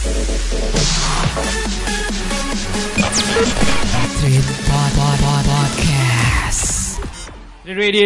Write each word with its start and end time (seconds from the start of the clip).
Radio 0.00 0.32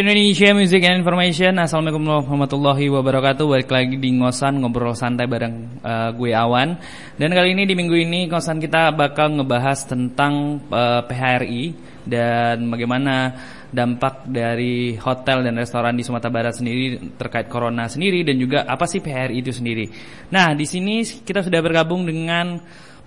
Indonesia 0.02 0.50
Music 0.58 0.82
and 0.82 1.06
Information 1.06 1.54
Assalamualaikum 1.54 2.02
warahmatullahi 2.02 2.90
wabarakatuh. 2.90 3.46
Balik 3.46 3.70
lagi 3.70 4.02
di 4.02 4.10
Ngosan 4.10 4.58
Ngobrol 4.58 4.98
santai 4.98 5.30
bareng 5.30 5.78
uh, 5.86 6.10
gue 6.18 6.34
Awan. 6.34 6.74
Dan 7.14 7.30
kali 7.30 7.54
ini 7.54 7.62
di 7.62 7.78
minggu 7.78 7.94
ini 7.94 8.26
Ngosan 8.26 8.58
kita 8.58 8.90
bakal 8.90 9.38
ngebahas 9.38 9.86
tentang 9.86 10.66
uh, 10.74 11.06
PHRI 11.06 11.78
Dan 12.02 12.74
bagaimana 12.74 13.38
dampak 13.74 14.30
dari 14.30 14.94
hotel 14.94 15.42
dan 15.42 15.58
restoran 15.58 15.98
di 15.98 16.06
Sumatera 16.06 16.30
Barat 16.30 16.54
sendiri 16.54 17.18
Terkait 17.18 17.50
corona 17.50 17.90
sendiri 17.90 18.22
Dan 18.22 18.38
juga 18.38 18.62
apa 18.70 18.86
sih 18.86 19.02
PHRI 19.02 19.42
itu 19.42 19.50
sendiri 19.50 19.90
Nah 20.30 20.54
di 20.54 20.62
sini 20.62 21.02
kita 21.02 21.42
sudah 21.42 21.58
bergabung 21.58 22.06
dengan 22.06 22.62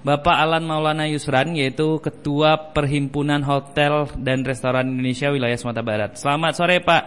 Bapak 0.07 0.35
Alan 0.39 0.63
Maulana 0.63 1.09
Yusran 1.09 1.57
yaitu 1.57 1.97
Ketua 1.99 2.71
Perhimpunan 2.71 3.41
Hotel 3.41 4.07
dan 4.21 4.45
Restoran 4.45 4.87
Indonesia 4.93 5.33
Wilayah 5.33 5.57
Sumatera 5.57 5.83
Barat. 5.83 6.11
Selamat 6.21 6.53
sore 6.53 6.79
Pak 6.79 7.03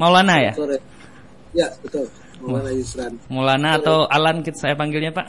Maulana 0.00 0.34
ya? 0.40 0.52
Sore. 0.56 0.82
Ya, 1.52 1.68
betul. 1.78 2.08
Maulana 2.40 2.70
Yusran. 2.74 3.12
Maulana 3.28 3.68
atau 3.76 4.08
Alan 4.08 4.40
kita 4.40 4.56
saya 4.56 4.74
panggilnya 4.74 5.12
Pak? 5.12 5.26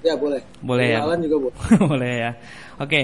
Ya, 0.00 0.14
boleh. 0.16 0.40
Boleh 0.60 0.86
ya. 0.96 1.00
Alan 1.04 1.18
juga 1.20 1.36
boleh. 1.48 1.56
Boleh 1.90 2.12
ya. 2.12 2.30
Oke. 2.80 3.00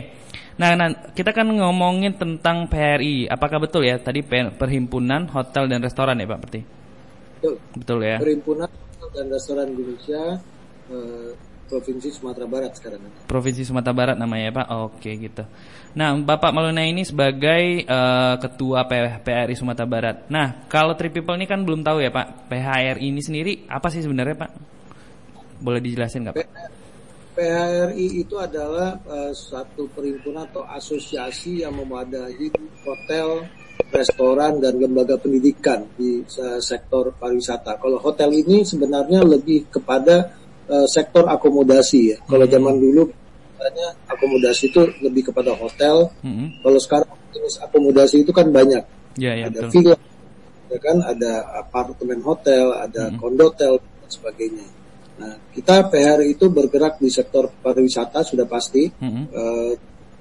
Nah, 0.57 0.73
nah, 0.73 0.89
kita 1.13 1.37
kan 1.37 1.45
ngomongin 1.45 2.17
tentang 2.17 2.65
PRI. 2.65 3.29
Apakah 3.29 3.61
betul 3.61 3.85
ya 3.85 4.01
tadi 4.01 4.25
Perhimpunan 4.25 5.29
Hotel 5.29 5.69
dan 5.69 5.85
Restoran 5.85 6.17
ya 6.17 6.25
Pak? 6.25 6.39
Berarti 6.41 6.61
Betul. 7.37 7.55
betul 7.77 7.99
ya. 8.01 8.17
Perhimpunan 8.17 8.69
dan 9.13 9.27
Restoran 9.29 9.69
Indonesia 9.69 10.41
eh, 10.89 11.31
Provinsi 11.67 12.09
Sumatera 12.09 12.47
Barat 12.49 12.73
sekarang. 12.79 13.05
Provinsi 13.29 13.69
Sumatera 13.69 13.93
Barat 13.93 14.17
namanya 14.17 14.49
ya 14.49 14.53
Pak. 14.57 14.67
Oke 14.89 15.11
gitu. 15.21 15.45
Nah, 15.93 16.17
Bapak 16.17 16.57
Maulana 16.57 16.89
ini 16.89 17.05
sebagai 17.05 17.85
eh, 17.85 18.35
ketua 18.41 18.89
PRI 18.89 19.53
Sumatera 19.53 19.85
Barat. 19.85 20.17
Nah, 20.33 20.65
kalau 20.73 20.97
Three 20.97 21.13
People 21.13 21.37
ini 21.37 21.45
kan 21.45 21.61
belum 21.69 21.85
tahu 21.85 22.01
ya 22.01 22.09
Pak. 22.09 22.49
PHRI 22.49 23.13
ini 23.13 23.21
sendiri 23.21 23.53
apa 23.69 23.93
sih 23.93 24.01
sebenarnya 24.01 24.41
Pak? 24.41 24.51
Boleh 25.61 25.85
dijelasin 25.85 26.25
nggak 26.25 26.37
Pak? 26.41 26.49
PHRI 27.37 28.25
itu 28.25 28.41
adalah 28.41 28.97
eh, 28.97 29.33
satu 29.37 29.93
perhimpunan 29.93 30.49
atau 30.49 30.65
asosiasi 30.65 31.61
yang 31.61 31.77
memadahi 31.77 32.49
hotel, 32.81 33.45
restoran 33.93 34.57
dan 34.57 34.81
lembaga 34.81 35.21
pendidikan 35.21 35.85
di 36.01 36.25
eh, 36.25 36.61
sektor 36.65 37.13
pariwisata. 37.13 37.77
Kalau 37.77 38.01
hotel 38.01 38.33
ini 38.33 38.65
sebenarnya 38.65 39.21
lebih 39.21 39.69
kepada 39.69 40.33
eh, 40.65 40.89
sektor 40.89 41.29
akomodasi 41.29 42.17
ya. 42.17 42.19
Kalau 42.25 42.49
zaman 42.49 42.81
dulu 42.81 43.05
katanya 43.57 43.89
akomodasi 44.09 44.73
itu 44.73 44.81
lebih 45.05 45.29
kepada 45.29 45.53
hotel. 45.53 46.09
Mm-mm. 46.25 46.65
Kalau 46.65 46.81
sekarang 46.81 47.13
jenis 47.37 47.61
akomodasi 47.61 48.25
itu 48.25 48.33
kan 48.33 48.49
banyak. 48.49 48.85
Ya 49.21 49.33
ya 49.37 49.53
ada 49.53 49.69
betul. 49.69 49.73
villa, 49.93 49.97
ya 50.73 50.79
kan, 50.81 50.97
ada 51.05 51.33
apartemen 51.61 52.21
hotel, 52.21 52.73
ada 52.77 53.13
kondotel 53.17 53.81
dan 53.81 54.09
sebagainya. 54.13 54.67
Nah, 55.17 55.35
kita 55.49 55.89
PR 55.89 56.21
itu 56.21 56.53
bergerak 56.53 57.01
di 57.01 57.09
sektor 57.09 57.49
pariwisata 57.49 58.21
sudah 58.21 58.45
pasti. 58.45 58.85
Mm-mm. 58.85 59.25
Eh, 59.33 59.73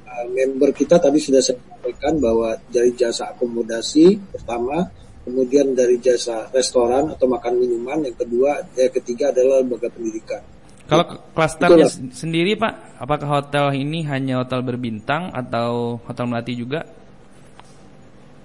eh, 0.08 0.26
member 0.32 0.72
kita 0.72 1.00
tadi 1.04 1.20
sudah 1.20 1.44
saya 1.44 1.60
sampaikan 1.60 2.16
bahwa 2.18 2.56
dari 2.72 2.96
jasa 2.96 3.36
akomodasi 3.36 4.32
pertama, 4.32 4.88
kemudian 5.28 5.76
dari 5.76 6.00
jasa 6.00 6.48
restoran 6.56 7.12
atau 7.12 7.28
makan 7.28 7.60
minuman, 7.60 8.08
yang 8.08 8.16
kedua, 8.16 8.64
yang 8.80 8.94
ketiga 8.96 9.36
adalah 9.36 9.60
lembaga 9.60 9.92
pendidikan. 9.92 10.42
Kalau 10.86 11.06
klasternya 11.34 11.90
sendiri 12.14 12.54
Pak, 12.54 13.02
apakah 13.02 13.42
hotel 13.42 13.74
ini 13.74 14.06
hanya 14.06 14.46
hotel 14.46 14.62
berbintang 14.62 15.34
atau 15.34 15.98
hotel 16.06 16.30
melati 16.30 16.54
juga? 16.54 16.86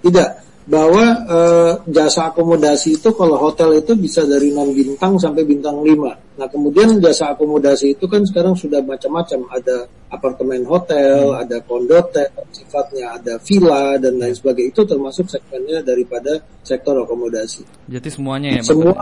Tidak, 0.01 0.29
bahwa 0.69 1.03
eh, 1.25 1.73
jasa 1.89 2.29
akomodasi 2.29 3.01
itu 3.01 3.09
kalau 3.17 3.33
hotel 3.37 3.81
itu 3.81 3.97
bisa 3.97 4.21
dari 4.29 4.53
non 4.53 4.69
bintang 4.69 5.17
sampai 5.17 5.41
bintang 5.41 5.81
5. 5.81 6.37
Nah 6.37 6.47
kemudian 6.47 7.01
jasa 7.01 7.33
akomodasi 7.33 7.97
itu 7.97 8.05
kan 8.05 8.21
sekarang 8.21 8.53
sudah 8.53 8.77
macam-macam. 8.85 9.41
Ada 9.49 9.89
apartemen 10.13 10.61
hotel, 10.69 11.33
ada 11.33 11.57
kondotel, 11.65 12.29
sifatnya 12.53 13.17
ada 13.17 13.41
villa 13.41 13.97
dan 13.97 14.21
lain 14.21 14.37
sebagainya. 14.37 14.69
Itu 14.69 14.81
termasuk 14.85 15.25
segmennya 15.33 15.81
daripada 15.81 16.37
sektor 16.61 16.93
akomodasi. 17.01 17.65
Jadi 17.89 18.09
semuanya 18.13 18.49
ya 18.57 18.61
Pak? 18.61 18.69
Semua 18.69 18.93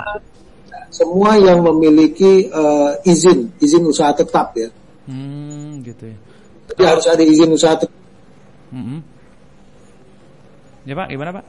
semua 0.89 1.37
yang 1.37 1.61
memiliki 1.61 2.47
eh, 2.49 2.91
izin, 3.03 3.51
izin 3.59 3.83
usaah 3.83 4.15
tetap 4.15 4.55
ya. 4.55 4.71
Hmm, 5.05 5.83
gitu 5.83 6.07
ya. 6.07 6.17
Jadi 6.71 6.83
harus 6.85 7.05
ada 7.09 7.23
izin 7.25 7.49
usaha 7.51 7.75
tetap. 7.75 7.99
Mm-mm. 8.69 9.18
Ya 10.89 10.97
Pak, 10.97 11.07
gimana 11.13 11.31
Pak? 11.37 11.45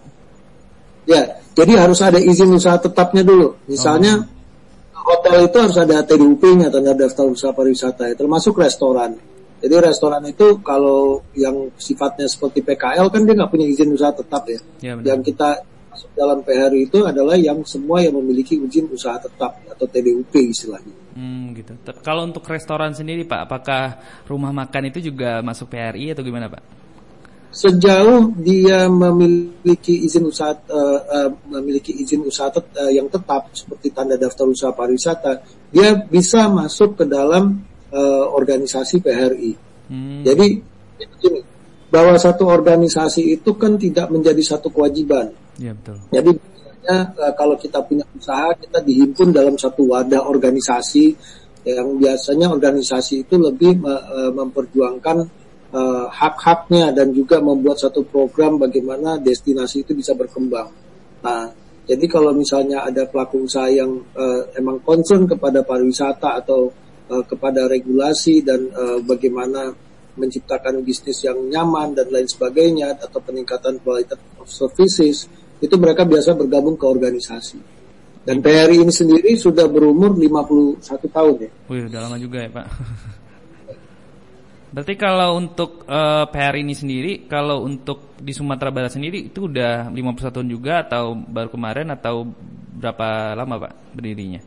Ya, 1.09 1.41
jadi 1.57 1.81
harus 1.81 2.05
ada 2.05 2.21
izin 2.21 2.53
usaha 2.53 2.77
tetapnya 2.77 3.25
dulu. 3.25 3.57
Misalnya 3.65 4.29
hotel 4.93 5.49
itu 5.49 5.57
harus 5.57 5.81
ada 5.81 6.05
TDUP-nya, 6.05 6.69
tanda 6.69 6.93
daftar 6.93 7.25
usaha 7.25 7.57
pariwisata, 7.57 8.13
ya, 8.13 8.15
termasuk 8.21 8.61
restoran. 8.61 9.17
Jadi 9.61 9.75
restoran 9.81 10.25
itu 10.29 10.61
kalau 10.61 11.25
yang 11.37 11.73
sifatnya 11.77 12.29
seperti 12.29 12.65
PKL 12.65 13.13
kan 13.13 13.25
dia 13.25 13.33
nggak 13.37 13.49
punya 13.53 13.65
izin 13.69 13.93
usaha 13.93 14.13
tetap 14.13 14.45
ya. 14.49 14.61
Ya 14.81 14.93
benar. 14.97 15.17
Yang 15.17 15.21
kita 15.33 15.49
masuk 15.93 16.11
dalam 16.17 16.39
PHRI 16.41 16.81
itu 16.89 16.99
adalah 17.05 17.37
yang 17.37 17.61
semua 17.69 18.01
yang 18.01 18.17
memiliki 18.17 18.57
izin 18.57 18.89
usaha 18.89 19.21
tetap 19.21 19.61
atau 19.69 19.85
TDUP 19.85 20.33
istilahnya. 20.33 20.97
Hmm, 21.13 21.53
gitu. 21.53 21.77
Kalau 22.01 22.25
untuk 22.25 22.41
restoran 22.49 22.97
sendiri 22.97 23.29
Pak, 23.29 23.41
apakah 23.53 24.01
rumah 24.25 24.49
makan 24.49 24.89
itu 24.89 25.13
juga 25.13 25.45
masuk 25.45 25.69
PRI 25.69 26.17
atau 26.17 26.25
gimana 26.25 26.49
Pak? 26.49 26.80
Sejauh 27.51 28.31
dia 28.39 28.87
memiliki 28.87 30.07
izin 30.07 30.31
usaha 30.31 30.55
eh, 30.55 31.01
eh, 31.03 31.29
memiliki 31.51 31.91
izin 31.99 32.23
usaha 32.23 32.47
tet- 32.47 32.71
eh, 32.79 32.95
yang 32.95 33.11
tetap 33.11 33.51
seperti 33.51 33.91
tanda 33.91 34.15
daftar 34.15 34.47
usaha 34.47 34.71
pariwisata, 34.71 35.43
dia 35.75 35.99
bisa 35.99 36.47
masuk 36.47 37.03
ke 37.03 37.05
dalam 37.11 37.59
eh, 37.91 38.25
organisasi 38.31 39.03
PHRI. 39.03 39.53
Hmm, 39.91 40.23
Jadi 40.23 40.63
begini, 40.95 41.43
bahwa 41.91 42.15
satu 42.15 42.47
organisasi 42.47 43.35
itu 43.35 43.51
kan 43.59 43.75
tidak 43.75 44.07
menjadi 44.15 44.39
satu 44.47 44.71
kewajiban. 44.71 45.35
ya 45.59 45.75
betul. 45.75 45.99
Jadi 46.15 46.31
biasanya 46.39 46.99
kalau 47.35 47.59
kita 47.59 47.83
punya 47.83 48.07
usaha 48.15 48.55
kita 48.63 48.79
dihimpun 48.79 49.35
dalam 49.35 49.59
satu 49.59 49.91
wadah 49.91 50.23
organisasi 50.23 51.19
yang 51.67 51.99
biasanya 51.99 52.47
organisasi 52.47 53.27
itu 53.27 53.35
lebih 53.43 53.75
eh, 53.83 54.31
memperjuangkan 54.39 55.40
eh, 55.71 56.07
hak-haknya 56.11 56.91
dan 56.95 57.15
juga 57.15 57.39
membuat 57.39 57.79
satu 57.79 58.03
program 58.07 58.59
bagaimana 58.59 59.19
destinasi 59.19 59.87
itu 59.87 59.95
bisa 59.95 60.15
berkembang. 60.15 60.69
Nah, 61.21 61.51
jadi 61.91 62.07
kalau 62.07 62.31
misalnya 62.31 62.87
ada 62.87 63.03
pelaku 63.09 63.51
usaha 63.51 63.67
yang 63.67 63.99
eh, 64.15 64.43
emang 64.59 64.79
concern 64.87 65.27
kepada 65.27 65.67
pariwisata 65.67 66.39
atau 66.39 66.71
eh, 67.11 67.25
kepada 67.27 67.67
regulasi 67.67 68.47
dan 68.47 68.71
eh, 68.71 68.99
bagaimana 69.03 69.75
menciptakan 70.15 70.83
bisnis 70.83 71.23
yang 71.25 71.39
nyaman 71.49 71.95
dan 71.95 72.11
lain 72.11 72.27
sebagainya 72.27 72.99
atau 72.99 73.23
peningkatan 73.23 73.79
kualitas 73.81 74.19
of 74.39 74.51
services 74.51 75.31
itu 75.61 75.75
mereka 75.77 76.07
biasa 76.07 76.35
bergabung 76.35 76.77
ke 76.77 76.87
organisasi. 76.87 77.59
Dan 78.21 78.45
PRI 78.45 78.85
ini 78.85 78.93
sendiri 78.93 79.33
sudah 79.33 79.65
berumur 79.65 80.13
51 80.13 80.85
tahun 81.09 81.35
ya. 81.41 81.51
Wih, 81.73 81.89
udah 81.89 82.01
lama 82.05 82.17
juga 82.21 82.45
ya 82.45 82.51
Pak. 82.53 82.67
Berarti 84.71 84.95
kalau 84.95 85.35
untuk 85.35 85.83
eh, 85.91 86.25
PR 86.31 86.55
ini 86.55 86.75
sendiri, 86.79 87.27
kalau 87.27 87.67
untuk 87.67 88.15
di 88.23 88.31
Sumatera 88.31 88.71
Barat 88.71 88.95
sendiri 88.95 89.27
itu 89.27 89.51
udah 89.51 89.91
51 89.91 90.35
tahun 90.35 90.49
juga 90.49 90.87
atau 90.87 91.19
baru 91.19 91.51
kemarin 91.51 91.91
atau 91.91 92.31
berapa 92.79 93.35
lama 93.35 93.67
Pak 93.67 93.73
berdirinya? 93.99 94.41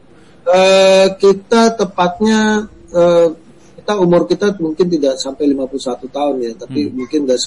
Eh, 0.48 1.08
kita 1.20 1.76
tepatnya 1.76 2.68
eh, 2.92 3.28
kita 3.84 4.00
umur 4.00 4.24
kita 4.24 4.56
mungkin 4.64 4.88
tidak 4.88 5.20
sampai 5.20 5.52
51 5.52 6.08
tahun 6.08 6.36
ya, 6.40 6.52
tapi 6.56 6.88
mungkin 6.88 7.28
udah 7.28 7.40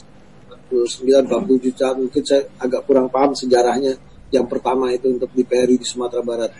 49 0.68 1.32
47 1.32 1.80
tahun 1.80 1.96
mungkin 2.04 2.22
saya 2.28 2.42
agak 2.60 2.84
kurang 2.84 3.08
paham 3.08 3.32
sejarahnya 3.32 3.96
yang 4.34 4.44
pertama 4.50 4.90
itu 4.92 5.08
untuk 5.08 5.30
di 5.32 5.46
PRI 5.46 5.80
di 5.80 5.86
Sumatera 5.86 6.20
Barat. 6.20 6.50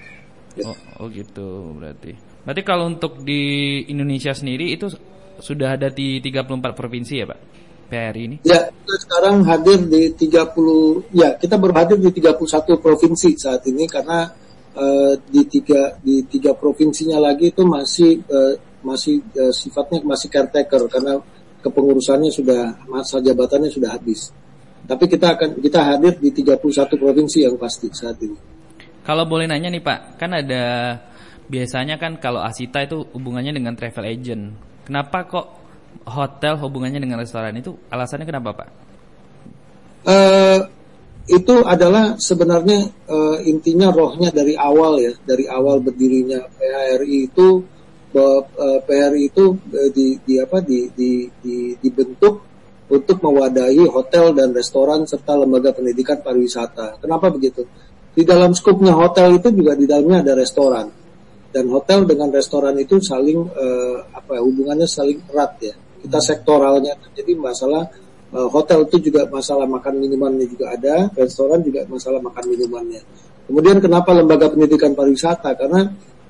Ya. 0.57 0.65
Oh, 0.71 0.79
oh 1.03 1.07
gitu 1.13 1.77
berarti. 1.77 2.17
Berarti 2.47 2.63
kalau 2.63 2.89
untuk 2.89 3.21
di 3.27 3.83
Indonesia 3.91 4.33
sendiri 4.33 4.73
itu 4.73 4.89
sudah 5.41 5.77
ada 5.77 5.89
di 5.93 6.19
34 6.21 6.77
provinsi 6.77 7.15
ya 7.17 7.27
Pak? 7.29 7.41
PRI 7.87 8.23
ini? 8.27 8.37
Ya, 8.43 8.67
kita 8.67 8.97
sekarang 9.07 9.47
hadir 9.47 9.79
di 9.87 10.11
30 10.11 11.15
ya, 11.15 11.39
kita 11.39 11.55
berhadir 11.55 12.03
di 12.03 12.11
31 12.11 12.83
provinsi 12.83 13.31
saat 13.39 13.63
ini 13.71 13.87
karena 13.87 14.27
eh, 14.75 15.15
di 15.23 15.43
tiga 15.47 15.95
di 16.03 16.27
tiga 16.27 16.53
provinsinya 16.59 17.23
lagi 17.23 17.55
itu 17.55 17.63
masih 17.63 18.21
eh, 18.27 18.55
masih 18.83 19.23
eh, 19.39 19.55
sifatnya 19.55 20.03
masih 20.03 20.29
caretaker 20.29 20.83
karena 20.91 21.23
kepengurusannya 21.63 22.31
sudah 22.31 22.87
masa 22.91 23.23
jabatannya 23.23 23.71
sudah 23.71 23.95
habis. 23.95 24.31
Tapi 24.87 25.11
kita 25.11 25.35
akan 25.35 25.59
kita 25.59 25.81
hadir 25.83 26.15
di 26.23 26.31
31 26.31 26.63
provinsi 26.95 27.43
yang 27.43 27.59
pasti 27.59 27.91
saat 27.91 28.23
ini. 28.23 28.39
Kalau 29.03 29.27
boleh 29.27 29.51
nanya 29.51 29.71
nih 29.71 29.83
Pak, 29.83 30.19
kan 30.19 30.31
ada 30.35 30.95
biasanya 31.47 31.99
kan 31.99 32.19
kalau 32.23 32.43
Asita 32.43 32.83
itu 32.87 33.07
hubungannya 33.15 33.55
dengan 33.55 33.75
travel 33.75 34.07
agent. 34.07 34.55
Kenapa 34.87 35.27
kok 35.27 35.47
hotel 36.07 36.55
hubungannya 36.63 37.03
dengan 37.03 37.19
restoran 37.19 37.51
itu 37.59 37.75
alasannya 37.91 38.23
kenapa 38.23 38.55
Pak? 38.55 38.69
Uh, 40.07 40.61
itu 41.27 41.67
adalah 41.67 42.15
sebenarnya 42.15 42.87
uh, 43.11 43.43
intinya 43.43 43.91
rohnya 43.91 44.31
dari 44.31 44.55
awal 44.55 45.03
ya, 45.03 45.11
dari 45.27 45.51
awal 45.51 45.83
berdirinya 45.83 46.39
PHRI 46.47 47.17
itu 47.27 47.67
uh, 48.15 48.43
PHRI 48.87 49.23
itu 49.27 49.59
di, 49.91 50.23
di 50.23 50.35
apa 50.39 50.63
di, 50.63 50.87
di, 50.95 51.27
di 51.43 51.75
dibentuk 51.83 52.47
untuk 52.87 53.19
mewadahi 53.19 53.91
hotel 53.91 54.31
dan 54.31 54.55
restoran 54.55 55.03
serta 55.03 55.35
lembaga 55.35 55.75
pendidikan 55.75 56.23
pariwisata. 56.23 57.03
Kenapa 57.03 57.35
begitu? 57.35 57.67
Di 58.15 58.23
dalam 58.23 58.55
skupnya 58.55 58.95
hotel 58.95 59.43
itu 59.43 59.51
juga 59.51 59.75
di 59.75 59.91
dalamnya 59.91 60.23
ada 60.23 60.39
restoran 60.39 61.06
dan 61.51 61.65
hotel 61.71 62.05
dengan 62.05 62.29
restoran 62.31 62.77
itu 62.77 62.99
saling 63.01 63.39
uh, 63.39 63.97
apa 64.13 64.37
ya, 64.37 64.43
hubungannya 64.43 64.89
saling 64.89 65.19
erat 65.33 65.53
ya. 65.63 65.75
Kita 66.03 66.19
sektoralnya. 66.21 66.95
Jadi 67.17 67.33
masalah 67.35 67.87
uh, 68.35 68.49
hotel 68.51 68.87
itu 68.87 69.11
juga 69.11 69.27
masalah 69.31 69.67
makan 69.67 69.99
minumannya 69.99 70.47
juga 70.47 70.75
ada 70.75 71.11
restoran 71.17 71.63
juga 71.63 71.87
masalah 71.89 72.21
makan 72.21 72.45
minumannya. 72.51 73.03
Kemudian 73.47 73.79
kenapa 73.79 74.11
lembaga 74.11 74.51
pendidikan 74.51 74.93
pariwisata? 74.93 75.55
Karena 75.55 75.87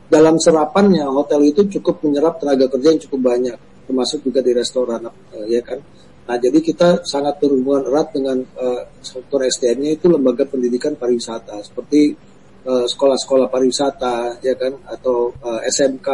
dalam 0.06 0.38
serapannya 0.38 1.08
hotel 1.08 1.42
itu 1.48 1.66
cukup 1.80 2.04
menyerap 2.06 2.38
tenaga 2.38 2.70
kerja 2.70 2.94
yang 2.94 3.02
cukup 3.02 3.20
banyak 3.34 3.58
termasuk 3.86 4.22
juga 4.26 4.42
di 4.42 4.52
restoran 4.54 5.06
uh, 5.08 5.46
ya 5.46 5.62
kan? 5.62 5.78
Nah 6.26 6.36
jadi 6.42 6.58
kita 6.58 7.06
sangat 7.06 7.38
berhubungan 7.38 7.86
erat 7.86 8.10
dengan 8.10 8.42
uh, 8.42 8.82
sektor 8.98 9.46
SDM-nya 9.46 9.94
itu 9.94 10.10
lembaga 10.10 10.42
pendidikan 10.42 10.98
pariwisata. 10.98 11.62
Seperti 11.62 12.18
sekolah-sekolah 12.66 13.46
pariwisata 13.46 14.42
ya 14.42 14.58
kan 14.58 14.74
atau 14.90 15.30
uh, 15.38 15.62
eh, 15.62 15.70
SMK 15.70 16.08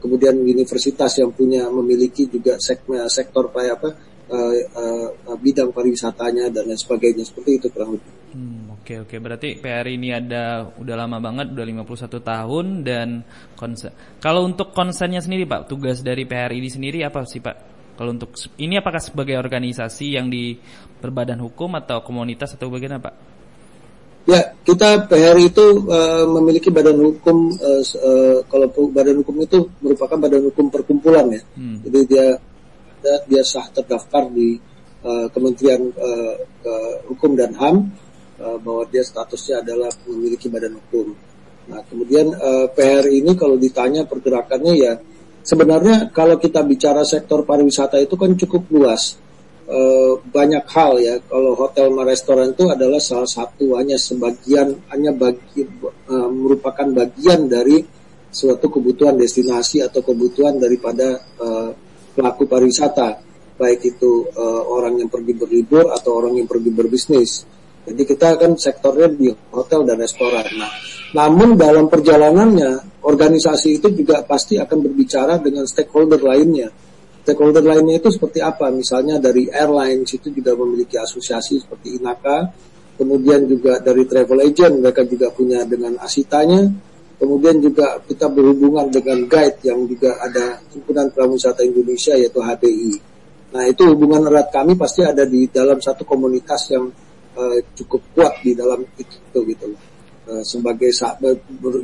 kemudian 0.00 0.36
universitas 0.40 1.20
yang 1.20 1.32
punya 1.32 1.68
memiliki 1.68 2.24
juga 2.28 2.56
segmen 2.56 3.04
sektor 3.12 3.52
apa 3.52 3.88
uh, 4.32 4.52
uh, 4.76 5.36
bidang 5.36 5.72
pariwisatanya 5.76 6.48
dan 6.48 6.68
lain 6.68 6.80
sebagainya 6.80 7.24
seperti 7.24 7.60
itu 7.60 7.66
kurang 7.68 8.00
lebih. 8.00 8.12
Hmm, 8.34 8.74
oke 8.80 9.06
oke 9.06 9.16
berarti 9.20 9.60
PR 9.60 9.86
ini 9.86 10.10
ada 10.10 10.66
udah 10.74 10.96
lama 10.98 11.22
banget 11.22 11.54
udah 11.54 11.64
51 11.84 12.20
tahun 12.20 12.66
dan 12.82 13.08
konsen. 13.54 13.92
Kalau 14.18 14.44
untuk 14.48 14.72
konsennya 14.72 15.20
sendiri 15.20 15.44
Pak, 15.44 15.68
tugas 15.68 16.00
dari 16.00 16.24
PR 16.24 16.52
ini 16.52 16.68
sendiri 16.72 17.04
apa 17.04 17.22
sih 17.28 17.44
Pak? 17.44 17.56
Kalau 17.94 18.10
untuk 18.10 18.34
ini 18.58 18.74
apakah 18.74 18.98
sebagai 18.98 19.38
organisasi 19.38 20.18
yang 20.18 20.26
di 20.26 20.58
berbadan 20.98 21.38
hukum 21.38 21.78
atau 21.78 22.02
komunitas 22.02 22.58
atau 22.58 22.66
bagaimana 22.66 22.98
Pak? 22.98 23.33
Ya, 24.24 24.56
kita 24.64 25.04
PR 25.04 25.36
itu 25.36 25.84
uh, 25.84 26.24
memiliki 26.32 26.72
badan 26.72 26.96
hukum. 26.96 27.52
Uh, 27.60 27.84
uh, 27.84 28.38
kalau 28.48 28.72
badan 28.88 29.20
hukum 29.20 29.36
itu 29.44 29.68
merupakan 29.84 30.16
badan 30.16 30.48
hukum 30.48 30.72
perkumpulan 30.72 31.28
ya. 31.28 31.42
Hmm. 31.60 31.84
Jadi 31.84 32.00
dia 32.08 32.26
dia 33.28 33.42
sah 33.44 33.68
terdaftar 33.68 34.32
di 34.32 34.56
uh, 35.04 35.28
Kementerian 35.28 35.92
uh, 35.92 36.34
uh, 36.40 36.94
Hukum 37.12 37.36
dan 37.36 37.52
Ham 37.60 37.92
uh, 38.40 38.56
bahwa 38.56 38.88
dia 38.88 39.04
statusnya 39.04 39.60
adalah 39.60 39.92
memiliki 40.08 40.48
badan 40.48 40.80
hukum. 40.80 41.12
Nah, 41.68 41.84
kemudian 41.84 42.32
uh, 42.32 42.72
PR 42.72 43.04
ini 43.08 43.36
kalau 43.36 43.60
ditanya 43.60 44.08
pergerakannya 44.08 44.74
ya 44.76 44.92
sebenarnya 45.44 46.08
kalau 46.12 46.40
kita 46.40 46.64
bicara 46.64 47.04
sektor 47.04 47.44
pariwisata 47.44 48.00
itu 48.00 48.16
kan 48.16 48.32
cukup 48.36 48.64
luas 48.72 49.20
Eh, 49.64 50.12
banyak 50.28 50.64
hal 50.68 51.00
ya. 51.00 51.16
Kalau 51.24 51.56
hotel 51.56 51.88
dan 51.88 52.04
restoran 52.04 52.52
itu 52.52 52.68
adalah 52.68 53.00
salah 53.00 53.24
satu 53.24 53.80
hanya 53.80 53.96
sebagian 53.96 54.76
hanya 54.92 55.08
bagi 55.16 55.64
uh, 56.04 56.28
merupakan 56.28 56.84
bagian 56.92 57.48
dari 57.48 57.80
suatu 58.28 58.68
kebutuhan 58.68 59.16
destinasi 59.16 59.80
atau 59.80 60.04
kebutuhan 60.04 60.60
daripada 60.60 61.16
uh, 61.40 61.72
pelaku 62.12 62.44
pariwisata, 62.44 63.24
baik 63.56 63.96
itu 63.96 64.28
uh, 64.36 64.68
orang 64.68 65.00
yang 65.00 65.08
pergi 65.08 65.32
berlibur 65.32 65.96
atau 65.96 66.12
orang 66.12 66.36
yang 66.36 66.44
pergi 66.44 66.68
berbisnis. 66.68 67.48
Jadi 67.88 68.02
kita 68.04 68.36
kan 68.36 68.60
sektornya 68.60 69.08
di 69.16 69.32
hotel 69.48 69.88
dan 69.88 69.96
restoran. 69.96 70.44
Nah, 70.60 70.72
namun 71.16 71.56
dalam 71.56 71.88
perjalanannya 71.88 73.00
organisasi 73.00 73.80
itu 73.80 73.88
juga 73.96 74.20
pasti 74.28 74.60
akan 74.60 74.76
berbicara 74.76 75.40
dengan 75.40 75.64
stakeholder 75.64 76.20
lainnya 76.20 76.68
Stakeholder 77.24 77.64
lainnya 77.64 77.96
itu 77.96 78.12
seperti 78.12 78.44
apa? 78.44 78.68
Misalnya 78.68 79.16
dari 79.16 79.48
airlines 79.48 80.12
itu 80.12 80.28
juga 80.28 80.52
memiliki 80.60 81.00
asosiasi 81.00 81.56
seperti 81.56 81.96
Inaka, 81.96 82.52
kemudian 83.00 83.48
juga 83.48 83.80
dari 83.80 84.04
travel 84.04 84.44
agent 84.44 84.84
mereka 84.84 85.08
juga 85.08 85.32
punya 85.32 85.64
dengan 85.64 85.96
asitanya, 86.04 86.68
kemudian 87.16 87.64
juga 87.64 87.96
kita 88.04 88.28
berhubungan 88.28 88.92
dengan 88.92 89.24
guide 89.24 89.56
yang 89.64 89.88
juga 89.88 90.20
ada 90.20 90.60
himpunan 90.76 91.08
prawisata 91.16 91.64
Indonesia 91.64 92.12
yaitu 92.12 92.44
HPI. 92.44 92.92
Nah 93.56 93.64
itu 93.72 93.82
hubungan 93.88 94.28
erat 94.28 94.52
kami 94.52 94.76
pasti 94.76 95.00
ada 95.00 95.24
di 95.24 95.48
dalam 95.48 95.80
satu 95.80 96.04
komunitas 96.04 96.76
yang 96.76 96.92
uh, 97.40 97.58
cukup 97.72 98.04
kuat 98.12 98.36
di 98.44 98.52
dalam 98.52 98.84
itu 99.00 99.38
gitu 99.48 99.72
uh, 100.28 100.42
sebagai 100.44 100.92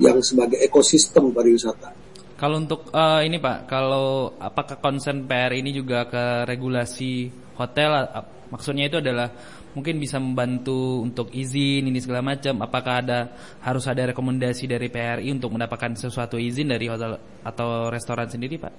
yang 0.05 0.21
sebagai 0.21 0.61
ekosistem 0.61 1.33
pariwisata. 1.33 2.00
Kalau 2.41 2.57
untuk 2.57 2.89
uh, 2.97 3.21
ini 3.21 3.37
Pak, 3.37 3.69
kalau 3.69 4.33
apakah 4.41 4.81
konsen 4.81 5.29
PR 5.29 5.53
ini 5.53 5.77
juga 5.77 6.09
ke 6.09 6.49
regulasi 6.49 7.29
hotel? 7.61 8.09
Maksudnya 8.49 8.89
itu 8.89 8.97
adalah 8.97 9.29
mungkin 9.77 10.01
bisa 10.01 10.17
membantu 10.17 11.05
untuk 11.05 11.29
izin 11.37 11.93
ini 11.93 12.01
segala 12.01 12.25
macam. 12.25 12.65
Apakah 12.65 13.05
ada 13.05 13.29
harus 13.61 13.85
ada 13.85 14.09
rekomendasi 14.09 14.65
dari 14.65 14.89
PRI 14.89 15.29
untuk 15.37 15.53
mendapatkan 15.53 15.93
sesuatu 16.01 16.41
izin 16.41 16.73
dari 16.73 16.89
hotel 16.89 17.21
atau 17.45 17.93
restoran 17.93 18.33
sendiri 18.33 18.57
Pak? 18.57 18.75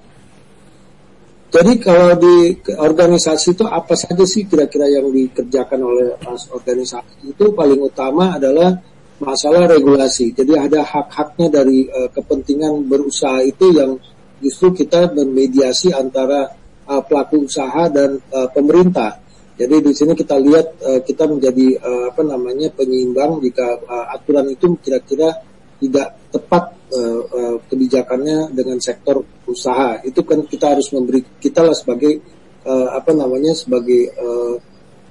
Jadi 1.51 1.83
kalau 1.83 2.15
di 2.15 2.57
organisasi 2.65 3.59
itu 3.59 3.67
apa 3.69 3.93
saja 3.93 4.23
sih 4.23 4.47
kira-kira 4.49 4.87
yang 4.89 5.05
dikerjakan 5.11 5.85
oleh 5.85 6.17
organisasi 6.49 7.29
itu 7.29 7.51
paling 7.53 7.77
utama 7.77 8.39
adalah 8.39 8.73
masalah 9.21 9.69
regulasi. 9.69 10.33
Jadi 10.33 10.57
ada 10.57 10.81
hak-haknya 10.81 11.47
dari 11.61 11.85
uh, 11.87 12.09
kepentingan 12.09 12.89
berusaha 12.89 13.39
itu 13.45 13.69
yang 13.77 13.95
justru 14.41 14.73
kita 14.73 15.13
bermediasi 15.13 15.93
antara 15.93 16.49
uh, 16.89 17.01
pelaku 17.05 17.45
usaha 17.45 17.87
dan 17.87 18.17
uh, 18.33 18.49
pemerintah. 18.49 19.21
Jadi 19.61 19.77
di 19.85 19.93
sini 19.93 20.17
kita 20.17 20.41
lihat 20.41 20.67
uh, 20.81 20.99
kita 21.05 21.29
menjadi 21.29 21.77
uh, 21.77 22.03
apa 22.09 22.25
namanya 22.25 22.73
penyeimbang 22.73 23.37
jika 23.45 23.77
uh, 23.85 24.09
aturan 24.09 24.49
itu 24.49 24.73
kira-kira 24.81 25.37
tidak 25.77 26.17
tepat 26.33 26.73
uh, 26.93 27.21
uh, 27.29 27.55
kebijakannya 27.69 28.57
dengan 28.57 28.81
sektor 28.81 29.21
usaha. 29.45 30.01
Itu 30.01 30.25
kan 30.25 30.49
kita 30.49 30.73
harus 30.73 30.89
memberi 30.89 31.21
kita 31.37 31.61
lah 31.61 31.77
sebagai 31.77 32.17
uh, 32.65 32.97
apa 32.97 33.13
namanya 33.13 33.53
sebagai 33.53 34.09
uh, 34.17 34.57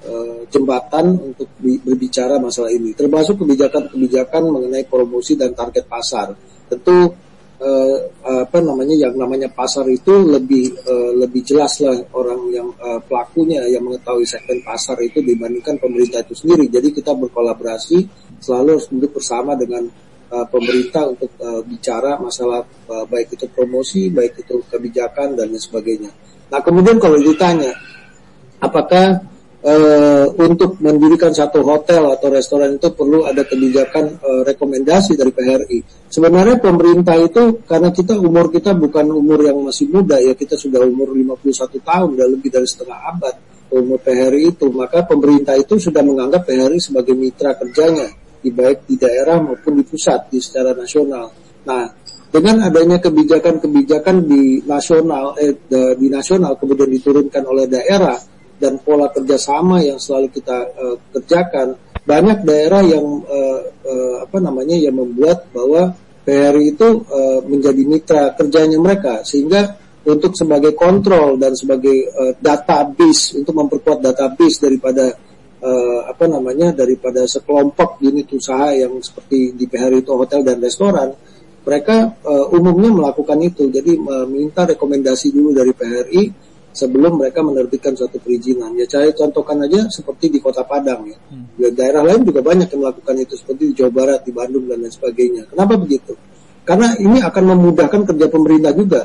uh, 0.05 0.45
jembatan 0.49 1.17
untuk 1.33 1.49
berbicara 1.61 2.41
masalah 2.41 2.73
ini, 2.73 2.93
termasuk 2.97 3.41
kebijakan-kebijakan 3.41 4.43
mengenai 4.49 4.85
promosi 4.89 5.37
dan 5.37 5.53
target 5.53 5.85
pasar. 5.89 6.33
Tentu 6.71 7.11
uh, 7.61 7.97
apa 8.21 8.59
namanya 8.65 8.97
yang 8.97 9.15
namanya 9.15 9.49
pasar 9.53 9.85
itu 9.87 10.11
lebih 10.25 10.73
uh, 10.85 11.13
lebih 11.21 11.45
jelas 11.45 11.79
lah 11.85 11.97
orang 12.17 12.41
yang 12.51 12.69
uh, 12.81 12.99
pelakunya 13.05 13.63
yang 13.69 13.85
mengetahui 13.85 14.25
segmen 14.25 14.65
pasar 14.65 14.97
itu 15.05 15.21
dibandingkan 15.21 15.77
pemerintah 15.77 16.25
itu 16.25 16.35
sendiri. 16.35 16.67
Jadi 16.73 16.89
kita 16.97 17.13
berkolaborasi 17.15 17.99
selalu 18.41 18.69
harus 18.81 18.89
duduk 18.89 19.21
bersama 19.21 19.53
dengan 19.55 19.85
uh, 20.33 20.47
pemerintah 20.49 21.05
untuk 21.13 21.31
uh, 21.39 21.61
bicara 21.63 22.17
masalah 22.17 22.65
uh, 22.89 23.05
baik 23.07 23.37
itu 23.37 23.47
promosi, 23.53 24.09
baik 24.09 24.41
itu 24.41 24.65
kebijakan 24.67 25.37
dan 25.37 25.53
sebagainya. 25.55 26.11
Nah 26.51 26.61
kemudian 26.65 26.99
kalau 26.99 27.21
ditanya 27.21 27.71
apakah 28.59 29.23
uh, 29.65 30.27
untuk 30.41 30.81
mendirikan 30.81 31.33
satu 31.33 31.61
hotel 31.65 32.09
atau 32.09 32.29
restoran 32.33 32.81
itu 32.81 32.89
perlu 32.93 33.29
ada 33.29 33.45
kebijakan 33.45 34.21
uh, 34.21 34.43
rekomendasi 34.45 35.17
dari 35.17 35.33
PHRI. 35.33 35.79
Sebenarnya 36.09 36.57
pemerintah 36.59 37.17
itu 37.21 37.61
karena 37.65 37.93
kita 37.93 38.17
umur 38.19 38.49
kita 38.49 38.73
bukan 38.75 39.07
umur 39.13 39.45
yang 39.45 39.61
masih 39.61 39.89
muda 39.93 40.17
ya, 40.21 40.33
kita 40.33 40.57
sudah 40.57 40.81
umur 40.85 41.13
51 41.13 41.81
tahun, 41.81 42.09
sudah 42.17 42.29
lebih 42.29 42.51
dari 42.51 42.69
setengah 42.69 42.99
abad 42.99 43.35
umur 43.71 43.99
PHRI 44.03 44.51
itu, 44.51 44.67
maka 44.75 45.07
pemerintah 45.07 45.55
itu 45.55 45.79
sudah 45.79 46.03
menganggap 46.03 46.43
PHRI 46.43 46.79
sebagai 46.83 47.15
mitra 47.15 47.55
kerjanya, 47.55 48.11
di 48.43 48.51
baik 48.51 48.91
di 48.91 48.99
daerah 48.99 49.39
maupun 49.39 49.79
di 49.79 49.85
pusat, 49.87 50.27
di 50.27 50.43
secara 50.43 50.75
nasional. 50.75 51.31
Nah, 51.71 51.87
dengan 52.31 52.67
adanya 52.67 52.99
kebijakan-kebijakan 52.99 54.27
di 54.27 54.63
nasional, 54.67 55.39
eh, 55.39 55.55
di 55.95 56.09
nasional 56.11 56.59
kemudian 56.59 56.91
diturunkan 56.91 57.43
oleh 57.47 57.67
daerah, 57.71 58.19
dan 58.61 58.77
pola 58.85 59.09
kerjasama 59.09 59.81
yang 59.81 59.97
selalu 59.97 60.29
kita 60.29 60.59
uh, 60.77 60.97
kerjakan 61.17 61.75
banyak 62.05 62.45
daerah 62.45 62.85
yang 62.85 63.25
uh, 63.25 63.61
uh, 63.65 64.17
apa 64.29 64.39
namanya 64.39 64.77
yang 64.77 65.01
membuat 65.01 65.49
bahwa 65.51 65.97
PRI 66.21 66.77
itu 66.77 66.89
uh, 67.09 67.41
menjadi 67.49 67.83
mitra 67.89 68.23
kerjanya 68.37 68.77
mereka 68.77 69.25
sehingga 69.25 69.81
untuk 70.05 70.37
sebagai 70.37 70.77
kontrol 70.77 71.41
dan 71.41 71.57
sebagai 71.57 72.09
uh, 72.13 72.33
database 72.37 73.41
untuk 73.41 73.57
memperkuat 73.57 74.05
database 74.05 74.61
daripada 74.61 75.13
uh, 75.61 76.01
apa 76.09 76.25
namanya 76.29 76.73
daripada 76.73 77.25
sekelompok 77.25 78.01
unit 78.05 78.29
usaha 78.33 78.73
yang 78.77 79.01
seperti 79.01 79.57
di 79.57 79.65
PRI 79.65 80.05
itu 80.05 80.13
hotel 80.13 80.45
dan 80.45 80.61
restoran 80.61 81.13
mereka 81.61 82.17
uh, 82.25 82.57
umumnya 82.57 82.89
melakukan 82.89 83.37
itu. 83.45 83.69
Jadi 83.69 84.01
meminta 84.01 84.65
rekomendasi 84.65 85.29
dulu 85.33 85.53
dari 85.53 85.73
PRI 85.77 86.50
sebelum 86.71 87.19
mereka 87.19 87.43
menerbitkan 87.43 87.95
suatu 87.95 88.19
perizinan. 88.23 88.75
Ya 88.79 88.87
saya 88.87 89.11
contohkan 89.15 89.61
aja 89.67 89.87
seperti 89.91 90.31
di 90.31 90.39
Kota 90.39 90.63
Padang 90.63 91.07
ya. 91.07 91.19
Hmm. 91.31 91.47
Di 91.55 91.71
daerah 91.75 92.07
lain 92.07 92.23
juga 92.27 92.41
banyak 92.41 92.71
yang 92.71 92.81
melakukan 92.87 93.15
itu 93.19 93.35
seperti 93.35 93.63
di 93.71 93.75
Jawa 93.75 93.93
Barat, 93.93 94.21
di 94.23 94.33
Bandung 94.33 94.65
dan 94.71 94.79
lain 94.83 94.93
sebagainya. 94.93 95.43
Kenapa 95.51 95.75
begitu? 95.79 96.13
Karena 96.63 96.95
ini 97.01 97.19
akan 97.19 97.45
memudahkan 97.57 98.01
kerja 98.15 98.27
pemerintah 98.31 98.73
juga. 98.77 99.03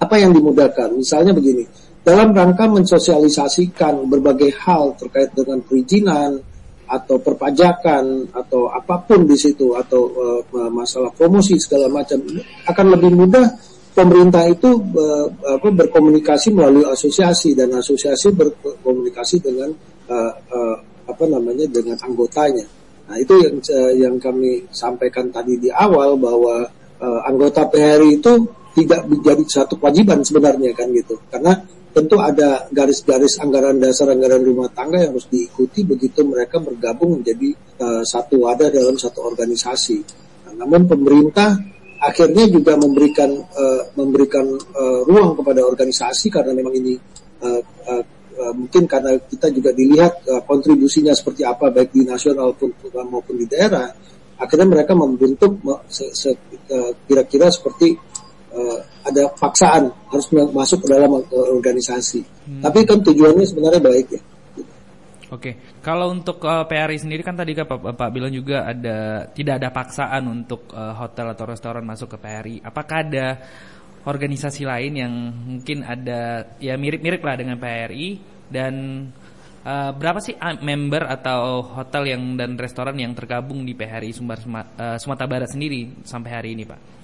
Apa 0.00 0.16
yang 0.16 0.32
dimudahkan? 0.32 0.92
Misalnya 0.96 1.36
begini, 1.36 1.62
dalam 2.00 2.32
rangka 2.32 2.64
mensosialisasikan 2.68 4.08
berbagai 4.08 4.56
hal 4.64 4.96
terkait 4.96 5.36
dengan 5.36 5.60
perizinan, 5.60 6.40
atau 6.86 7.18
perpajakan 7.18 8.30
atau 8.30 8.70
apa 8.70 9.02
pun 9.02 9.26
di 9.26 9.34
situ 9.34 9.74
atau 9.74 10.06
uh, 10.06 10.70
masalah 10.70 11.10
promosi 11.10 11.58
segala 11.58 11.90
macam 11.90 12.22
akan 12.62 12.86
lebih 12.94 13.10
mudah 13.10 13.46
pemerintah 13.96 14.44
itu 14.44 14.68
apa, 15.48 15.68
berkomunikasi 15.72 16.52
melalui 16.52 16.84
asosiasi 16.84 17.56
dan 17.56 17.72
asosiasi 17.72 18.28
berkomunikasi 18.36 19.40
dengan 19.40 19.72
uh, 20.12 20.32
uh, 20.36 20.76
apa 21.08 21.24
namanya 21.24 21.64
dengan 21.70 21.96
anggotanya. 22.04 22.66
Nah 23.06 23.16
itu 23.16 23.34
yang 23.38 23.56
uh, 23.62 23.92
yang 23.94 24.14
kami 24.18 24.66
sampaikan 24.68 25.30
tadi 25.30 25.56
di 25.56 25.70
awal 25.70 26.18
bahwa 26.18 26.66
uh, 27.00 27.20
anggota 27.24 27.64
PHRI 27.70 28.20
itu 28.20 28.32
tidak 28.76 29.08
menjadi 29.08 29.42
satu 29.48 29.80
kewajiban 29.80 30.20
sebenarnya 30.20 30.76
kan 30.76 30.92
gitu 30.92 31.16
karena 31.32 31.56
tentu 31.96 32.20
ada 32.20 32.68
garis-garis 32.68 33.40
anggaran 33.40 33.80
dasar 33.80 34.12
anggaran 34.12 34.44
rumah 34.44 34.68
tangga 34.68 35.00
yang 35.00 35.16
harus 35.16 35.32
diikuti 35.32 35.80
begitu 35.80 36.28
mereka 36.28 36.60
bergabung 36.60 37.24
menjadi 37.24 37.56
uh, 37.80 38.04
satu 38.04 38.44
wadah 38.44 38.68
dalam 38.68 39.00
satu 39.00 39.24
organisasi. 39.24 40.04
Nah, 40.44 40.54
namun 40.60 40.84
pemerintah 40.84 41.56
akhirnya 42.06 42.46
juga 42.46 42.78
memberikan 42.78 43.30
uh, 43.34 43.82
memberikan 43.98 44.46
uh, 44.54 45.00
ruang 45.02 45.34
kepada 45.34 45.66
organisasi 45.66 46.30
karena 46.30 46.54
memang 46.54 46.74
ini 46.78 46.94
uh, 47.42 47.60
uh, 47.90 48.04
uh, 48.38 48.52
mungkin 48.54 48.86
karena 48.86 49.18
kita 49.26 49.50
juga 49.50 49.74
dilihat 49.74 50.22
uh, 50.30 50.42
kontribusinya 50.46 51.10
seperti 51.10 51.42
apa 51.42 51.74
baik 51.74 51.90
di 51.90 52.06
nasional 52.06 52.54
maupun 52.54 52.70
maupun 53.10 53.34
di 53.34 53.46
daerah 53.50 53.90
akhirnya 54.38 54.68
mereka 54.68 54.92
membentuk 54.92 55.58
kira-kira 57.08 57.48
seperti 57.48 57.96
uh, 58.56 58.78
ada 59.06 59.30
paksaan 59.36 59.92
harus 60.10 60.26
masuk 60.32 60.82
ke 60.84 60.88
dalam 60.90 61.20
uh, 61.20 61.48
organisasi. 61.52 62.20
Hmm. 62.24 62.62
Tapi 62.64 62.78
kan 62.88 62.98
tujuannya 63.04 63.44
sebenarnya 63.44 63.82
baik 63.82 64.06
ya. 64.16 64.20
Oke, 65.36 65.60
kalau 65.84 66.08
untuk 66.16 66.40
uh, 66.48 66.64
PRI 66.64 66.96
sendiri 66.96 67.20
kan 67.20 67.36
tadi 67.36 67.52
Pak, 67.52 67.68
Pak 67.68 68.08
bilang 68.08 68.32
juga 68.32 68.64
ada 68.64 69.28
tidak 69.36 69.60
ada 69.60 69.68
paksaan 69.68 70.24
untuk 70.32 70.72
uh, 70.72 70.96
hotel 70.96 71.36
atau 71.36 71.44
restoran 71.44 71.84
masuk 71.84 72.16
ke 72.16 72.18
PRI. 72.18 72.56
Apakah 72.64 73.04
ada 73.04 73.36
organisasi 74.08 74.64
lain 74.64 74.92
yang 74.96 75.12
mungkin 75.28 75.84
ada 75.84 76.48
ya 76.56 76.80
mirip-mirip 76.80 77.20
lah 77.20 77.36
dengan 77.36 77.60
PRI 77.60 78.16
dan 78.48 78.74
uh, 79.66 79.92
berapa 79.92 80.24
sih 80.24 80.40
member 80.40 81.04
atau 81.04 81.60
hotel 81.76 82.16
yang 82.16 82.22
dan 82.40 82.56
restoran 82.56 82.96
yang 82.96 83.12
tergabung 83.12 83.60
di 83.66 83.76
PRI 83.76 84.16
Sumbar 84.16 84.40
uh, 84.40 84.96
Sumatera 84.96 85.28
Barat 85.28 85.52
sendiri 85.52 86.00
sampai 86.06 86.30
hari 86.32 86.48
ini, 86.56 86.64
Pak? 86.64 86.95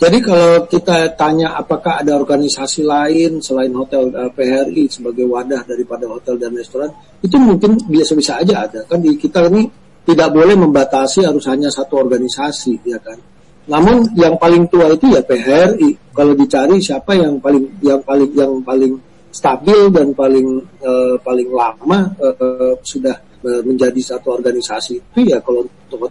Jadi 0.00 0.16
kalau 0.24 0.64
kita 0.64 1.12
tanya 1.12 1.60
apakah 1.60 2.00
ada 2.00 2.16
organisasi 2.16 2.88
lain 2.88 3.36
selain 3.44 3.68
hotel 3.76 4.08
uh, 4.16 4.24
eh, 4.24 4.30
PHRI 4.32 4.88
sebagai 4.88 5.28
wadah 5.28 5.60
daripada 5.68 6.08
hotel 6.08 6.40
dan 6.40 6.56
restoran, 6.56 6.88
itu 7.20 7.36
mungkin 7.36 7.76
biasa-biasa 7.84 8.40
aja 8.40 8.64
ada. 8.64 8.80
Kan 8.88 9.04
di 9.04 9.12
kita 9.20 9.44
ini 9.52 9.68
tidak 10.08 10.32
boleh 10.32 10.56
membatasi 10.56 11.28
harus 11.28 11.44
hanya 11.52 11.68
satu 11.68 12.00
organisasi, 12.00 12.80
ya 12.88 12.96
kan. 12.96 13.20
Namun 13.68 14.16
yang 14.16 14.40
paling 14.40 14.72
tua 14.72 14.88
itu 14.88 15.12
ya 15.12 15.20
PHRI. 15.20 16.16
Kalau 16.16 16.32
dicari 16.32 16.80
siapa 16.80 17.12
yang 17.12 17.36
paling 17.36 17.68
yang 17.84 18.00
paling 18.00 18.32
yang 18.32 18.56
paling 18.64 18.96
stabil 19.28 19.92
dan 19.92 20.16
paling 20.16 20.64
uh, 20.80 21.20
paling 21.20 21.48
lama 21.52 22.08
uh, 22.24 22.72
sudah 22.80 23.14
uh, 23.44 23.60
menjadi 23.68 24.00
satu 24.16 24.32
organisasi 24.32 24.98
itu 24.98 25.28
ya 25.28 25.38
kalau 25.44 25.62
untuk 25.62 26.10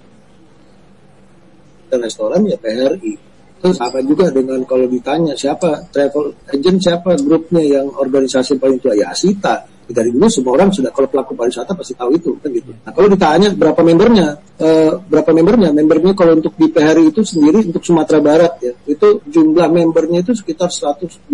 dan 1.90 2.00
restoran 2.00 2.46
ya 2.48 2.56
PHRI 2.56 3.29
Terus 3.60 3.78
apa 3.84 4.00
juga 4.00 4.32
dengan 4.32 4.64
kalau 4.64 4.88
ditanya 4.88 5.36
siapa 5.36 5.92
travel 5.92 6.32
agent 6.48 6.80
siapa 6.80 7.20
grupnya 7.20 7.60
yang 7.60 7.92
organisasi 7.92 8.56
paling 8.56 8.80
tua 8.80 8.96
ya 8.96 9.12
Asita. 9.12 9.68
Dari 9.90 10.14
dulu 10.14 10.30
semua 10.30 10.54
orang 10.54 10.70
sudah 10.70 10.94
kalau 10.94 11.10
pelaku 11.10 11.34
pariwisata 11.34 11.74
pasti 11.74 11.98
tahu 11.98 12.14
itu 12.14 12.38
kan 12.38 12.54
gitu. 12.54 12.70
Nah 12.86 12.94
kalau 12.94 13.10
ditanya 13.10 13.50
berapa 13.58 13.82
membernya, 13.82 14.38
e, 14.62 14.68
berapa 15.02 15.34
membernya? 15.34 15.74
Membernya 15.74 16.14
kalau 16.14 16.38
untuk 16.38 16.54
di 16.62 16.70
PHRI 16.70 17.10
itu 17.10 17.26
sendiri 17.26 17.66
untuk 17.74 17.82
Sumatera 17.82 18.22
Barat 18.22 18.54
ya 18.62 18.70
itu 18.86 19.18
jumlah 19.26 19.66
membernya 19.66 20.22
itu 20.22 20.38
sekitar 20.38 20.70
121 20.70 21.34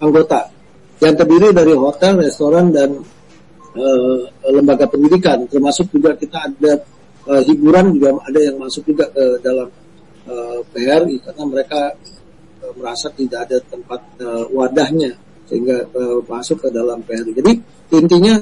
anggota 0.00 0.48
yang 0.96 1.12
terdiri 1.12 1.52
dari 1.52 1.76
hotel, 1.76 2.24
restoran 2.24 2.72
dan 2.72 3.04
e, 3.76 3.86
lembaga 4.48 4.88
pendidikan 4.88 5.44
termasuk 5.44 5.92
juga 5.92 6.16
kita 6.16 6.40
ada 6.40 6.72
e, 7.28 7.32
hiburan 7.52 7.92
juga 8.00 8.16
ada 8.16 8.40
yang 8.40 8.56
masuk 8.56 8.80
juga 8.88 9.12
ke 9.12 9.44
dalam 9.44 9.68
eh, 10.26 10.60
PRI 10.66 11.16
karena 11.22 11.44
mereka 11.46 11.94
uh, 12.62 12.72
merasa 12.74 13.08
tidak 13.14 13.46
ada 13.46 13.58
tempat 13.62 14.00
uh, 14.22 14.44
wadahnya 14.50 15.14
sehingga 15.46 15.86
uh, 15.94 16.18
masuk 16.26 16.66
ke 16.66 16.68
dalam 16.74 17.00
PRI. 17.06 17.30
Jadi 17.30 17.52
intinya 17.94 18.34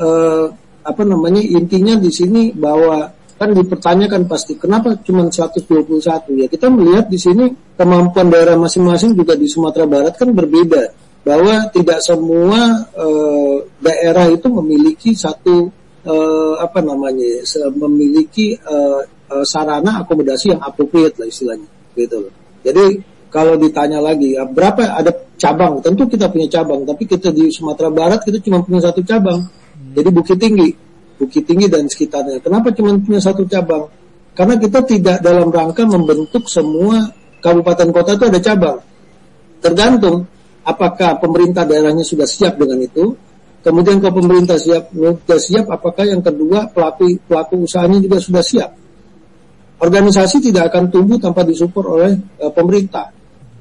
uh, 0.00 0.46
apa 0.84 1.02
namanya 1.04 1.40
intinya 1.40 1.96
di 1.96 2.12
sini 2.12 2.52
bahwa 2.52 3.08
kan 3.40 3.56
dipertanyakan 3.56 4.28
pasti 4.28 4.60
kenapa 4.60 5.00
cuma 5.00 5.24
121 5.32 6.44
ya 6.44 6.46
kita 6.52 6.68
melihat 6.68 7.08
di 7.08 7.16
sini 7.16 7.48
kemampuan 7.72 8.28
daerah 8.28 8.52
masing-masing 8.60 9.16
juga 9.16 9.32
di 9.32 9.48
Sumatera 9.48 9.88
Barat 9.88 10.12
kan 10.20 10.28
berbeda 10.28 10.92
bahwa 11.24 11.72
tidak 11.72 12.04
semua 12.04 12.84
uh, 12.92 13.56
daerah 13.80 14.28
itu 14.28 14.44
memiliki 14.52 15.16
satu 15.16 15.72
uh, 16.04 16.54
apa 16.60 16.84
namanya 16.84 17.44
memiliki 17.76 18.56
uh, 18.60 19.04
uh, 19.30 19.46
sarana 19.46 20.02
akomodasi 20.02 20.52
yang 20.52 20.60
appropriate 20.60 21.14
lah 21.16 21.26
istilahnya 21.30 21.68
gitu 21.94 22.28
loh. 22.28 22.32
Jadi 22.66 23.00
kalau 23.30 23.54
ditanya 23.54 24.02
lagi 24.02 24.34
ya, 24.34 24.42
berapa 24.42 24.90
ada 24.90 25.14
cabang? 25.38 25.78
Tentu 25.80 26.10
kita 26.10 26.28
punya 26.28 26.50
cabang 26.50 26.82
tapi 26.82 27.06
kita 27.06 27.30
di 27.30 27.48
Sumatera 27.54 27.88
Barat 27.88 28.26
kita 28.26 28.42
cuma 28.42 28.60
punya 28.60 28.82
satu 28.82 29.00
cabang. 29.06 29.46
Hmm. 29.46 29.94
jadi 29.96 30.08
Bukit 30.10 30.36
Tinggi 30.36 30.70
Bukit 31.16 31.46
Tinggi 31.46 31.70
dan 31.70 31.86
sekitarnya. 31.86 32.42
Kenapa 32.42 32.74
cuma 32.74 32.96
punya 32.98 33.22
satu 33.22 33.46
cabang? 33.46 33.86
Karena 34.34 34.58
kita 34.58 34.82
tidak 34.86 35.16
dalam 35.22 35.48
rangka 35.52 35.86
membentuk 35.86 36.48
semua 36.50 37.12
kabupaten 37.44 37.88
kota 37.92 38.16
itu 38.18 38.24
ada 38.28 38.40
cabang. 38.40 38.78
Tergantung 39.60 40.24
apakah 40.64 41.20
pemerintah 41.20 41.68
daerahnya 41.68 42.04
sudah 42.04 42.24
siap 42.24 42.56
dengan 42.56 42.80
itu. 42.80 43.12
Kemudian 43.60 44.00
kalau 44.00 44.24
pemerintah 44.24 44.56
siap 44.56 44.88
sudah 44.96 45.36
siap 45.36 45.68
apakah 45.68 46.08
yang 46.08 46.24
kedua 46.24 46.72
pelaku 46.72 47.20
pelaku 47.28 47.68
usahanya 47.68 48.00
juga 48.00 48.16
sudah 48.16 48.40
siap 48.40 48.70
organisasi 49.80 50.52
tidak 50.52 50.70
akan 50.70 50.92
tumbuh 50.92 51.16
tanpa 51.16 51.42
disupport 51.42 51.86
oleh 51.96 52.12
uh, 52.44 52.52
pemerintah. 52.52 53.08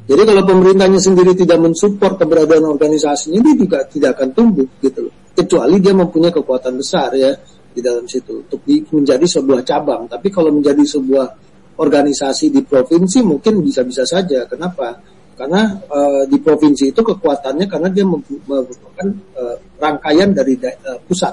Jadi 0.10 0.22
kalau 0.26 0.42
pemerintahnya 0.42 0.98
sendiri 0.98 1.38
tidak 1.38 1.62
mensupport 1.62 2.18
keberadaan 2.18 2.66
organisasinya, 2.66 3.40
dia 3.46 3.56
juga 3.56 3.86
tidak 3.86 4.18
akan 4.18 4.30
tumbuh 4.34 4.68
gitu 4.82 5.06
loh. 5.06 5.14
Kecuali 5.38 5.78
dia 5.78 5.94
mempunyai 5.94 6.34
kekuatan 6.34 6.82
besar 6.82 7.14
ya 7.14 7.32
di 7.70 7.80
dalam 7.80 8.10
situ 8.10 8.42
untuk 8.42 8.60
di, 8.66 8.82
menjadi 8.90 9.22
sebuah 9.24 9.62
cabang. 9.62 10.10
Tapi 10.10 10.28
kalau 10.34 10.50
menjadi 10.50 10.82
sebuah 10.82 11.26
organisasi 11.80 12.52
di 12.52 12.66
provinsi 12.66 13.24
mungkin 13.24 13.64
bisa-bisa 13.64 14.04
saja. 14.04 14.44
Kenapa? 14.50 15.00
Karena 15.40 15.72
uh, 15.88 16.28
di 16.28 16.36
provinsi 16.44 16.92
itu 16.92 17.00
kekuatannya 17.00 17.70
karena 17.72 17.88
dia 17.88 18.04
merupakan 18.04 19.08
uh, 19.40 19.56
rangkaian 19.80 20.36
dari 20.36 20.60
uh, 20.60 21.00
pusat, 21.08 21.32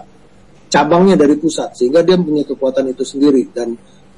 cabangnya 0.70 1.18
dari 1.18 1.34
pusat, 1.34 1.74
sehingga 1.74 2.06
dia 2.06 2.14
punya 2.14 2.46
kekuatan 2.46 2.94
itu 2.94 3.02
sendiri 3.02 3.50
dan 3.50 3.74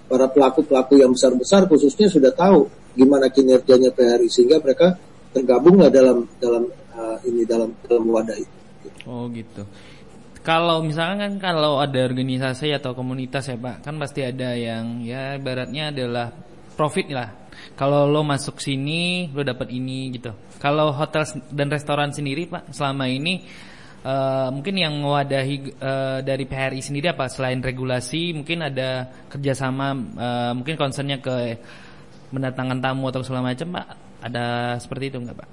para 0.08 0.26
pelaku-pelaku 0.26 0.98
yang 0.98 1.12
besar-besar 1.12 1.68
khususnya 1.68 2.08
sudah 2.08 2.32
tahu 2.32 2.66
gimana 2.96 3.28
kinerjanya 3.28 3.92
PHRI 3.92 4.28
sehingga 4.32 4.58
mereka 4.58 4.96
tergabunglah 5.30 5.92
dalam 5.92 6.24
dalam 6.40 6.66
uh, 6.96 7.18
ini 7.28 7.44
dalam 7.44 7.70
dalam 7.84 8.04
wadah 8.08 8.36
itu. 8.40 8.56
Oh 9.04 9.28
gitu. 9.30 9.62
Kalau 10.42 10.80
misalnya 10.80 11.28
kan 11.28 11.32
kalau 11.36 11.76
ada 11.76 12.08
organisasi 12.08 12.72
atau 12.72 12.96
komunitas 12.96 13.52
ya 13.52 13.60
Pak, 13.60 13.84
kan 13.84 14.00
pasti 14.00 14.24
ada 14.24 14.56
yang 14.56 15.04
ya 15.04 15.36
baratnya 15.36 15.92
adalah 15.92 16.32
profit 16.72 17.12
lah. 17.12 17.28
Kalau 17.76 18.08
lo 18.08 18.24
masuk 18.24 18.62
sini, 18.62 19.28
lo 19.34 19.44
dapat 19.44 19.68
ini 19.74 20.08
gitu. 20.16 20.32
Kalau 20.56 20.90
hotel 20.96 21.28
dan 21.52 21.68
restoran 21.68 22.10
sendiri 22.16 22.48
Pak, 22.48 22.72
selama 22.72 23.06
ini 23.12 23.44
Uh, 23.98 24.54
mungkin 24.54 24.78
yang 24.78 24.94
mewadahi 25.02 25.74
uh, 25.82 26.22
dari 26.22 26.46
PHRI 26.46 26.78
sendiri 26.78 27.10
apa 27.10 27.26
selain 27.26 27.58
regulasi 27.58 28.30
mungkin 28.30 28.62
ada 28.62 29.10
kerjasama 29.26 29.90
uh, 30.14 30.52
mungkin 30.54 30.78
concernnya 30.78 31.18
ke 31.18 31.58
mendatangkan 32.30 32.78
tamu 32.78 33.10
atau 33.10 33.26
segala 33.26 33.50
macam 33.50 33.74
pak 33.74 33.86
ada 34.22 34.78
seperti 34.78 35.10
itu 35.10 35.18
nggak 35.18 35.36
pak? 35.42 35.48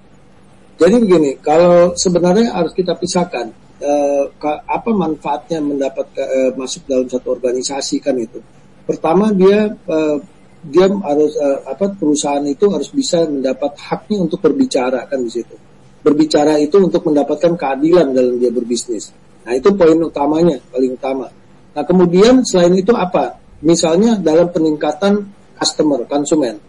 Jadi 0.78 0.96
begini 1.02 1.32
kalau 1.42 1.98
sebenarnya 1.98 2.54
harus 2.54 2.70
kita 2.78 2.94
pisahkan 2.94 3.50
uh, 3.82 4.30
apa 4.70 4.90
manfaatnya 4.94 5.66
mendapat 5.66 6.06
uh, 6.14 6.54
masuk 6.54 6.86
dalam 6.86 7.10
satu 7.10 7.34
organisasi 7.34 7.98
kan 7.98 8.14
itu 8.14 8.38
pertama 8.86 9.34
dia 9.34 9.74
uh, 9.74 10.18
dia 10.66 10.86
harus 10.90 11.34
uh, 11.38 11.66
apa 11.70 11.94
perusahaan 11.94 12.46
itu 12.46 12.66
harus 12.70 12.90
bisa 12.90 13.25
mendapat 13.25 13.74
haknya 13.78 14.18
untuk 14.22 14.42
berbicara 14.42 15.06
kan 15.06 15.22
di 15.22 15.34
situ. 15.34 15.58
Berbicara 16.05 16.62
itu 16.62 16.77
untuk 16.77 17.01
mendapatkan 17.09 17.57
keadilan 17.57 18.13
dalam 18.13 18.38
dia 18.38 18.53
berbisnis. 18.53 19.09
Nah 19.41 19.57
itu 19.57 19.74
poin 19.74 19.97
utamanya 19.97 20.62
paling 20.69 20.93
utama. 20.93 21.25
Nah 21.74 21.83
kemudian 21.83 22.45
selain 22.45 22.77
itu 22.77 22.93
apa? 22.93 23.41
Misalnya 23.65 24.21
dalam 24.21 24.53
peningkatan 24.53 25.25
customer, 25.57 26.05
konsumen. 26.05 26.62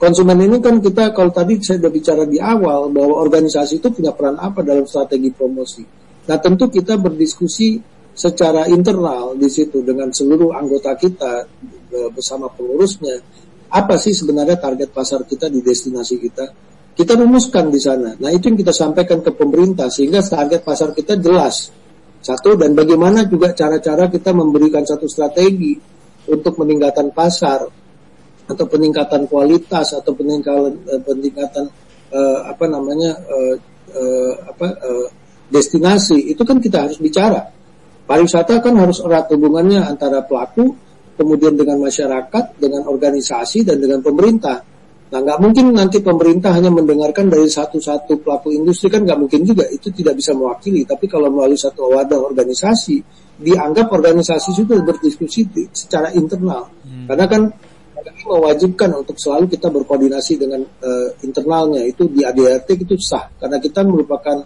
Konsumen 0.00 0.38
ini 0.40 0.58
kan 0.64 0.80
kita 0.80 1.12
kalau 1.12 1.28
tadi 1.28 1.60
saya 1.60 1.76
sudah 1.76 1.92
bicara 1.92 2.24
di 2.24 2.40
awal 2.40 2.88
bahwa 2.88 3.20
organisasi 3.20 3.78
itu 3.78 3.92
punya 3.92 4.16
peran 4.16 4.40
apa 4.40 4.64
dalam 4.64 4.88
strategi 4.88 5.28
promosi. 5.28 5.84
Nah 6.24 6.40
tentu 6.40 6.72
kita 6.72 6.96
berdiskusi 6.96 7.76
secara 8.16 8.64
internal 8.72 9.36
di 9.36 9.46
situ 9.52 9.84
dengan 9.84 10.08
seluruh 10.08 10.56
anggota 10.56 10.96
kita 10.96 11.44
e, 11.92 11.98
bersama 12.16 12.48
pengurusnya. 12.48 13.20
Apa 13.70 14.00
sih 14.00 14.16
sebenarnya 14.16 14.58
target 14.58 14.88
pasar 14.90 15.22
kita 15.28 15.46
di 15.52 15.62
destinasi 15.62 16.16
kita? 16.16 16.48
Kita 17.00 17.16
rumuskan 17.16 17.72
di 17.72 17.80
sana. 17.80 18.12
Nah 18.12 18.28
itu 18.28 18.52
yang 18.52 18.60
kita 18.60 18.76
sampaikan 18.76 19.24
ke 19.24 19.32
pemerintah 19.32 19.88
sehingga 19.88 20.20
target 20.20 20.60
pasar 20.60 20.92
kita 20.92 21.16
jelas. 21.16 21.72
Satu 22.20 22.60
dan 22.60 22.76
bagaimana 22.76 23.24
juga 23.24 23.56
cara-cara 23.56 24.12
kita 24.12 24.36
memberikan 24.36 24.84
satu 24.84 25.08
strategi 25.08 25.80
untuk 26.28 26.60
meningkatkan 26.60 27.08
pasar 27.16 27.64
atau 28.44 28.64
peningkatan 28.68 29.24
kualitas 29.32 29.96
atau 29.96 30.12
peningkatan 30.12 30.76
uh, 30.76 31.00
peningkatan 31.00 31.64
uh, 32.12 32.38
apa 32.52 32.68
namanya 32.68 33.16
uh, 33.16 33.56
uh, 33.96 34.32
apa 34.52 34.66
uh, 34.84 35.08
destinasi 35.48 36.36
itu 36.36 36.44
kan 36.44 36.60
kita 36.60 36.84
harus 36.84 37.00
bicara 37.00 37.48
pariwisata 38.04 38.60
kan 38.60 38.76
harus 38.76 39.00
erat 39.00 39.30
hubungannya 39.32 39.80
antara 39.80 40.20
pelaku 40.26 40.76
kemudian 41.16 41.56
dengan 41.56 41.80
masyarakat 41.80 42.60
dengan 42.60 42.84
organisasi 42.90 43.64
dan 43.64 43.78
dengan 43.78 44.02
pemerintah 44.02 44.60
nah 45.10 45.18
nggak 45.18 45.38
mungkin 45.42 45.74
nanti 45.74 45.98
pemerintah 45.98 46.54
hanya 46.54 46.70
mendengarkan 46.70 47.26
dari 47.26 47.50
satu-satu 47.50 48.22
pelaku 48.22 48.54
industri 48.54 48.86
kan 48.86 49.02
nggak 49.02 49.18
mungkin 49.18 49.42
juga. 49.42 49.66
Itu 49.66 49.90
tidak 49.90 50.14
bisa 50.18 50.30
mewakili. 50.32 50.86
Tapi 50.86 51.10
kalau 51.10 51.28
melalui 51.34 51.58
satu 51.58 51.90
wadah 51.90 52.18
organisasi 52.30 53.02
dianggap 53.40 53.90
organisasi 53.90 54.54
itu 54.54 54.62
berdiskusi 54.68 55.40
secara 55.74 56.14
internal. 56.14 56.68
Hmm. 56.86 57.06
karena 57.06 57.26
kan 57.30 57.42
mewajibkan 58.26 58.90
untuk 58.96 59.16
selalu 59.20 59.50
kita 59.50 59.68
berkoordinasi 59.68 60.32
dengan 60.38 60.62
uh, 60.62 61.08
internalnya. 61.26 61.82
Itu 61.84 62.06
di 62.06 62.22
ADRT 62.22 62.86
itu 62.86 62.94
sah. 63.00 63.28
Karena 63.34 63.58
kita 63.58 63.82
merupakan 63.82 64.40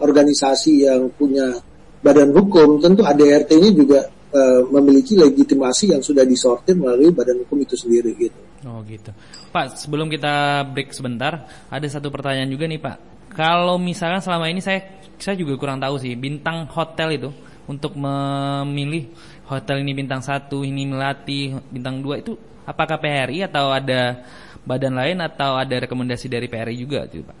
organisasi 0.00 0.86
yang 0.86 1.12
punya 1.12 1.56
badan 2.00 2.30
hukum 2.30 2.78
tentu 2.78 3.02
ADRT 3.02 3.50
ini 3.56 3.70
juga 3.74 4.06
uh, 4.06 4.62
memiliki 4.70 5.18
legitimasi 5.18 5.96
yang 5.96 6.02
sudah 6.04 6.22
disortir 6.22 6.78
melalui 6.78 7.10
badan 7.10 7.42
hukum 7.42 7.58
itu 7.62 7.74
sendiri 7.74 8.14
gitu. 8.14 8.40
Oh 8.66 8.82
gitu. 8.82 9.14
Pak, 9.54 9.78
sebelum 9.78 10.10
kita 10.10 10.66
break 10.66 10.90
sebentar, 10.90 11.46
ada 11.70 11.86
satu 11.86 12.10
pertanyaan 12.10 12.50
juga 12.50 12.66
nih 12.66 12.82
Pak. 12.82 12.96
Kalau 13.30 13.78
misalkan 13.78 14.18
selama 14.18 14.50
ini 14.50 14.58
saya 14.58 14.82
saya 15.16 15.38
juga 15.38 15.54
kurang 15.54 15.78
tahu 15.78 16.02
sih 16.02 16.18
bintang 16.18 16.66
hotel 16.68 17.14
itu 17.14 17.30
untuk 17.70 17.94
memilih 17.94 19.06
hotel 19.46 19.86
ini 19.86 19.94
bintang 19.94 20.20
satu, 20.20 20.66
ini 20.66 20.82
melati 20.90 21.54
bintang 21.70 22.02
dua 22.02 22.18
itu 22.18 22.34
Apakah 22.66 22.98
PRI 22.98 23.46
atau 23.46 23.70
ada 23.70 24.26
badan 24.66 24.98
lain 24.98 25.22
atau 25.22 25.54
ada 25.54 25.86
rekomendasi 25.86 26.26
dari 26.26 26.50
PRI 26.50 26.74
juga 26.74 27.06
gitu 27.06 27.22
Pak? 27.22 27.38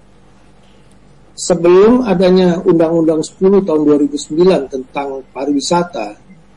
Sebelum 1.36 2.06
adanya 2.06 2.56
Undang-Undang 2.64 3.20
10 3.20 3.68
tahun 3.68 3.80
2009 4.08 4.72
tentang 4.72 5.20
pariwisata, 5.34 6.16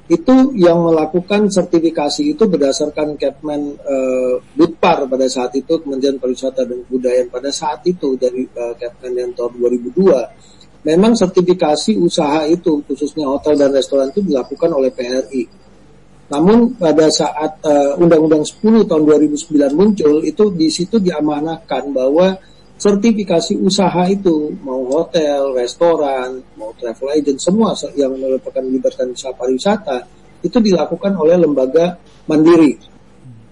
itu 0.09 0.57
yang 0.57 0.81
melakukan 0.81 1.53
sertifikasi 1.53 2.33
itu 2.33 2.43
berdasarkan 2.49 3.13
Kepmen 3.13 3.77
uh, 3.77 4.41
Butpar 4.57 5.05
pada 5.05 5.29
saat 5.29 5.53
itu 5.53 5.77
Kementerian 5.77 6.17
Pariwisata 6.17 6.65
dan 6.65 6.81
Kebudayaan 6.89 7.29
pada 7.29 7.53
saat 7.53 7.85
itu 7.85 8.17
dari 8.17 8.41
uh, 8.49 8.73
Kepmen 8.73 9.13
yang 9.13 9.31
tahun 9.37 9.61
2002 9.61 10.89
memang 10.89 11.13
sertifikasi 11.13 11.93
usaha 12.01 12.41
itu 12.49 12.81
khususnya 12.89 13.29
hotel 13.29 13.53
dan 13.53 13.69
restoran 13.69 14.09
itu 14.09 14.25
dilakukan 14.25 14.73
oleh 14.73 14.89
PRI 14.89 15.43
namun 16.33 16.73
pada 16.73 17.05
saat 17.13 17.61
uh, 17.61 18.01
Undang-Undang 18.01 18.49
10 18.49 18.89
tahun 18.89 19.03
2009 19.05 19.77
muncul 19.77 20.25
itu 20.25 20.43
di 20.57 20.73
situ 20.73 20.97
diamanahkan 20.97 21.93
bahwa 21.93 22.33
sertifikasi 22.79 23.59
usaha 23.59 24.07
itu 24.07 24.55
mau 24.63 24.87
hotel, 24.87 25.51
restoran, 25.51 26.39
mau 26.55 26.71
travel 26.79 27.11
agent 27.11 27.43
semua 27.43 27.75
yang 27.99 28.15
merupakan 28.15 28.63
melibatkan 28.63 29.11
usaha 29.11 29.35
pariwisata 29.35 30.07
itu 30.39 30.57
dilakukan 30.63 31.11
oleh 31.19 31.35
lembaga 31.35 31.99
mandiri. 32.31 32.79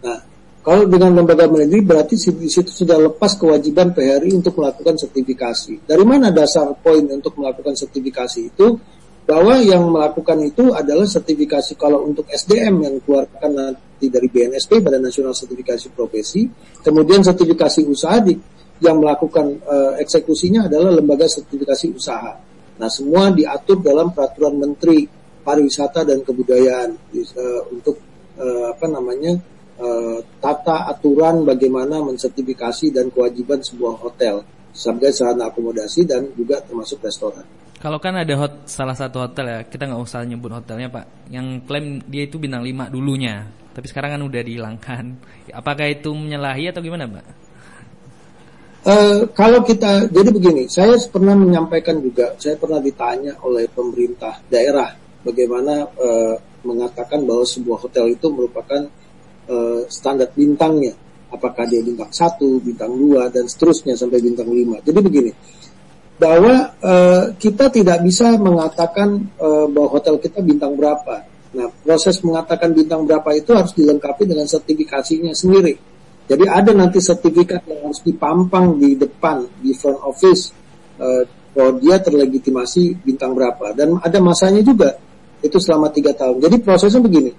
Nah, 0.07 0.19
kalau 0.63 0.87
dengan 0.87 1.19
lembaga 1.19 1.43
mandiri 1.51 1.83
berarti 1.83 2.15
di 2.15 2.47
situ 2.47 2.71
sudah 2.71 2.95
lepas 2.95 3.35
kewajiban 3.35 3.91
PHRI 3.91 4.31
untuk 4.31 4.63
melakukan 4.63 4.95
sertifikasi. 4.95 5.83
Dari 5.83 6.05
mana 6.07 6.31
dasar 6.31 6.71
poin 6.79 7.03
untuk 7.11 7.35
melakukan 7.35 7.75
sertifikasi 7.75 8.39
itu? 8.39 8.79
bahwa 9.27 9.59
yang 9.59 9.83
melakukan 9.91 10.39
itu 10.39 10.71
adalah 10.71 11.03
sertifikasi 11.03 11.75
kalau 11.75 12.07
untuk 12.07 12.31
SDM 12.31 12.79
yang 12.79 12.95
keluarkan 13.03 13.51
nanti 13.51 14.07
dari 14.07 14.31
BNSP 14.31 14.79
Badan 14.79 15.03
Nasional 15.03 15.35
Sertifikasi 15.35 15.91
Profesi, 15.91 16.47
kemudian 16.79 17.19
sertifikasi 17.27 17.83
usaha 17.91 18.23
di, 18.23 18.39
yang 18.83 19.01
melakukan 19.01 19.57
uh, 19.65 19.93
eksekusinya 19.97 20.69
adalah 20.69 20.93
lembaga 20.93 21.25
sertifikasi 21.25 21.97
usaha. 21.97 22.33
Nah, 22.77 22.89
semua 22.93 23.33
diatur 23.33 23.81
dalam 23.81 24.13
peraturan 24.13 24.57
Menteri 24.61 25.09
Pariwisata 25.41 26.05
dan 26.05 26.21
Kebudayaan 26.21 26.89
uh, 26.93 27.61
untuk 27.73 27.97
uh, 28.37 28.75
apa 28.75 28.85
namanya 28.85 29.33
uh, 29.81 30.19
tata 30.37 30.85
aturan 30.91 31.41
bagaimana 31.41 32.03
mensertifikasi 32.05 32.93
dan 32.93 33.09
kewajiban 33.09 33.65
sebuah 33.65 33.97
hotel 33.97 34.45
sebagai 34.77 35.09
sarana 35.09 35.49
akomodasi 35.49 36.05
dan 36.05 36.29
juga 36.37 36.61
termasuk 36.61 37.01
restoran. 37.01 37.41
Kalau 37.77 38.01
kan 38.01 38.13
ada 38.17 38.33
hot, 38.37 38.65
salah 38.65 38.97
satu 38.97 39.21
hotel 39.21 39.45
ya, 39.45 39.59
kita 39.69 39.85
nggak 39.85 40.01
usah 40.01 40.25
nyebut 40.25 40.49
hotelnya 40.49 40.89
pak, 40.89 41.29
yang 41.29 41.61
klaim 41.65 42.01
dia 42.09 42.25
itu 42.25 42.41
bintang 42.41 42.65
5 42.65 42.89
dulunya, 42.89 43.45
tapi 43.73 43.85
sekarang 43.85 44.17
kan 44.17 44.21
udah 44.25 44.41
dihilangkan. 44.41 45.03
Apakah 45.53 45.85
itu 45.85 46.09
menyalahi 46.09 46.73
atau 46.73 46.81
gimana 46.81 47.05
pak? 47.05 47.46
Uh, 48.85 49.25
kalau 49.33 49.65
kita, 49.65 50.07
jadi 50.11 50.29
begini, 50.31 50.69
saya 50.69 50.95
pernah 51.09 51.33
menyampaikan 51.33 51.97
juga, 51.99 52.37
saya 52.37 52.55
pernah 52.55 52.77
ditanya 52.79 53.35
oleh 53.43 53.67
pemerintah 53.67 54.39
daerah 54.47 54.95
bagaimana 55.25 55.83
uh, 55.97 56.35
mengatakan 56.63 57.25
bahwa 57.27 57.43
sebuah 57.43 57.83
hotel 57.83 58.15
itu 58.15 58.31
merupakan 58.31 58.87
uh, 59.49 59.81
standar 59.91 60.31
bintangnya, 60.31 60.95
apakah 61.33 61.67
dia 61.67 61.83
bintang 61.83 62.07
satu, 62.15 62.63
bintang 62.63 62.95
dua, 62.95 63.27
dan 63.27 63.49
seterusnya 63.49 63.97
sampai 63.97 64.23
bintang 64.23 64.47
lima. 64.47 64.79
Jadi 64.79 64.99
begini, 65.03 65.31
bahwa 66.17 66.73
kita 67.37 67.69
tidak 67.69 68.01
bisa 68.01 68.41
mengatakan 68.41 69.37
bahwa 69.37 69.85
hotel 69.85 70.17
kita 70.17 70.41
bintang 70.41 70.73
berapa. 70.73 71.21
Nah, 71.53 71.69
proses 71.85 72.17
mengatakan 72.25 72.73
bintang 72.73 73.05
berapa 73.05 73.37
itu 73.37 73.53
harus 73.53 73.69
dilengkapi 73.77 74.25
dengan 74.25 74.49
sertifikasinya 74.49 75.37
sendiri. 75.37 75.77
Jadi 76.27 76.43
ada 76.43 76.75
nanti 76.75 76.99
sertifikat 76.99 77.63
yang 77.71 77.87
harus 77.87 78.03
dipampang 78.03 78.75
di 78.75 78.99
depan 78.99 79.47
di 79.63 79.71
front 79.71 80.03
office 80.03 80.51
uh, 80.99 81.23
bahwa 81.55 81.79
dia 81.79 81.97
terlegitimasi 82.03 82.99
bintang 83.01 83.31
berapa 83.31 83.71
dan 83.71 83.95
ada 84.03 84.19
masanya 84.19 84.59
juga 84.59 84.99
itu 85.39 85.55
selama 85.55 85.87
tiga 85.89 86.11
tahun. 86.11 86.43
Jadi 86.43 86.55
prosesnya 86.59 86.99
begini. 86.99 87.31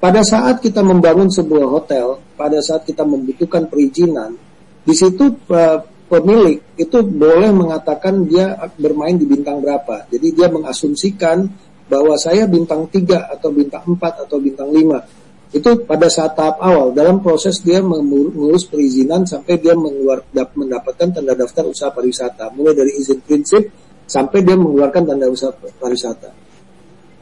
Pada 0.00 0.24
saat 0.24 0.60
kita 0.60 0.80
membangun 0.84 1.28
sebuah 1.28 1.66
hotel, 1.68 2.20
pada 2.36 2.60
saat 2.60 2.84
kita 2.84 3.04
membutuhkan 3.04 3.68
perizinan, 3.68 4.36
di 4.84 4.94
situ 4.96 5.36
uh, 5.52 5.80
pemilik 6.06 6.62
itu 6.78 7.02
boleh 7.02 7.50
mengatakan 7.52 8.24
dia 8.24 8.56
bermain 8.78 9.18
di 9.18 9.26
bintang 9.28 9.60
berapa. 9.60 10.06
Jadi 10.08 10.36
dia 10.36 10.48
mengasumsikan 10.48 11.44
bahwa 11.86 12.14
saya 12.18 12.46
bintang 12.50 12.86
3 12.90 13.34
atau 13.38 13.50
bintang 13.50 13.82
4 13.86 14.24
atau 14.26 14.36
bintang 14.38 14.70
5. 14.70 15.15
Itu 15.56 15.88
pada 15.88 16.12
saat 16.12 16.36
tahap 16.36 16.60
awal 16.60 16.92
dalam 16.92 17.24
proses 17.24 17.64
dia 17.64 17.80
mengurus 17.80 18.68
perizinan 18.68 19.24
sampai 19.24 19.56
dia 19.56 19.72
mengeluar, 19.72 20.20
mendapatkan 20.52 21.16
tanda 21.16 21.32
daftar 21.32 21.64
usaha 21.64 21.88
pariwisata. 21.88 22.52
Mulai 22.52 22.76
dari 22.76 22.92
izin 23.00 23.24
prinsip 23.24 23.64
sampai 24.04 24.44
dia 24.44 24.52
mengeluarkan 24.52 25.08
tanda 25.08 25.24
usaha 25.32 25.56
pariwisata. 25.56 26.28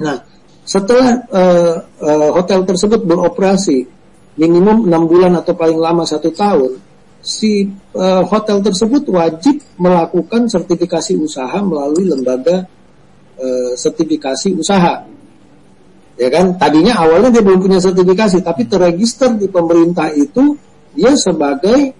Nah, 0.02 0.18
setelah 0.66 1.22
uh, 1.30 1.76
uh, 2.02 2.30
hotel 2.34 2.66
tersebut 2.66 3.06
beroperasi 3.06 3.86
minimum 4.34 4.90
enam 4.90 5.06
bulan 5.06 5.38
atau 5.38 5.54
paling 5.54 5.78
lama 5.78 6.02
satu 6.02 6.34
tahun, 6.34 6.82
si 7.22 7.70
uh, 7.94 8.26
hotel 8.26 8.58
tersebut 8.66 9.14
wajib 9.14 9.62
melakukan 9.78 10.50
sertifikasi 10.50 11.14
usaha 11.22 11.62
melalui 11.62 12.10
lembaga 12.10 12.66
sertifikasi 13.74 14.54
usaha. 14.54 15.02
Ya 16.14 16.30
kan, 16.30 16.54
tadinya 16.54 16.94
awalnya 17.02 17.34
dia 17.34 17.42
belum 17.42 17.58
punya 17.58 17.82
sertifikasi, 17.82 18.38
tapi 18.46 18.70
terregister 18.70 19.34
di 19.34 19.50
pemerintah 19.50 20.14
itu 20.14 20.54
dia 20.94 21.10
sebagai 21.18 21.90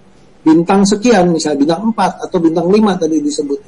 bintang 0.46 0.86
sekian, 0.86 1.34
misalnya 1.34 1.58
bintang 1.58 1.82
4 1.90 2.30
atau 2.30 2.38
bintang 2.38 2.70
5 2.70 3.00
tadi 3.00 3.18
disebut. 3.18 3.58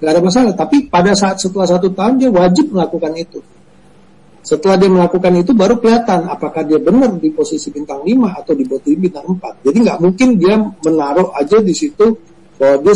Gak 0.00 0.10
ada 0.16 0.20
masalah, 0.24 0.56
tapi 0.56 0.88
pada 0.88 1.12
saat 1.12 1.36
setelah 1.36 1.68
satu 1.68 1.92
tahun 1.92 2.16
dia 2.16 2.30
wajib 2.32 2.72
melakukan 2.72 3.12
itu. 3.20 3.44
Setelah 4.40 4.80
dia 4.80 4.88
melakukan 4.88 5.36
itu 5.36 5.52
baru 5.52 5.76
kelihatan 5.76 6.24
apakah 6.32 6.64
dia 6.64 6.80
benar 6.80 7.12
di 7.20 7.28
posisi 7.28 7.68
bintang 7.68 8.00
5 8.00 8.40
atau 8.40 8.56
di 8.56 8.64
posisi 8.64 8.96
bintang 8.96 9.36
4. 9.36 9.68
Jadi 9.68 9.78
nggak 9.84 9.98
mungkin 10.00 10.28
dia 10.40 10.56
menaruh 10.56 11.28
aja 11.36 11.60
di 11.60 11.76
situ 11.76 12.16
bahwa 12.56 12.80
dia 12.80 12.94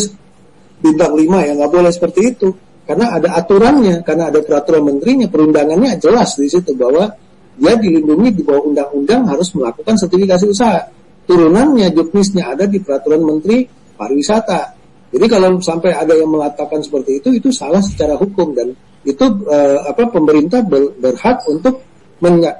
bintang 0.80 1.12
5 1.12 1.20
ya 1.44 1.52
nggak 1.52 1.68
boleh 1.68 1.92
seperti 1.92 2.20
itu. 2.32 2.48
Karena 2.84 3.16
ada 3.16 3.28
aturannya, 3.40 4.04
karena 4.04 4.28
ada 4.28 4.44
peraturan 4.44 4.84
menterinya, 4.84 5.24
perundangannya 5.32 5.96
jelas 5.96 6.36
di 6.36 6.52
situ 6.52 6.76
bahwa 6.76 7.08
dia 7.56 7.74
dilindungi 7.80 8.28
di 8.34 8.42
bawah 8.44 8.68
undang-undang 8.68 9.24
harus 9.24 9.48
melakukan 9.56 9.96
sertifikasi 9.96 10.44
usaha. 10.44 10.84
Turunannya, 11.24 11.88
juknisnya 11.96 12.52
ada 12.52 12.68
di 12.68 12.84
peraturan 12.84 13.24
menteri 13.24 13.64
pariwisata. 13.96 14.76
Jadi 15.14 15.26
kalau 15.30 15.56
sampai 15.62 15.96
ada 15.96 16.12
yang 16.12 16.28
mengatakan 16.28 16.84
seperti 16.84 17.24
itu, 17.24 17.28
itu 17.40 17.48
salah 17.48 17.80
secara 17.80 18.18
hukum 18.20 18.52
dan 18.52 18.74
itu 19.06 19.24
uh, 19.48 19.88
apa 19.88 20.10
pemerintah 20.12 20.60
ber, 20.60 20.92
berhak 21.00 21.40
untuk 21.48 21.80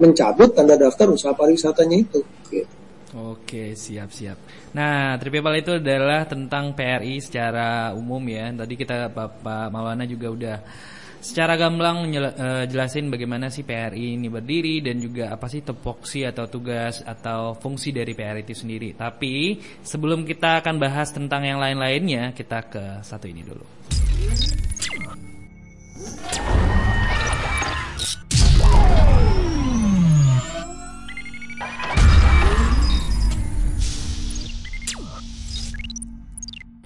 mencabut 0.00 0.56
tanda 0.56 0.76
daftar 0.76 1.12
usaha 1.12 1.37
pariwisatanya 1.37 1.96
itu. 2.00 2.20
Gitu. 2.48 2.84
Oke, 3.14 3.79
siap-siap. 3.79 4.38
Nah, 4.74 5.14
Tripipal 5.22 5.62
itu 5.62 5.79
adalah 5.79 6.27
tentang 6.27 6.74
PRI 6.74 7.22
secara 7.22 7.94
umum 7.94 8.18
ya. 8.27 8.50
Tadi 8.50 8.74
kita 8.74 9.07
Bapak 9.07 9.70
Maulana 9.70 10.03
juga 10.03 10.35
udah 10.35 10.57
secara 11.24 11.55
gamblang 11.57 12.11
menjelasin 12.11 13.09
eh, 13.09 13.11
bagaimana 13.14 13.48
sih 13.55 13.64
PRI 13.64 14.20
ini 14.20 14.29
berdiri 14.29 14.85
dan 14.85 15.00
juga 15.00 15.33
apa 15.33 15.48
sih 15.48 15.64
topoksi 15.64 16.27
atau 16.27 16.50
tugas 16.53 17.00
atau 17.00 17.55
fungsi 17.55 17.94
dari 17.94 18.18
PRI 18.18 18.42
itu 18.42 18.53
sendiri. 18.53 18.98
Tapi 18.98 19.62
sebelum 19.87 20.27
kita 20.27 20.59
akan 20.59 20.77
bahas 20.83 21.14
tentang 21.14 21.46
yang 21.46 21.62
lain-lainnya, 21.62 22.35
kita 22.35 22.66
ke 22.66 22.85
satu 23.07 23.31
ini 23.31 23.46
dulu. 23.46 23.66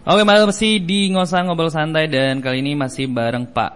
Oke, 0.09 0.25
masih 0.25 0.81
di 0.81 1.13
ngosang 1.13 1.53
ngobrol 1.53 1.69
santai 1.69 2.09
dan 2.09 2.41
kali 2.41 2.65
ini 2.65 2.73
masih 2.73 3.13
bareng 3.13 3.45
Pak 3.45 3.73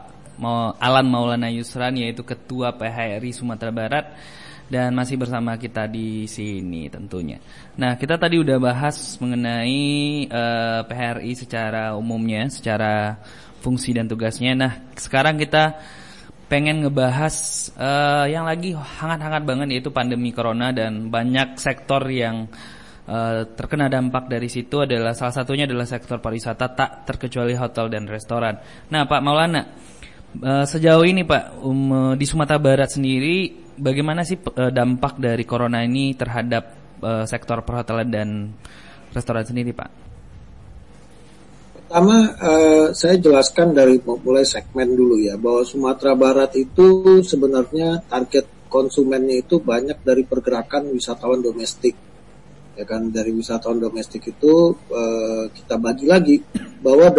Alan 0.81 1.05
Maulana 1.05 1.53
Yusran 1.53 1.92
yaitu 1.92 2.25
Ketua 2.25 2.73
PHRI 2.73 3.37
Sumatera 3.37 3.68
Barat 3.68 4.16
dan 4.64 4.97
masih 4.97 5.21
bersama 5.21 5.61
kita 5.61 5.85
di 5.85 6.25
sini 6.25 6.88
tentunya. 6.88 7.37
Nah, 7.77 8.01
kita 8.01 8.16
tadi 8.16 8.40
udah 8.40 8.57
bahas 8.57 9.21
mengenai 9.21 10.25
uh, 10.33 10.81
eh, 10.81 10.81
PHRI 10.88 11.33
secara 11.37 11.92
umumnya, 12.01 12.49
secara 12.49 13.21
fungsi 13.61 13.92
dan 13.92 14.09
tugasnya. 14.09 14.57
Nah, 14.57 14.73
sekarang 14.97 15.37
kita 15.37 15.85
pengen 16.49 16.81
ngebahas 16.81 17.37
uh, 17.77 18.25
yang 18.25 18.49
lagi 18.49 18.73
hangat-hangat 18.73 19.45
banget 19.45 19.68
yaitu 19.68 19.92
pandemi 19.92 20.33
corona 20.33 20.73
dan 20.73 21.12
banyak 21.12 21.61
sektor 21.61 22.09
yang 22.09 22.49
uh, 23.09 23.49
terkena 23.55 23.87
dampak 23.87 24.29
dari 24.29 24.47
situ 24.47 24.83
adalah 24.83 25.15
salah 25.15 25.35
satunya 25.35 25.65
adalah 25.65 25.87
sektor 25.87 26.19
pariwisata 26.19 26.67
tak 26.75 26.91
terkecuali 27.07 27.55
hotel 27.55 27.88
dan 27.91 28.07
restoran. 28.11 28.59
Nah, 28.91 29.07
Pak 29.07 29.21
Maulana, 29.23 29.62
uh, 30.43 30.65
sejauh 30.67 31.07
ini 31.07 31.23
Pak 31.27 31.62
um, 31.62 32.15
di 32.19 32.27
Sumatera 32.27 32.59
Barat 32.61 32.91
sendiri 32.93 33.51
bagaimana 33.79 34.23
sih 34.23 34.37
dampak 34.53 35.17
dari 35.19 35.43
corona 35.49 35.81
ini 35.83 36.12
terhadap 36.12 36.83
sektor 37.27 37.67
perhotelan 37.67 38.09
dan 38.15 38.29
restoran 39.11 39.43
sendiri, 39.43 39.75
Pak? 39.75 39.91
Pertama, 41.83 42.31
saya 42.95 43.19
jelaskan 43.19 43.75
dari 43.75 43.99
mulai 44.07 44.47
segmen 44.47 44.95
dulu 44.95 45.19
ya, 45.19 45.35
bahwa 45.35 45.67
Sumatera 45.67 46.15
Barat 46.15 46.55
itu 46.55 47.19
sebenarnya 47.27 48.07
target 48.07 48.47
konsumennya 48.71 49.43
itu 49.43 49.59
banyak 49.59 50.01
dari 50.07 50.23
pergerakan 50.23 50.95
wisatawan 50.95 51.43
domestik 51.43 52.12
ya 52.73 52.85
kan 52.89 53.13
dari 53.13 53.31
wisatawan 53.33 53.79
domestik 53.81 54.33
itu 54.33 54.73
uh, 54.73 55.45
kita 55.53 55.77
bagi 55.77 56.07
lagi 56.09 56.37
bahwa 56.81 57.13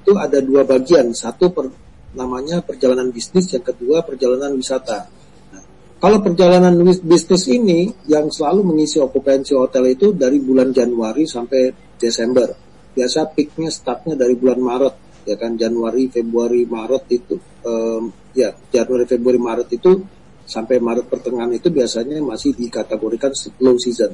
itu 0.00 0.12
ada 0.16 0.38
dua 0.40 0.64
bagian. 0.64 1.12
Satu 1.16 1.52
per, 1.52 1.68
namanya 2.16 2.60
perjalanan 2.60 3.08
bisnis 3.12 3.52
yang 3.52 3.64
kedua 3.64 4.04
perjalanan 4.04 4.56
wisata. 4.56 5.08
Nah, 5.52 5.62
kalau 6.00 6.20
perjalanan 6.20 6.76
bisnis 7.04 7.48
ini 7.48 7.88
yang 8.08 8.28
selalu 8.28 8.64
mengisi 8.74 9.00
okupansi 9.00 9.56
hotel 9.56 9.88
itu 9.92 10.12
dari 10.12 10.40
bulan 10.40 10.72
Januari 10.72 11.24
sampai 11.24 11.96
Desember. 11.96 12.48
Biasa 12.90 13.32
peaknya 13.32 13.70
startnya 13.70 14.18
dari 14.18 14.34
bulan 14.34 14.58
Maret 14.60 14.94
ya 15.28 15.36
kan? 15.38 15.54
Januari 15.54 16.10
Februari 16.10 16.66
Maret 16.66 17.04
itu 17.12 17.36
ya 18.34 18.50
Januari 18.72 19.06
Februari 19.06 19.38
Maret 19.38 19.68
itu 19.74 20.00
sampai 20.46 20.82
Maret 20.82 21.06
pertengahan 21.06 21.54
itu 21.54 21.70
biasanya 21.70 22.18
masih 22.18 22.56
dikategorikan 22.58 23.30
low 23.62 23.78
season 23.78 24.10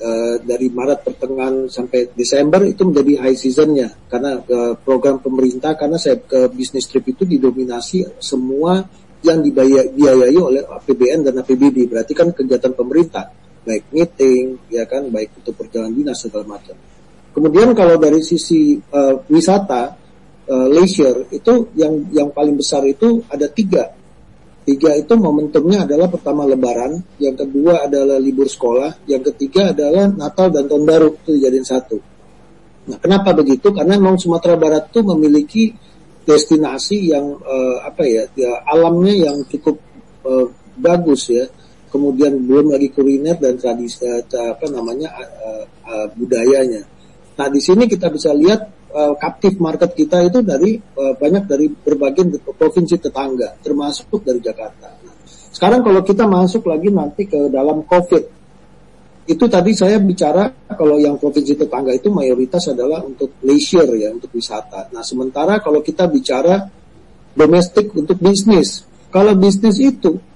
uh, 0.00 0.36
dari 0.40 0.72
Maret 0.72 1.04
pertengahan 1.04 1.68
sampai 1.68 2.10
Desember 2.16 2.64
itu 2.64 2.88
menjadi 2.88 3.28
high 3.28 3.36
seasonnya. 3.36 3.92
Karena 4.08 4.40
uh, 4.40 4.74
program 4.80 5.20
pemerintah 5.20 5.76
karena 5.76 6.00
saya 6.00 6.18
ke 6.18 6.48
bisnis 6.50 6.88
trip 6.88 7.04
itu 7.06 7.28
didominasi 7.28 8.18
semua 8.18 8.80
yang 9.20 9.44
dibiayai 9.44 10.38
oleh 10.40 10.64
APBN 10.64 11.28
dan 11.28 11.44
APBD 11.44 11.92
berarti 11.92 12.12
kan 12.16 12.32
kegiatan 12.32 12.72
pemerintah. 12.72 13.28
Baik 13.60 13.92
meeting 13.92 14.56
ya 14.72 14.88
kan 14.88 15.04
baik 15.12 15.44
itu 15.44 15.52
perjalanan 15.52 15.92
dinas 15.92 16.16
segala 16.24 16.56
macam. 16.56 16.72
Kemudian 17.30 17.76
kalau 17.76 18.00
dari 18.00 18.24
sisi 18.24 18.80
uh, 18.80 19.20
wisata 19.28 19.94
uh, 20.48 20.68
leisure 20.72 21.28
itu 21.30 21.68
yang 21.76 22.08
yang 22.10 22.28
paling 22.32 22.56
besar 22.56 22.82
itu 22.88 23.22
ada 23.28 23.46
tiga 23.52 23.99
Tiga 24.60 24.92
itu 24.92 25.16
momentumnya 25.16 25.88
adalah 25.88 26.12
pertama 26.12 26.44
Lebaran, 26.44 27.00
yang 27.16 27.32
kedua 27.32 27.88
adalah 27.88 28.20
libur 28.20 28.44
sekolah, 28.44 29.08
yang 29.08 29.24
ketiga 29.32 29.72
adalah 29.72 30.06
Natal 30.12 30.52
dan 30.52 30.68
Tahun 30.68 30.84
Baru 30.84 31.16
itu 31.16 31.32
dijadiin 31.40 31.64
satu. 31.64 31.96
Nah, 32.92 32.98
kenapa 33.00 33.32
begitu? 33.32 33.72
Karena 33.72 33.96
memang 33.96 34.20
Sumatera 34.20 34.60
Barat 34.60 34.92
itu 34.92 35.00
memiliki 35.00 35.72
destinasi 36.28 37.12
yang 37.12 37.40
uh, 37.40 37.76
apa 37.88 38.04
ya, 38.04 38.28
ya 38.36 38.52
alamnya 38.68 39.32
yang 39.32 39.42
cukup 39.48 39.80
uh, 40.28 40.46
bagus 40.76 41.32
ya. 41.32 41.48
Kemudian 41.90 42.38
belum 42.46 42.70
lagi 42.70 42.92
kuliner 42.94 43.40
dan 43.40 43.58
tradisi 43.58 44.06
uh, 44.06 44.22
apa 44.28 44.66
namanya 44.70 45.08
uh, 45.18 45.64
uh, 45.88 46.06
budayanya. 46.14 46.84
Nah, 47.40 47.48
di 47.48 47.60
sini 47.64 47.88
kita 47.88 48.12
bisa 48.12 48.30
lihat 48.36 48.79
uh, 48.90 49.14
captive 49.16 49.56
market 49.62 49.94
kita 49.94 50.26
itu 50.26 50.42
dari 50.42 50.76
uh, 50.76 51.14
banyak 51.16 51.44
dari 51.46 51.66
berbagai 51.70 52.42
provinsi 52.54 52.98
tetangga, 52.98 53.56
termasuk 53.62 54.22
dari 54.22 54.42
Jakarta. 54.42 54.98
sekarang 55.50 55.82
kalau 55.82 56.00
kita 56.06 56.24
masuk 56.30 56.70
lagi 56.70 56.88
nanti 56.94 57.26
ke 57.26 57.50
dalam 57.50 57.82
COVID, 57.82 58.24
itu 59.30 59.44
tadi 59.46 59.70
saya 59.76 59.98
bicara 60.02 60.50
kalau 60.74 60.98
yang 60.98 61.14
provinsi 61.18 61.54
tetangga 61.54 61.94
itu 61.94 62.10
mayoritas 62.10 62.70
adalah 62.70 63.02
untuk 63.02 63.38
leisure 63.46 63.94
ya, 63.98 64.10
untuk 64.10 64.30
wisata. 64.34 64.90
Nah 64.90 65.02
sementara 65.06 65.62
kalau 65.62 65.82
kita 65.82 66.10
bicara 66.10 66.66
domestik 67.34 67.94
untuk 67.94 68.18
bisnis, 68.18 68.86
kalau 69.10 69.34
bisnis 69.38 69.78
itu 69.78 70.29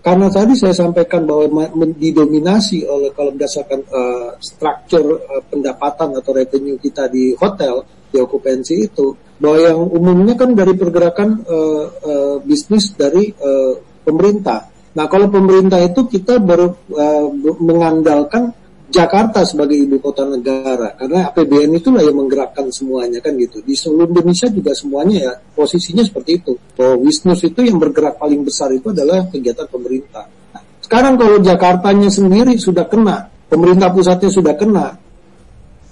karena 0.00 0.32
tadi 0.32 0.56
saya 0.56 0.72
sampaikan 0.72 1.28
bahwa 1.28 1.68
didominasi 1.96 2.88
oleh 2.88 3.12
kalau 3.12 3.36
berdasarkan 3.36 3.80
uh, 3.92 4.32
struktur 4.40 5.20
uh, 5.20 5.44
pendapatan 5.44 6.16
atau 6.16 6.32
revenue 6.32 6.80
kita 6.80 7.08
di 7.12 7.36
hotel 7.36 7.84
di 8.08 8.16
okupansi 8.16 8.74
itu 8.80 9.12
bahwa 9.40 9.58
yang 9.60 9.80
umumnya 9.92 10.34
kan 10.36 10.52
dari 10.56 10.72
pergerakan 10.76 11.44
uh, 11.44 11.84
uh, 12.00 12.36
bisnis 12.44 12.92
dari 12.96 13.32
uh, 13.40 13.76
pemerintah. 14.04 14.68
Nah 14.96 15.06
kalau 15.06 15.28
pemerintah 15.28 15.80
itu 15.80 16.08
kita 16.08 16.40
baru 16.40 16.72
uh, 16.96 17.28
mengandalkan 17.60 18.56
Jakarta 18.90 19.46
sebagai 19.46 19.78
ibu 19.78 20.02
kota 20.02 20.26
negara 20.26 20.98
karena 20.98 21.30
APBN 21.30 21.78
itulah 21.78 22.02
yang 22.02 22.18
menggerakkan 22.18 22.66
semuanya 22.74 23.22
kan 23.22 23.38
gitu. 23.38 23.62
Di 23.62 23.78
seluruh 23.78 24.10
Indonesia 24.10 24.50
juga 24.50 24.74
semuanya 24.74 25.16
ya 25.30 25.32
posisinya 25.54 26.02
seperti 26.02 26.42
itu. 26.42 26.52
Bahwa 26.74 26.98
Wisnus 27.06 27.46
itu 27.46 27.60
yang 27.62 27.78
bergerak 27.78 28.18
paling 28.18 28.42
besar 28.42 28.74
itu 28.74 28.90
adalah 28.90 29.30
kegiatan 29.30 29.70
pemerintah. 29.70 30.26
Nah, 30.26 30.62
sekarang 30.82 31.14
kalau 31.14 31.38
Jakartanya 31.38 32.10
sendiri 32.10 32.58
sudah 32.58 32.90
kena 32.90 33.30
pemerintah 33.46 33.94
pusatnya 33.94 34.30
sudah 34.30 34.54
kena 34.58 34.98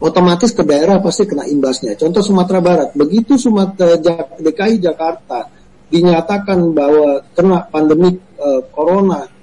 otomatis 0.02 0.50
ke 0.50 0.66
daerah 0.66 0.98
pasti 0.98 1.22
kena 1.30 1.46
imbasnya. 1.46 1.94
Contoh 1.94 2.20
Sumatera 2.20 2.58
Barat 2.58 2.90
begitu 2.98 3.38
Sumatera 3.38 3.94
DKI 4.42 4.82
Jakarta 4.82 5.46
dinyatakan 5.86 6.74
bahwa 6.74 7.22
kena 7.30 7.62
pandemi 7.70 8.18
corona 8.74 9.22
Eh, 9.22 9.37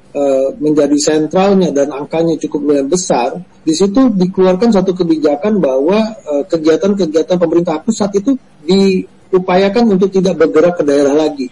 menjadi 0.63 0.95
sentralnya 0.95 1.75
dan 1.75 1.91
angkanya 1.91 2.39
cukup 2.39 2.63
lumayan 2.63 2.87
besar, 2.87 3.35
di 3.65 3.73
situ 3.75 4.13
dikeluarkan 4.15 4.71
satu 4.71 4.95
kebijakan 4.95 5.59
bahwa 5.59 5.97
eh, 6.15 6.43
kegiatan-kegiatan 6.47 7.35
pemerintah 7.35 7.83
pusat 7.83 8.15
itu 8.15 8.37
diupayakan 8.63 9.97
untuk 9.97 10.13
tidak 10.13 10.39
bergerak 10.39 10.79
ke 10.79 10.83
daerah 10.87 11.11
lagi. 11.11 11.47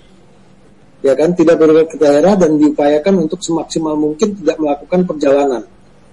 Ya 1.04 1.12
kan, 1.20 1.36
tidak 1.36 1.60
bergerak 1.60 1.92
ke 1.92 1.98
daerah 2.00 2.40
dan 2.40 2.56
diupayakan 2.56 3.28
untuk 3.28 3.44
semaksimal 3.44 4.00
mungkin 4.00 4.40
tidak 4.40 4.56
melakukan 4.56 5.04
perjalanan. 5.04 5.64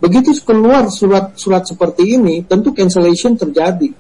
Begitu 0.01 0.35
keluar 0.43 0.89
surat-surat 0.91 1.69
seperti 1.69 2.19
ini, 2.19 2.43
tentu 2.43 2.73
cancellation 2.75 3.37
terjadi, 3.39 3.93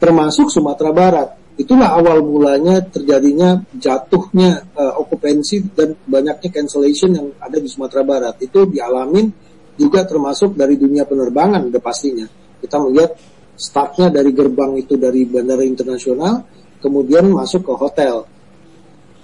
termasuk 0.00 0.50
Sumatera 0.50 0.90
Barat. 0.90 1.41
Itulah 1.60 1.92
awal 1.96 2.24
mulanya 2.24 2.80
terjadinya 2.80 3.60
jatuhnya 3.76 4.72
uh, 4.72 4.96
okupansi 5.04 5.76
dan 5.76 5.92
banyaknya 6.08 6.48
cancellation 6.48 7.12
yang 7.12 7.28
ada 7.36 7.60
di 7.60 7.68
Sumatera 7.68 8.02
Barat. 8.02 8.34
Itu 8.40 8.64
dialamin 8.64 9.28
juga 9.76 10.04
termasuk 10.08 10.56
dari 10.56 10.80
dunia 10.80 11.04
penerbangan 11.04 11.68
udah 11.68 11.82
pastinya. 11.82 12.24
Kita 12.60 12.76
melihat 12.80 13.12
startnya 13.52 14.08
dari 14.08 14.32
gerbang 14.32 14.80
itu 14.80 14.96
dari 14.96 15.28
bandara 15.28 15.64
internasional 15.64 16.44
kemudian 16.80 17.28
masuk 17.30 17.68
ke 17.68 17.74
hotel. 17.76 18.14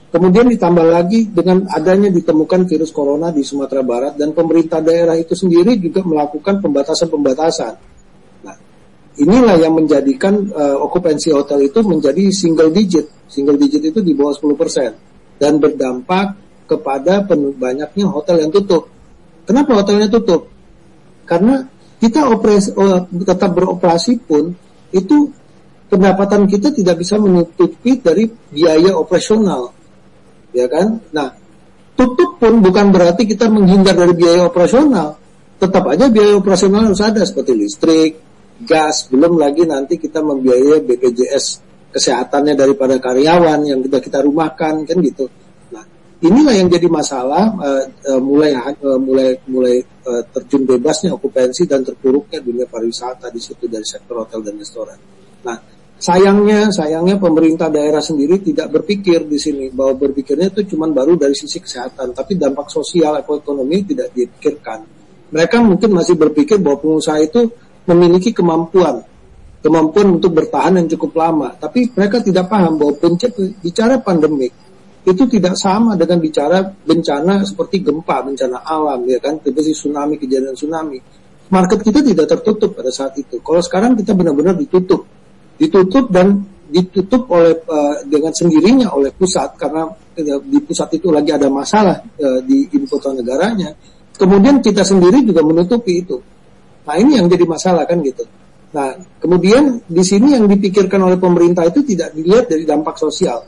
Kemudian 0.09 0.49
ditambah 0.49 0.89
lagi 0.89 1.29
dengan 1.29 1.69
adanya 1.69 2.09
ditemukan 2.09 2.65
virus 2.65 2.89
corona 2.97 3.29
di 3.29 3.45
Sumatera 3.45 3.85
Barat 3.85 4.17
dan 4.17 4.33
pemerintah 4.33 4.81
daerah 4.81 5.13
itu 5.21 5.37
sendiri 5.37 5.77
juga 5.77 6.01
melakukan 6.01 6.65
pembatasan-pembatasan 6.65 7.88
inilah 9.19 9.59
yang 9.59 9.75
menjadikan 9.75 10.49
uh, 10.55 10.79
okupansi 10.87 11.35
hotel 11.35 11.67
itu 11.67 11.83
menjadi 11.83 12.31
single 12.31 12.71
digit. 12.71 13.07
Single 13.27 13.59
digit 13.59 13.83
itu 13.83 14.01
di 14.01 14.15
bawah 14.15 14.33
10% 14.33 15.43
dan 15.43 15.59
berdampak 15.59 16.35
kepada 16.69 17.27
banyaknya 17.59 18.07
hotel 18.07 18.47
yang 18.47 18.51
tutup. 18.55 18.87
Kenapa 19.45 19.81
hotelnya 19.81 20.09
tutup? 20.13 20.49
Karena 21.25 21.65
kita 21.99 22.31
operasi, 22.31 22.73
uh, 22.79 23.05
tetap 23.11 23.51
beroperasi 23.59 24.23
pun 24.23 24.55
itu 24.95 25.33
pendapatan 25.89 26.45
kita 26.47 26.71
tidak 26.71 27.01
bisa 27.01 27.17
menutupi 27.17 27.99
dari 27.99 28.29
biaya 28.29 28.95
operasional. 28.95 29.73
Ya 30.53 30.69
kan? 30.69 31.01
Nah, 31.13 31.33
tutup 31.97 32.37
pun 32.39 32.61
bukan 32.61 32.93
berarti 32.93 33.25
kita 33.25 33.49
menghindar 33.49 33.97
dari 33.97 34.15
biaya 34.15 34.47
operasional. 34.47 35.17
Tetap 35.59 35.85
aja 35.91 36.07
biaya 36.07 36.39
operasional 36.39 36.93
harus 36.93 37.03
ada 37.03 37.25
seperti 37.27 37.53
listrik, 37.57 38.13
gas, 38.63 39.07
belum 39.07 39.39
lagi 39.39 39.63
nanti 39.63 40.01
kita 40.01 40.19
membiayai 40.19 40.83
BPJS 40.83 41.69
kesehatannya 41.95 42.55
daripada 42.59 43.01
karyawan 43.01 43.65
yang 43.65 43.81
kita 43.81 43.99
kita 44.03 44.19
rumahkan 44.27 44.85
kan 44.85 44.99
gitu. 45.01 45.25
Nah, 45.73 45.85
inilah 46.21 46.55
yang 46.55 46.69
jadi 46.69 46.89
masalah 46.91 47.55
uh, 47.55 47.85
uh, 47.87 48.21
mulai 48.21 48.53
uh, 48.59 49.01
mulai 49.01 49.39
mulai 49.49 49.81
uh, 50.05 50.23
terjun 50.35 50.69
bebasnya 50.69 51.17
okupansi 51.17 51.65
dan 51.65 51.87
terpuruknya 51.87 52.45
dunia 52.45 52.67
pariwisata 52.69 53.33
di 53.33 53.41
situ 53.41 53.71
dari 53.71 53.87
sektor 53.87 54.27
hotel 54.27 54.45
dan 54.45 54.55
restoran. 54.61 54.99
Nah, 55.47 55.57
sayangnya 55.97 56.69
sayangnya 56.75 57.17
pemerintah 57.17 57.73
daerah 57.73 58.05
sendiri 58.05 58.43
tidak 58.45 58.69
berpikir 58.75 59.25
di 59.25 59.39
sini 59.41 59.73
bahwa 59.73 59.97
berpikirnya 59.97 60.53
itu 60.53 60.77
cuma 60.77 60.91
baru 60.93 61.17
dari 61.17 61.33
sisi 61.33 61.63
kesehatan, 61.63 62.13
tapi 62.13 62.37
dampak 62.37 62.69
sosial 62.69 63.17
ekonomi 63.23 63.87
tidak 63.87 64.13
dipikirkan. 64.13 64.85
Mereka 65.29 65.61
mungkin 65.61 65.93
masih 65.93 66.17
berpikir 66.17 66.57
bahwa 66.57 66.81
pengusaha 66.81 67.21
itu 67.21 67.53
memiliki 67.89 68.37
kemampuan 68.37 69.01
kemampuan 69.59 70.19
untuk 70.19 70.39
bertahan 70.39 70.79
yang 70.79 70.87
cukup 70.87 71.19
lama. 71.19 71.55
Tapi 71.59 71.91
mereka 71.93 72.23
tidak 72.23 72.47
paham 72.47 72.79
bahwa 72.79 72.95
bicara 73.63 73.99
pandemik 73.99 74.55
itu 75.09 75.25
tidak 75.25 75.57
sama 75.57 75.97
dengan 75.97 76.21
bicara 76.21 76.63
bencana 76.63 77.41
seperti 77.43 77.81
gempa, 77.81 78.21
bencana 78.23 78.61
alam, 78.61 79.09
ya 79.09 79.17
kan, 79.19 79.41
seperti 79.41 79.73
tsunami, 79.73 80.21
kejadian 80.21 80.53
tsunami. 80.53 80.99
Market 81.49 81.81
kita 81.81 82.05
tidak 82.05 82.29
tertutup 82.29 82.77
pada 82.77 82.93
saat 82.93 83.17
itu. 83.17 83.41
Kalau 83.41 83.63
sekarang 83.65 83.97
kita 83.97 84.13
benar-benar 84.13 84.53
ditutup, 84.53 85.09
ditutup 85.57 86.13
dan 86.13 86.45
ditutup 86.69 87.25
oleh 87.33 87.57
uh, 87.65 88.05
dengan 88.05 88.29
sendirinya 88.37 88.93
oleh 88.93 89.09
pusat 89.17 89.57
karena 89.57 89.89
uh, 89.89 90.41
di 90.45 90.61
pusat 90.61 90.93
itu 91.01 91.09
lagi 91.09 91.33
ada 91.33 91.49
masalah 91.49 92.05
uh, 92.05 92.45
di 92.45 92.69
ibu 92.69 92.85
kota 92.85 93.17
negaranya. 93.17 93.73
Kemudian 94.13 94.61
kita 94.61 94.85
sendiri 94.85 95.25
juga 95.25 95.41
menutupi 95.41 96.05
itu. 96.05 96.21
Nah 96.89 96.97
ini 96.97 97.21
yang 97.21 97.29
jadi 97.29 97.45
masalah 97.45 97.85
kan 97.85 98.01
gitu. 98.01 98.25
Nah 98.73 98.97
kemudian 99.21 99.85
di 99.85 100.01
sini 100.01 100.33
yang 100.33 100.49
dipikirkan 100.49 100.97
oleh 101.05 101.21
pemerintah 101.21 101.69
itu 101.69 101.85
tidak 101.85 102.17
dilihat 102.17 102.49
dari 102.49 102.65
dampak 102.65 102.97
sosial. 102.97 103.45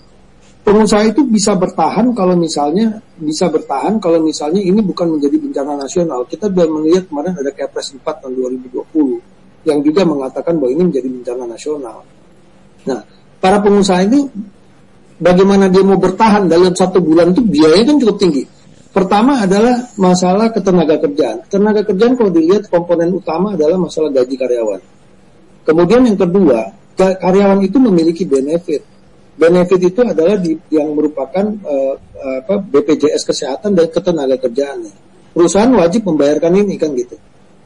Pengusaha 0.60 1.08
itu 1.08 1.24
bisa 1.24 1.56
bertahan 1.56 2.12
kalau 2.12 2.36
misalnya 2.36 3.00
bisa 3.16 3.48
bertahan 3.48 3.96
kalau 3.96 4.20
misalnya 4.20 4.60
ini 4.60 4.84
bukan 4.84 5.16
menjadi 5.16 5.40
bencana 5.40 5.72
nasional. 5.80 6.28
Kita 6.28 6.52
sudah 6.52 6.68
melihat 6.68 7.08
kemarin 7.08 7.32
ada 7.32 7.48
Kepres 7.48 7.96
4 7.96 8.04
tahun 8.04 8.32
2020 8.68 9.64
yang 9.64 9.80
juga 9.80 10.04
mengatakan 10.04 10.60
bahwa 10.60 10.70
ini 10.76 10.82
menjadi 10.92 11.08
bencana 11.08 11.44
nasional. 11.48 12.04
Nah, 12.84 13.00
para 13.40 13.56
pengusaha 13.64 14.04
ini 14.04 14.20
bagaimana 15.16 15.72
dia 15.72 15.80
mau 15.80 15.96
bertahan 15.96 16.44
dalam 16.44 16.76
satu 16.76 17.00
bulan 17.00 17.32
itu 17.32 17.40
biayanya 17.40 17.96
kan 17.96 17.96
cukup 18.04 18.16
tinggi 18.20 18.44
Pertama 18.90 19.38
adalah 19.38 19.86
masalah 19.94 20.50
ketenaga 20.50 20.98
kerjaan. 20.98 21.46
Tenaga 21.46 21.86
kerjaan 21.86 22.18
kalau 22.18 22.30
dilihat 22.34 22.66
komponen 22.66 23.14
utama 23.14 23.54
adalah 23.54 23.78
masalah 23.78 24.10
gaji 24.10 24.34
karyawan. 24.34 24.82
Kemudian 25.62 26.10
yang 26.10 26.18
kedua, 26.18 26.74
karyawan 26.98 27.62
itu 27.62 27.78
memiliki 27.78 28.26
benefit. 28.26 28.82
Benefit 29.38 29.80
itu 29.94 30.00
adalah 30.02 30.36
di, 30.36 30.58
yang 30.74 30.90
merupakan 30.90 31.46
uh, 31.62 31.94
apa, 32.42 32.60
BPJS 32.60 33.22
kesehatan 33.24 33.78
dan 33.78 33.86
ketenaga 33.88 34.36
kerjaan. 34.42 34.90
Perusahaan 35.30 35.70
wajib 35.70 36.10
membayarkan 36.10 36.50
ini 36.58 36.74
kan 36.74 36.90
gitu. 36.98 37.14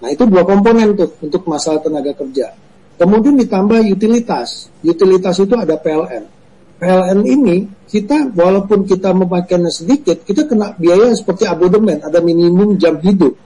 Nah 0.05 0.13
itu 0.13 0.29
dua 0.29 0.45
komponen 0.45 0.93
tuh 0.93 1.17
untuk 1.25 1.49
masalah 1.49 1.81
tenaga 1.81 2.13
kerja. 2.13 2.53
Kemudian 3.01 3.41
ditambah 3.41 3.81
utilitas. 3.91 4.69
Utilitas 4.85 5.41
itu 5.41 5.57
ada 5.57 5.75
PLN. 5.81 6.44
PLN 6.79 7.21
ini 7.23 7.57
kita 7.87 8.35
walaupun 8.35 8.83
kita 8.85 9.15
memakainya 9.15 9.71
sedikit, 9.71 10.27
kita 10.27 10.51
kena 10.51 10.75
biaya 10.75 11.15
seperti 11.15 11.47
abodemen, 11.47 12.03
ada 12.03 12.19
minimum 12.19 12.75
jam 12.77 12.99
hidup. 12.99 13.39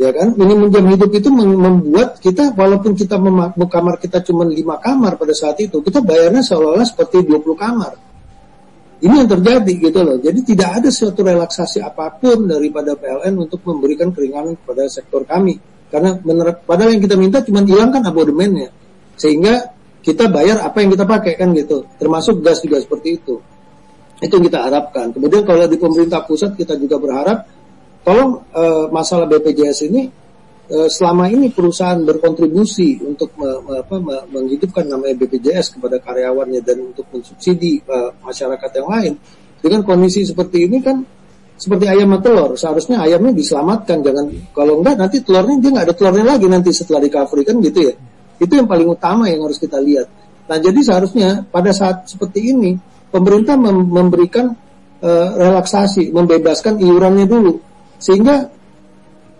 Ya 0.00 0.10
kan? 0.16 0.32
Minimum 0.32 0.72
jam 0.72 0.88
hidup 0.88 1.12
itu 1.12 1.28
membuat 1.28 2.18
kita 2.18 2.56
walaupun 2.56 2.96
kita 2.96 3.20
kamar 3.68 3.96
kita 4.00 4.24
cuma 4.24 4.48
5 4.48 4.56
kamar 4.80 5.12
pada 5.20 5.34
saat 5.36 5.60
itu, 5.60 5.78
kita 5.84 6.00
bayarnya 6.00 6.40
seolah-olah 6.40 6.88
seperti 6.88 7.22
20 7.28 7.52
kamar. 7.54 7.92
Ini 9.00 9.14
yang 9.24 9.30
terjadi 9.32 9.72
gitu 9.80 10.00
loh. 10.04 10.20
Jadi 10.20 10.40
tidak 10.44 10.76
ada 10.76 10.88
suatu 10.92 11.24
relaksasi 11.24 11.80
apa 11.80 12.20
pun 12.20 12.44
daripada 12.44 12.92
PLN 12.96 13.32
untuk 13.48 13.64
memberikan 13.64 14.12
keringanan 14.12 14.60
kepada 14.60 14.84
sektor 14.92 15.24
kami. 15.24 15.56
Karena 15.88 16.20
menurut 16.20 16.68
padahal 16.68 16.92
yang 16.92 17.02
kita 17.04 17.16
minta 17.16 17.40
cuma 17.40 17.64
hilangkan 17.64 18.04
abodemennya. 18.04 18.68
Sehingga 19.16 19.79
kita 20.00 20.32
bayar 20.32 20.64
apa 20.64 20.80
yang 20.80 20.90
kita 20.92 21.04
pakai 21.04 21.36
kan 21.36 21.52
gitu. 21.52 21.84
Termasuk 22.00 22.40
gas 22.40 22.64
juga 22.64 22.80
seperti 22.80 23.20
itu. 23.20 23.36
Itu 24.20 24.32
yang 24.36 24.44
kita 24.48 24.60
harapkan. 24.68 25.12
Kemudian 25.12 25.44
kalau 25.44 25.64
di 25.68 25.76
pemerintah 25.80 26.24
pusat 26.24 26.56
kita 26.56 26.76
juga 26.76 27.00
berharap 27.00 27.38
tolong 28.04 28.44
e, 28.52 28.64
masalah 28.92 29.28
BPJS 29.28 29.78
ini 29.92 30.08
e, 30.68 30.76
selama 30.88 31.28
ini 31.28 31.52
perusahaan 31.52 32.00
berkontribusi 32.00 33.00
untuk 33.04 33.36
me, 33.36 33.48
me, 33.64 33.74
apa, 33.80 33.96
me, 34.00 34.16
menghidupkan 34.28 34.88
namanya 34.88 35.16
BPJS 35.20 35.76
kepada 35.76 36.00
karyawannya 36.00 36.60
dan 36.64 36.92
untuk 36.92 37.08
mensubsidi 37.12 37.80
e, 37.80 37.96
masyarakat 38.24 38.70
yang 38.80 38.88
lain. 38.88 39.12
Dengan 39.60 39.84
kondisi 39.84 40.24
seperti 40.24 40.64
ini 40.64 40.80
kan 40.80 41.04
seperti 41.60 41.84
ayam 41.92 42.16
telur. 42.24 42.56
Seharusnya 42.56 43.04
ayamnya 43.04 43.36
diselamatkan, 43.36 44.00
jangan 44.00 44.32
kalau 44.56 44.80
enggak 44.80 44.96
nanti 44.96 45.20
telurnya 45.20 45.60
dia 45.60 45.70
nggak 45.76 45.86
ada 45.92 45.94
telurnya 45.96 46.24
lagi 46.24 46.46
nanti 46.48 46.72
setelah 46.72 47.04
recovery 47.04 47.44
kan 47.44 47.60
gitu 47.60 47.92
ya. 47.92 47.94
Itu 48.40 48.56
yang 48.56 48.64
paling 48.64 48.88
utama 48.88 49.28
yang 49.28 49.44
harus 49.44 49.60
kita 49.60 49.76
lihat. 49.76 50.08
Nah, 50.48 50.58
jadi 50.58 50.80
seharusnya 50.82 51.46
pada 51.46 51.70
saat 51.70 52.08
seperti 52.10 52.50
ini 52.50 52.74
pemerintah 53.12 53.54
mem 53.54 53.86
memberikan 53.86 54.50
uh, 54.98 55.28
relaksasi, 55.36 56.10
membebaskan 56.10 56.80
iurannya 56.80 57.28
dulu 57.28 57.60
sehingga 58.00 58.48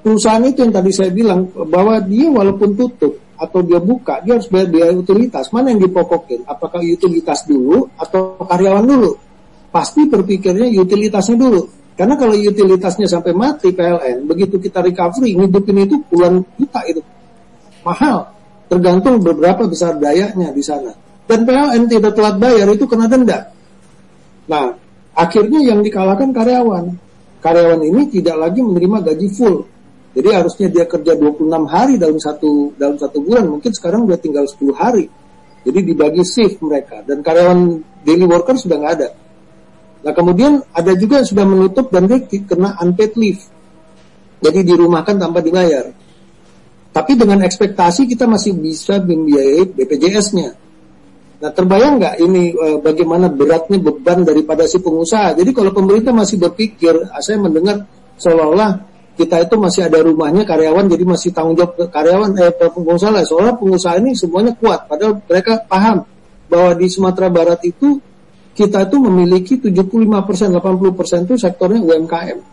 perusahaan 0.05 0.45
itu 0.45 0.63
yang 0.63 0.71
tadi 0.77 0.93
saya 0.93 1.11
bilang 1.11 1.49
bahwa 1.51 1.97
dia 2.05 2.29
walaupun 2.29 2.77
tutup 2.77 3.17
atau 3.41 3.65
dia 3.65 3.81
buka, 3.81 4.21
dia 4.21 4.37
harus 4.37 4.53
bayar 4.53 4.69
biaya 4.69 4.93
utilitas. 4.93 5.49
Mana 5.49 5.73
yang 5.73 5.81
dipokokin? 5.81 6.45
Apakah 6.45 6.85
utilitas 6.85 7.49
dulu 7.49 7.89
atau 7.97 8.37
karyawan 8.45 8.85
dulu? 8.85 9.17
Pasti 9.73 10.05
berpikirnya 10.05 10.69
utilitasnya 10.77 11.41
dulu. 11.41 11.65
Karena 11.97 12.21
kalau 12.21 12.37
utilitasnya 12.37 13.09
sampai 13.09 13.33
mati 13.33 13.73
PLN, 13.73 14.29
begitu 14.29 14.61
kita 14.61 14.85
recovery, 14.85 15.37
ngidupin 15.37 15.89
itu 15.89 15.97
puluhan 16.05 16.45
juta 16.61 16.81
itu. 16.85 17.01
Mahal 17.81 18.40
tergantung 18.71 19.19
beberapa 19.19 19.67
besar 19.67 19.99
dayanya 19.99 20.55
di 20.55 20.63
sana. 20.63 20.95
Dan 21.27 21.43
PLN 21.43 21.91
tidak 21.91 22.15
telat 22.15 22.39
bayar 22.39 22.71
itu 22.71 22.87
kena 22.87 23.11
denda. 23.11 23.51
Nah, 24.47 24.75
akhirnya 25.15 25.61
yang 25.63 25.83
dikalahkan 25.83 26.31
karyawan. 26.31 26.95
Karyawan 27.43 27.83
ini 27.83 28.07
tidak 28.15 28.39
lagi 28.39 28.63
menerima 28.63 29.03
gaji 29.11 29.29
full. 29.35 29.67
Jadi 30.11 30.29
harusnya 30.35 30.67
dia 30.71 30.85
kerja 30.91 31.15
26 31.15 31.71
hari 31.71 31.95
dalam 31.95 32.19
satu 32.19 32.75
dalam 32.75 32.99
satu 32.99 33.23
bulan, 33.23 33.47
mungkin 33.47 33.71
sekarang 33.71 34.11
udah 34.11 34.19
tinggal 34.19 34.43
10 34.43 34.75
hari. 34.75 35.07
Jadi 35.61 35.79
dibagi 35.87 36.25
shift 36.27 36.59
mereka 36.65 37.05
dan 37.07 37.21
karyawan 37.21 37.79
daily 38.03 38.27
worker 38.27 38.57
sudah 38.59 38.81
nggak 38.81 38.95
ada. 38.97 39.09
Nah 40.01 40.13
kemudian 40.17 40.65
ada 40.73 40.97
juga 40.97 41.21
yang 41.21 41.29
sudah 41.29 41.45
menutup 41.47 41.93
dan 41.93 42.09
dia 42.09 42.19
kena 42.27 42.75
unpaid 42.81 43.13
leave. 43.21 43.45
Jadi 44.41 44.65
dirumahkan 44.65 45.21
tanpa 45.21 45.45
dibayar. 45.45 45.93
Tapi 47.01 47.17
dengan 47.17 47.41
ekspektasi 47.41 48.05
kita 48.05 48.29
masih 48.29 48.61
bisa 48.61 49.01
membiayai 49.01 49.73
BPJS-nya. 49.73 50.53
Nah 51.41 51.49
terbayang 51.49 51.97
nggak 51.97 52.15
ini 52.21 52.53
e, 52.53 52.67
bagaimana 52.77 53.33
beratnya 53.33 53.81
beban 53.81 54.21
daripada 54.21 54.69
si 54.69 54.85
pengusaha. 54.85 55.33
Jadi 55.33 55.57
kalau 55.57 55.73
pemerintah 55.73 56.13
masih 56.13 56.37
berpikir, 56.37 56.93
ah, 57.09 57.25
saya 57.25 57.41
mendengar 57.41 57.89
seolah-olah 58.21 58.85
kita 59.17 59.49
itu 59.49 59.57
masih 59.57 59.89
ada 59.89 60.05
rumahnya 60.05 60.45
karyawan 60.45 60.93
jadi 60.93 61.05
masih 61.09 61.33
tanggung 61.33 61.57
jawab 61.57 61.89
karyawan 61.89 62.37
eh 62.37 62.53
pengusaha 62.53 63.09
lah. 63.09 63.25
Seolah 63.25 63.57
pengusaha 63.57 63.97
ini 63.97 64.13
semuanya 64.13 64.53
kuat 64.61 64.85
padahal 64.85 65.25
mereka 65.25 65.65
paham 65.65 66.05
bahwa 66.53 66.77
di 66.77 66.85
Sumatera 66.93 67.33
Barat 67.33 67.65
itu 67.65 67.97
kita 68.53 68.85
itu 68.85 69.01
memiliki 69.01 69.57
75%, 69.57 70.53
80% 70.53 71.25
itu 71.25 71.35
sektornya 71.41 71.81
UMKM. 71.81 72.50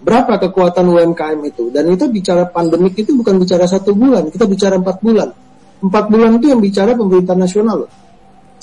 Berapa 0.00 0.40
kekuatan 0.40 0.88
UMKM 0.88 1.40
itu? 1.44 1.68
Dan 1.68 1.92
itu 1.92 2.08
bicara 2.08 2.48
pandemik 2.48 2.96
itu 2.96 3.12
bukan 3.12 3.36
bicara 3.36 3.68
satu 3.68 3.92
bulan, 3.92 4.32
kita 4.32 4.48
bicara 4.48 4.80
empat 4.80 4.96
bulan. 5.04 5.28
Empat 5.80 6.04
bulan 6.08 6.40
itu 6.40 6.52
yang 6.52 6.60
bicara 6.60 6.96
pemerintah 6.96 7.36
nasional 7.36 7.84
loh. 7.84 7.92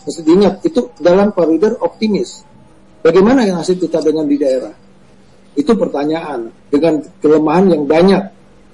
Diingat, 0.08 0.64
itu 0.64 0.94
dalam 0.98 1.36
koridor 1.36 1.78
optimis. 1.84 2.46
Bagaimana 3.04 3.44
yang 3.46 3.60
hasil 3.62 3.78
kita 3.78 4.02
dengan 4.02 4.26
di 4.26 4.38
daerah? 4.40 4.72
Itu 5.58 5.74
pertanyaan. 5.76 6.50
Dengan 6.72 7.02
kelemahan 7.20 7.66
yang 7.74 7.84
banyak. 7.86 8.24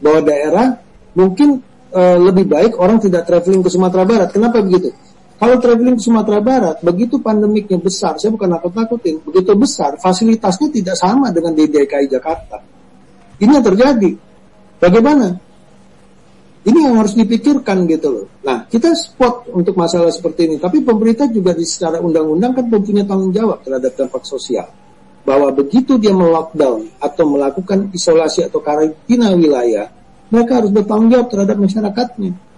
Bahwa 0.03 0.19
daerah 0.21 0.77
mungkin 1.15 1.63
e, 1.89 2.01
lebih 2.19 2.45
baik 2.45 2.77
orang 2.77 2.99
tidak 2.99 3.25
traveling 3.25 3.63
ke 3.63 3.69
Sumatera 3.71 4.03
Barat. 4.03 4.29
Kenapa 4.29 4.61
begitu? 4.61 4.91
Kalau 5.41 5.57
traveling 5.57 5.97
ke 5.97 6.03
Sumatera 6.03 6.39
Barat, 6.39 6.77
begitu 6.85 7.17
pandemiknya 7.17 7.81
besar, 7.81 8.15
saya 8.21 8.29
bukan 8.31 8.53
nakut-nakutin, 8.53 9.19
begitu 9.25 9.51
besar, 9.57 9.97
fasilitasnya 9.97 10.69
tidak 10.69 10.95
sama 10.95 11.33
dengan 11.33 11.57
di 11.57 11.65
DKI 11.67 12.07
Jakarta. 12.07 12.61
Ini 13.41 13.51
yang 13.51 13.65
terjadi. 13.65 14.11
Bagaimana? 14.77 15.27
Ini 16.63 16.79
yang 16.79 16.95
harus 16.95 17.11
dipikirkan 17.17 17.83
gitu 17.91 18.07
loh. 18.07 18.25
Nah, 18.47 18.63
kita 18.71 18.95
spot 18.95 19.51
untuk 19.51 19.75
masalah 19.75 20.13
seperti 20.13 20.47
ini, 20.47 20.55
tapi 20.61 20.79
pemerintah 20.79 21.27
juga 21.27 21.51
di 21.51 21.67
secara 21.67 21.99
undang-undang 21.99 22.55
kan 22.55 22.65
mempunyai 22.71 23.03
tanggung 23.03 23.35
jawab 23.35 23.59
terhadap 23.67 23.91
dampak 23.99 24.23
sosial. 24.23 24.71
Bahwa 25.27 25.51
begitu 25.51 25.99
dia 25.99 26.15
melockdown 26.15 27.03
atau 27.03 27.25
melakukan 27.27 27.91
isolasi 27.91 28.47
atau 28.47 28.63
karantina 28.63 29.35
wilayah, 29.35 29.91
mereka 30.31 30.63
harus 30.63 30.71
bertanggung 30.71 31.11
jawab 31.11 31.27
terhadap 31.31 31.57
masyarakatnya 31.59 32.52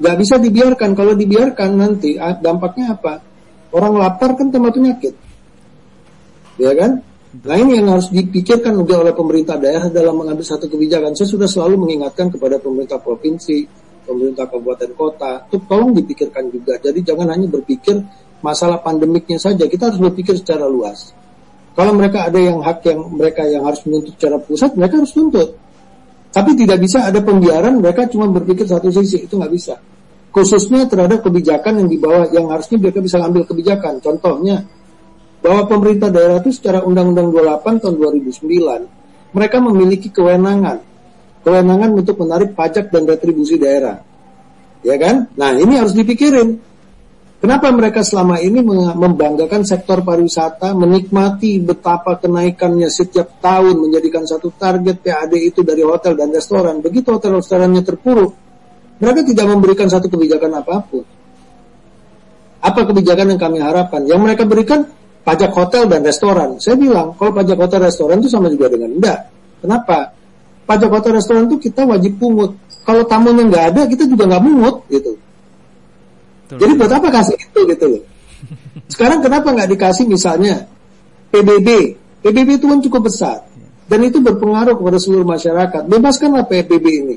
nggak 0.00 0.16
bisa 0.20 0.34
dibiarkan. 0.36 0.90
Kalau 0.92 1.12
dibiarkan 1.16 1.70
nanti 1.76 2.16
ah, 2.20 2.36
dampaknya 2.36 2.96
apa? 2.96 3.20
Orang 3.74 3.98
lapar 4.00 4.38
kan 4.38 4.48
tambah 4.48 4.72
penyakit, 4.72 5.14
ya 6.56 6.72
kan? 6.72 7.02
Nah 7.36 7.56
ini 7.60 7.82
yang 7.82 7.92
harus 7.92 8.08
dipikirkan 8.08 8.72
juga 8.72 9.04
oleh 9.04 9.12
pemerintah 9.12 9.60
daerah 9.60 9.92
dalam 9.92 10.16
mengambil 10.16 10.46
satu 10.46 10.70
kebijakan. 10.70 11.12
Saya 11.12 11.28
sudah 11.28 11.44
selalu 11.44 11.84
mengingatkan 11.84 12.32
kepada 12.32 12.56
pemerintah 12.56 12.96
provinsi, 12.96 13.68
pemerintah 14.06 14.48
kabupaten 14.48 14.90
kota, 14.96 15.44
itu 15.50 15.58
tolong 15.68 15.92
dipikirkan 15.92 16.48
juga. 16.48 16.80
Jadi 16.80 17.04
jangan 17.04 17.36
hanya 17.36 17.50
berpikir 17.50 18.00
masalah 18.40 18.80
pandemiknya 18.80 19.36
saja, 19.36 19.66
kita 19.66 19.92
harus 19.92 20.00
berpikir 20.00 20.38
secara 20.38 20.64
luas. 20.64 21.12
Kalau 21.76 21.92
mereka 21.92 22.24
ada 22.24 22.40
yang 22.40 22.64
hak 22.64 22.80
yang 22.88 23.00
mereka 23.12 23.44
yang 23.44 23.66
harus 23.68 23.84
menuntut 23.84 24.16
secara 24.16 24.40
pusat, 24.40 24.72
mereka 24.78 25.04
harus 25.04 25.12
tuntut. 25.12 25.60
Tapi 26.32 26.50
tidak 26.58 26.78
bisa 26.82 27.06
ada 27.08 27.20
pembiaran 27.22 27.80
mereka 27.80 28.06
cuma 28.08 28.28
berpikir 28.28 28.68
satu 28.68 28.92
sisi, 28.92 29.24
itu 29.24 29.34
nggak 29.36 29.52
bisa. 29.52 29.74
Khususnya 30.30 30.84
terhadap 30.84 31.24
kebijakan 31.24 31.80
yang 31.80 31.88
dibawa 31.88 32.28
yang 32.28 32.52
harusnya 32.52 32.76
mereka 32.76 33.00
bisa 33.00 33.16
ambil 33.24 33.48
kebijakan. 33.48 34.04
Contohnya, 34.04 34.68
bahwa 35.40 35.64
pemerintah 35.64 36.12
daerah 36.12 36.42
itu 36.44 36.52
secara 36.52 36.84
Undang-Undang 36.84 37.32
28 37.32 37.80
tahun 37.80 37.94
2009, 37.96 39.32
mereka 39.32 39.56
memiliki 39.64 40.08
kewenangan. 40.12 40.82
Kewenangan 41.46 41.90
untuk 41.94 42.18
menarik 42.20 42.52
pajak 42.58 42.90
dan 42.90 43.06
retribusi 43.06 43.56
daerah. 43.56 44.02
Ya 44.82 44.98
kan? 44.98 45.30
Nah 45.38 45.54
ini 45.54 45.78
harus 45.78 45.94
dipikirin. 45.94 46.58
Kenapa 47.36 47.68
mereka 47.68 48.00
selama 48.00 48.40
ini 48.40 48.64
membanggakan 48.96 49.60
sektor 49.68 50.00
pariwisata, 50.00 50.72
menikmati 50.72 51.60
betapa 51.60 52.16
kenaikannya 52.16 52.88
setiap 52.88 53.44
tahun 53.44 53.76
menjadikan 53.76 54.24
satu 54.24 54.56
target 54.56 55.04
PAD 55.04 55.36
itu 55.36 55.60
dari 55.60 55.84
hotel 55.84 56.16
dan 56.16 56.32
restoran. 56.32 56.80
Begitu 56.80 57.12
hotel 57.12 57.36
restorannya 57.36 57.84
terpuruk, 57.84 58.32
mereka 59.04 59.20
tidak 59.20 59.46
memberikan 59.52 59.84
satu 59.84 60.08
kebijakan 60.08 60.64
apa 60.64 60.74
pun. 60.80 61.04
Apa 62.64 62.80
kebijakan 62.88 63.36
yang 63.36 63.40
kami 63.40 63.60
harapkan? 63.60 64.08
Yang 64.08 64.20
mereka 64.24 64.42
berikan 64.48 64.88
pajak 65.20 65.52
hotel 65.52 65.92
dan 65.92 66.00
restoran. 66.08 66.56
Saya 66.56 66.80
bilang, 66.80 67.12
kalau 67.20 67.36
pajak 67.36 67.60
hotel 67.60 67.84
restoran 67.84 68.16
itu 68.24 68.32
sama 68.32 68.48
juga 68.48 68.72
dengan 68.72 68.96
enggak. 68.96 69.28
Kenapa? 69.60 70.16
Pajak 70.64 70.88
hotel 70.88 71.20
restoran 71.20 71.52
itu 71.52 71.68
kita 71.68 71.84
wajib 71.84 72.16
pungut. 72.16 72.56
Kalau 72.82 73.04
tamunya 73.04 73.44
nggak 73.44 73.64
ada, 73.76 73.82
kita 73.84 74.08
juga 74.08 74.24
nggak 74.24 74.42
pungut 74.42 74.76
gitu. 74.88 75.12
Betul. 76.46 76.62
Jadi 76.62 76.72
buat 76.78 76.92
apa 76.94 77.08
kasih 77.10 77.36
itu 77.42 77.60
gitu 77.66 77.84
loh. 77.90 78.02
Sekarang 78.92 79.18
kenapa 79.18 79.50
nggak 79.50 79.66
dikasih 79.74 80.06
misalnya 80.06 80.70
PBB? 81.34 81.98
PBB 82.22 82.48
itu 82.62 82.66
kan 82.70 82.78
cukup 82.78 83.10
besar 83.10 83.42
dan 83.90 83.98
itu 84.06 84.22
berpengaruh 84.22 84.78
kepada 84.78 84.98
seluruh 85.02 85.26
masyarakat. 85.26 85.90
Bebaskanlah 85.90 86.46
PBB 86.46 86.86
ini. 86.86 87.16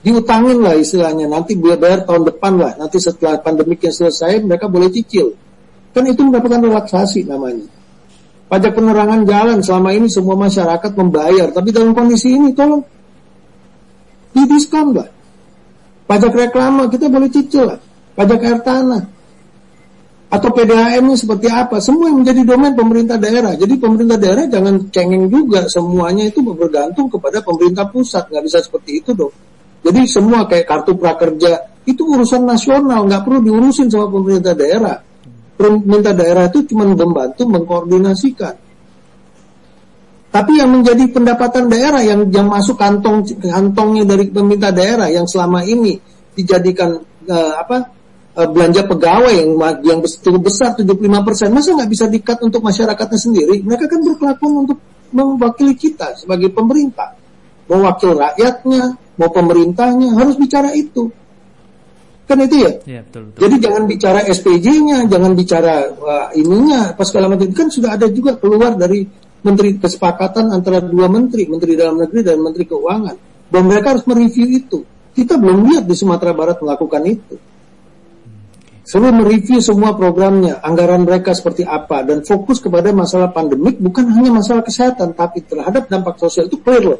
Diutangin 0.00 0.64
lah 0.64 0.78
istilahnya, 0.78 1.28
nanti 1.28 1.58
bayar 1.58 2.08
tahun 2.08 2.24
depan 2.24 2.56
lah, 2.56 2.72
nanti 2.80 2.96
setelah 2.96 3.36
pandemik 3.36 3.84
yang 3.84 3.92
selesai 3.92 4.40
mereka 4.40 4.64
boleh 4.64 4.88
cicil. 4.88 5.36
Kan 5.92 6.08
itu 6.08 6.24
mendapatkan 6.24 6.62
relaksasi 6.62 7.28
namanya. 7.28 7.68
Pajak 8.48 8.72
penerangan 8.80 9.28
jalan 9.28 9.58
selama 9.60 9.92
ini 9.92 10.08
semua 10.08 10.40
masyarakat 10.40 10.90
membayar, 10.96 11.52
tapi 11.52 11.68
dalam 11.68 11.92
kondisi 11.92 12.32
ini 12.32 12.56
tolong 12.56 12.80
didiskon 14.32 14.96
lah. 14.96 15.10
Pajak 16.08 16.32
reklama 16.32 16.88
kita 16.88 17.06
boleh 17.12 17.28
cicil 17.28 17.68
lah 17.68 17.89
pajak 18.20 18.40
air 18.44 18.60
tanah, 18.60 19.02
atau 20.30 20.46
PDAM 20.54 21.10
ini 21.10 21.18
seperti 21.18 21.50
apa, 21.50 21.82
semua 21.82 22.06
yang 22.06 22.22
menjadi 22.22 22.46
domain 22.46 22.70
pemerintah 22.70 23.18
daerah. 23.18 23.58
Jadi 23.58 23.74
pemerintah 23.82 24.14
daerah 24.14 24.46
jangan 24.46 24.86
cengeng 24.94 25.26
juga, 25.26 25.66
semuanya 25.66 26.30
itu 26.30 26.38
bergantung 26.44 27.10
kepada 27.10 27.42
pemerintah 27.42 27.90
pusat, 27.90 28.30
nggak 28.30 28.44
bisa 28.46 28.62
seperti 28.62 29.02
itu 29.02 29.10
dong. 29.10 29.34
Jadi 29.82 30.06
semua 30.06 30.46
kayak 30.46 30.70
kartu 30.70 30.94
prakerja, 30.94 31.82
itu 31.82 32.06
urusan 32.06 32.46
nasional, 32.46 33.10
nggak 33.10 33.26
perlu 33.26 33.42
diurusin 33.42 33.90
sama 33.90 34.06
pemerintah 34.06 34.54
daerah. 34.54 35.02
Pemerintah 35.58 36.14
daerah 36.14 36.44
itu 36.46 36.62
cuma 36.70 36.86
membantu 36.86 37.42
mengkoordinasikan. 37.50 38.54
Tapi 40.30 40.52
yang 40.62 40.70
menjadi 40.78 41.10
pendapatan 41.10 41.66
daerah 41.66 42.06
yang 42.06 42.30
yang 42.30 42.46
masuk 42.46 42.78
kantong 42.78 43.26
kantongnya 43.42 44.06
dari 44.06 44.30
pemerintah 44.30 44.70
daerah 44.70 45.10
yang 45.10 45.26
selama 45.26 45.66
ini 45.66 45.98
dijadikan 46.38 47.02
uh, 47.26 47.52
apa 47.58 47.99
uh, 48.36 48.48
belanja 48.50 48.86
pegawai 48.86 49.32
yang 49.32 49.50
yang 49.82 49.98
cukup 50.04 50.50
besar 50.50 50.76
75%, 50.78 51.50
masa 51.50 51.74
nggak 51.74 51.90
bisa 51.90 52.06
dikat 52.06 52.38
untuk 52.44 52.62
masyarakatnya 52.62 53.18
sendiri? 53.18 53.56
Mereka 53.62 53.90
kan 53.90 54.00
berkelakuan 54.02 54.68
untuk 54.68 54.78
mewakili 55.10 55.74
kita 55.74 56.14
sebagai 56.14 56.50
pemerintah. 56.54 57.14
Mau 57.70 57.86
wakil 57.86 58.18
rakyatnya, 58.18 58.98
mau 59.18 59.30
pemerintahnya, 59.30 60.18
harus 60.18 60.34
bicara 60.38 60.74
itu. 60.74 61.10
Kan 62.26 62.46
itu 62.46 62.62
ya? 62.62 62.72
ya 62.86 63.00
betul, 63.02 63.30
betul. 63.30 63.40
Jadi 63.42 63.54
jangan 63.58 63.82
bicara 63.90 64.20
SPJ-nya, 64.22 64.98
jangan 65.10 65.32
bicara 65.34 65.74
uh, 65.90 66.28
ininya, 66.34 66.94
pas 66.94 67.06
segala 67.10 67.26
macam. 67.26 67.50
Kan 67.50 67.74
sudah 67.74 67.98
ada 67.98 68.06
juga 68.06 68.38
keluar 68.38 68.78
dari 68.78 69.02
menteri 69.42 69.78
kesepakatan 69.82 70.54
antara 70.54 70.78
dua 70.78 71.10
menteri, 71.10 71.50
menteri 71.50 71.74
dalam 71.74 71.98
negeri 71.98 72.22
dan 72.22 72.38
menteri 72.38 72.70
keuangan. 72.70 73.16
Bahwa 73.50 73.64
mereka 73.66 73.98
harus 73.98 74.06
mereview 74.06 74.46
itu. 74.46 74.78
Kita 75.10 75.34
belum 75.42 75.74
lihat 75.74 75.90
di 75.90 75.94
Sumatera 75.98 76.30
Barat 76.30 76.62
melakukan 76.62 77.02
itu. 77.02 77.34
Selalu 78.90 79.22
mereview 79.22 79.62
semua 79.62 79.94
programnya, 79.94 80.58
anggaran 80.66 81.06
mereka 81.06 81.30
seperti 81.30 81.62
apa, 81.62 82.02
dan 82.02 82.26
fokus 82.26 82.58
kepada 82.58 82.90
masalah 82.90 83.30
pandemik 83.30 83.78
bukan 83.78 84.02
hanya 84.10 84.34
masalah 84.34 84.66
kesehatan, 84.66 85.14
tapi 85.14 85.46
terhadap 85.46 85.86
dampak 85.86 86.18
sosial 86.18 86.50
itu 86.50 86.58
clear 86.58 86.82
loh. 86.82 86.98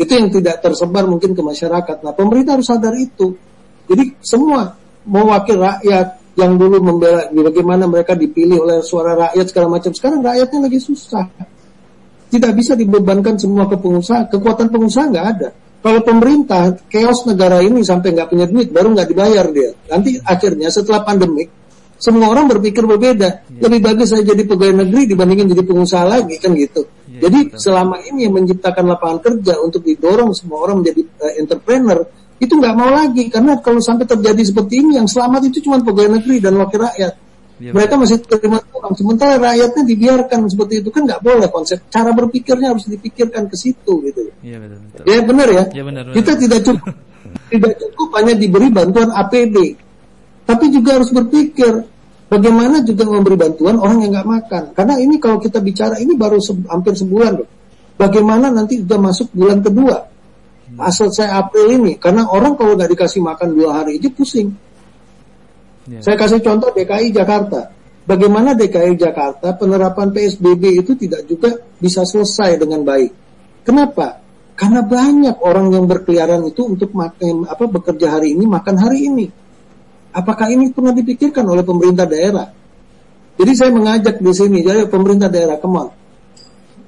Itu 0.00 0.16
yang 0.16 0.32
tidak 0.32 0.64
tersebar 0.64 1.04
mungkin 1.04 1.36
ke 1.36 1.44
masyarakat. 1.44 2.00
Nah, 2.00 2.16
pemerintah 2.16 2.56
harus 2.56 2.72
sadar 2.72 2.96
itu. 2.96 3.36
Jadi 3.84 4.16
semua 4.24 4.72
mewakil 5.04 5.60
rakyat 5.60 6.40
yang 6.40 6.56
dulu 6.56 6.80
membela 6.80 7.28
bagaimana 7.28 7.84
mereka 7.84 8.16
dipilih 8.16 8.64
oleh 8.64 8.78
suara 8.80 9.12
rakyat 9.28 9.44
segala 9.44 9.76
macam. 9.76 9.92
Sekarang 9.92 10.24
rakyatnya 10.24 10.72
lagi 10.72 10.80
susah. 10.80 11.28
Tidak 12.32 12.52
bisa 12.56 12.72
dibebankan 12.72 13.36
semua 13.36 13.68
ke 13.68 13.76
pengusaha. 13.76 14.24
Kekuatan 14.32 14.72
pengusaha 14.72 15.04
nggak 15.12 15.26
ada. 15.36 15.52
Kalau 15.80 16.00
pemerintah 16.04 16.76
chaos 16.92 17.24
negara 17.24 17.64
ini 17.64 17.80
sampai 17.80 18.12
nggak 18.12 18.28
punya 18.28 18.44
duit, 18.44 18.68
baru 18.68 18.92
nggak 18.92 19.08
dibayar 19.08 19.48
dia. 19.48 19.72
Nanti 19.88 20.20
akhirnya 20.20 20.68
setelah 20.68 21.00
pandemik, 21.00 21.48
semua 22.00 22.28
orang 22.32 22.48
berpikir 22.48 22.84
berbeda. 22.84 23.28
Ya. 23.48 23.60
Lebih 23.64 23.80
bagus 23.84 24.12
saya 24.12 24.24
jadi 24.24 24.44
pegawai 24.44 24.84
negeri 24.84 25.08
dibandingin 25.12 25.52
jadi 25.52 25.64
pengusaha 25.64 26.04
lagi 26.04 26.36
kan 26.36 26.52
gitu. 26.56 26.84
Ya, 27.08 27.28
jadi 27.28 27.38
betul. 27.48 27.60
selama 27.60 27.96
ini 28.08 28.28
yang 28.28 28.34
menciptakan 28.36 28.84
lapangan 28.92 29.18
kerja 29.20 29.56
untuk 29.60 29.84
didorong 29.84 30.32
semua 30.36 30.68
orang 30.68 30.84
menjadi 30.84 31.00
uh, 31.20 31.32
entrepreneur 31.40 31.98
itu 32.40 32.52
nggak 32.56 32.72
mau 32.72 32.88
lagi 32.88 33.28
karena 33.28 33.60
kalau 33.60 33.84
sampai 33.84 34.08
terjadi 34.08 34.40
seperti 34.40 34.80
ini 34.80 34.96
yang 34.96 35.04
selamat 35.04 35.52
itu 35.52 35.60
cuma 35.68 35.76
pegawai 35.84 36.16
negeri 36.20 36.40
dan 36.40 36.56
wakil 36.56 36.80
rakyat. 36.88 37.12
Ya, 37.60 37.76
mereka 37.76 38.00
betul. 38.00 38.02
masih 38.08 38.16
terima 38.24 38.58
uang 38.72 38.94
sementara 38.96 39.36
rakyatnya 39.36 39.82
dibiarkan 39.84 40.48
seperti 40.48 40.80
itu. 40.80 40.88
Kan 40.88 41.04
nggak 41.04 41.20
boleh 41.20 41.48
konsep. 41.52 41.84
Cara 41.92 42.10
berpikirnya 42.16 42.72
harus 42.72 42.88
dipikirkan 42.88 43.52
ke 43.52 43.56
situ 43.60 44.00
gitu. 44.08 44.32
Ya 44.40 44.56
betul, 44.56 44.80
betul. 44.80 45.04
ya 45.04 45.18
benar 45.20 45.48
ya, 45.52 45.64
ya 45.68 45.82
benar, 45.84 46.02
benar. 46.08 46.16
kita 46.16 46.32
tidak 46.40 46.60
cukup 46.64 46.92
tidak 47.52 47.72
cukup 47.76 48.08
hanya 48.16 48.34
diberi 48.34 48.68
bantuan 48.72 49.12
APD 49.12 49.76
tapi 50.50 50.66
juga 50.74 50.98
harus 50.98 51.14
berpikir 51.14 51.72
bagaimana 52.26 52.82
juga 52.82 53.06
memberi 53.06 53.38
bantuan 53.38 53.78
orang 53.78 54.02
yang 54.02 54.10
nggak 54.18 54.28
makan. 54.28 54.62
Karena 54.74 54.98
ini 54.98 55.22
kalau 55.22 55.38
kita 55.38 55.62
bicara 55.62 55.94
ini 56.02 56.18
baru 56.18 56.42
se 56.42 56.56
hampir 56.66 56.98
sebulan 56.98 57.32
loh 57.38 57.48
bagaimana 57.94 58.50
nanti 58.50 58.82
sudah 58.82 58.98
masuk 58.98 59.30
bulan 59.30 59.62
kedua? 59.62 60.10
Asal 60.80 61.14
saya 61.14 61.38
April 61.38 61.76
ini. 61.82 62.02
Karena 62.02 62.26
orang 62.26 62.58
kalau 62.58 62.74
nggak 62.74 62.90
dikasih 62.96 63.22
makan 63.22 63.54
dua 63.54 63.82
hari 63.82 64.02
aja 64.02 64.10
pusing 64.10 64.50
Iya. 65.90 66.06
Saya 66.06 66.16
kasih 66.16 66.38
contoh 66.38 66.70
DKI 66.70 67.10
Jakarta. 67.10 67.74
Bagaimana 68.06 68.54
DKI 68.54 68.94
Jakarta 68.94 69.58
penerapan 69.58 70.14
PSBB 70.14 70.86
itu 70.86 70.94
tidak 70.94 71.26
juga 71.26 71.58
bisa 71.82 72.06
selesai 72.06 72.62
dengan 72.62 72.86
baik. 72.86 73.10
Kenapa? 73.66 74.22
Karena 74.54 74.86
banyak 74.86 75.42
orang 75.42 75.74
yang 75.74 75.90
berkeliaran 75.90 76.46
itu 76.46 76.62
untuk 76.62 76.94
makan 76.94 77.50
apa 77.50 77.64
bekerja 77.66 78.18
hari 78.18 78.38
ini 78.38 78.46
makan 78.46 78.76
hari 78.78 79.10
ini. 79.10 79.26
Apakah 80.10 80.50
ini 80.50 80.70
pernah 80.74 80.94
dipikirkan 80.94 81.42
oleh 81.46 81.62
pemerintah 81.62 82.06
daerah? 82.06 82.50
Jadi 83.40 83.52
saya 83.56 83.70
mengajak 83.72 84.20
di 84.20 84.32
sini, 84.36 84.60
jadi 84.60 84.84
pemerintah 84.90 85.30
daerah, 85.32 85.56
on. 85.62 85.88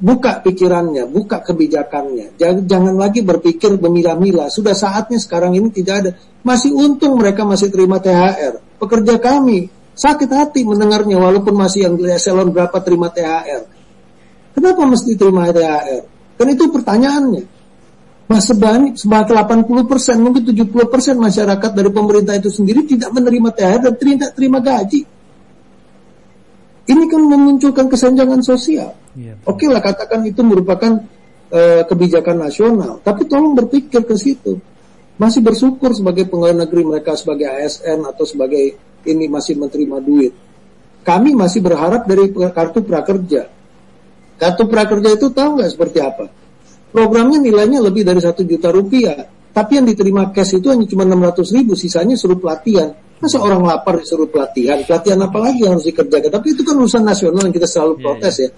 Buka 0.03 0.43
pikirannya, 0.43 1.07
buka 1.07 1.41
kebijakannya. 1.47 2.35
Jangan, 2.35 2.67
jangan 2.67 2.95
lagi 2.99 3.23
berpikir 3.23 3.79
memilah-milah. 3.79 4.51
Sudah 4.51 4.75
saatnya 4.75 5.23
sekarang 5.23 5.55
ini 5.55 5.71
tidak 5.71 5.95
ada. 6.03 6.11
Masih 6.43 6.75
untung 6.75 7.15
mereka 7.15 7.47
masih 7.47 7.71
terima 7.71 8.03
THR. 8.03 8.72
Pekerja 8.83 9.15
kami 9.23 9.71
sakit 9.95 10.27
hati 10.27 10.67
mendengarnya 10.67 11.15
walaupun 11.23 11.55
masih 11.55 11.87
yang 11.87 11.95
di 11.95 12.11
eselon 12.11 12.51
berapa 12.51 12.75
terima 12.83 13.15
THR. 13.15 13.63
Kenapa 14.59 14.83
mesti 14.83 15.15
terima 15.15 15.47
THR? 15.55 16.03
Kan 16.35 16.47
itu 16.51 16.67
pertanyaannya. 16.67 17.45
Mas 18.27 18.49
sebanyak 18.49 18.99
sebanyak 18.99 19.29
80 19.31 19.87
persen, 19.87 20.17
mungkin 20.19 20.43
70 20.43 20.89
persen 20.89 21.15
masyarakat 21.21 21.71
dari 21.77 21.91
pemerintah 21.95 22.35
itu 22.35 22.51
sendiri 22.51 22.83
tidak 22.89 23.15
menerima 23.15 23.55
THR 23.55 23.81
dan 23.87 23.95
tidak 23.95 24.31
terima 24.35 24.59
gaji. 24.59 25.05
Ini 26.83 27.05
kan 27.07 27.23
memunculkan 27.23 27.87
kesenjangan 27.87 28.43
sosial. 28.43 28.99
Iya. 29.15 29.39
Oke 29.47 29.71
lah 29.71 29.79
katakan 29.79 30.27
itu 30.27 30.43
merupakan 30.43 30.99
eh, 31.53 31.87
kebijakan 31.87 32.51
nasional, 32.51 32.99
tapi 33.05 33.29
tolong 33.31 33.55
berpikir 33.55 34.03
ke 34.03 34.17
situ. 34.19 34.59
Masih 35.21 35.45
bersyukur 35.45 35.93
sebagai 35.93 36.25
pegawai 36.27 36.67
negeri 36.67 36.83
mereka 36.89 37.13
sebagai 37.15 37.47
ASN 37.49 38.05
atau 38.09 38.25
sebagai 38.25 38.77
ini 39.05 39.27
masih 39.29 39.59
menerima 39.61 39.99
duit. 40.01 40.33
Kami 41.03 41.35
masih 41.35 41.61
berharap 41.61 42.07
dari 42.07 42.31
kartu 42.31 42.81
prakerja. 42.87 43.51
Kartu 44.39 44.63
prakerja 44.71 45.19
itu 45.19 45.31
tahu 45.35 45.59
nggak 45.59 45.71
seperti 45.71 45.99
apa? 45.99 46.31
Programnya 46.93 47.41
nilainya 47.43 47.81
lebih 47.83 48.05
dari 48.05 48.21
satu 48.21 48.45
juta 48.45 48.69
rupiah, 48.71 49.27
tapi 49.53 49.81
yang 49.81 49.87
diterima 49.89 50.33
cash 50.33 50.57
itu 50.57 50.73
hanya 50.73 50.89
cuma 50.89 51.05
600 51.05 51.57
ribu, 51.57 51.73
sisanya 51.77 52.17
suruh 52.17 52.41
pelatihan. 52.41 52.93
Masa 53.23 53.39
orang 53.39 53.63
lapar 53.63 54.03
disuruh 54.03 54.27
pelatihan? 54.27 54.83
Pelatihan 54.83 55.21
apa 55.23 55.39
lagi 55.39 55.63
yang 55.63 55.79
harus 55.79 55.87
dikerjakan? 55.87 56.31
Tapi 56.33 56.47
itu 56.59 56.67
kan 56.67 56.75
urusan 56.75 57.07
nasional 57.07 57.47
yang 57.47 57.55
kita 57.55 57.69
selalu 57.71 57.95
Iya, 57.95 58.03
protes 58.03 58.35
ya. 58.35 58.51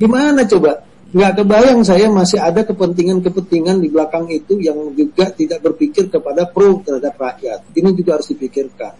Gimana 0.00 0.40
coba? 0.46 0.72
Nggak 1.10 1.42
kebayang 1.42 1.82
saya 1.82 2.06
masih 2.06 2.38
ada 2.38 2.62
kepentingan-kepentingan 2.62 3.82
di 3.82 3.90
belakang 3.90 4.30
itu 4.30 4.62
yang 4.62 4.94
juga 4.94 5.26
tidak 5.34 5.58
berpikir 5.58 6.06
kepada 6.06 6.46
pro 6.46 6.78
terhadap 6.86 7.18
rakyat. 7.18 7.66
Ini 7.74 7.90
juga 7.98 8.14
harus 8.14 8.30
dipikirkan. 8.30 8.94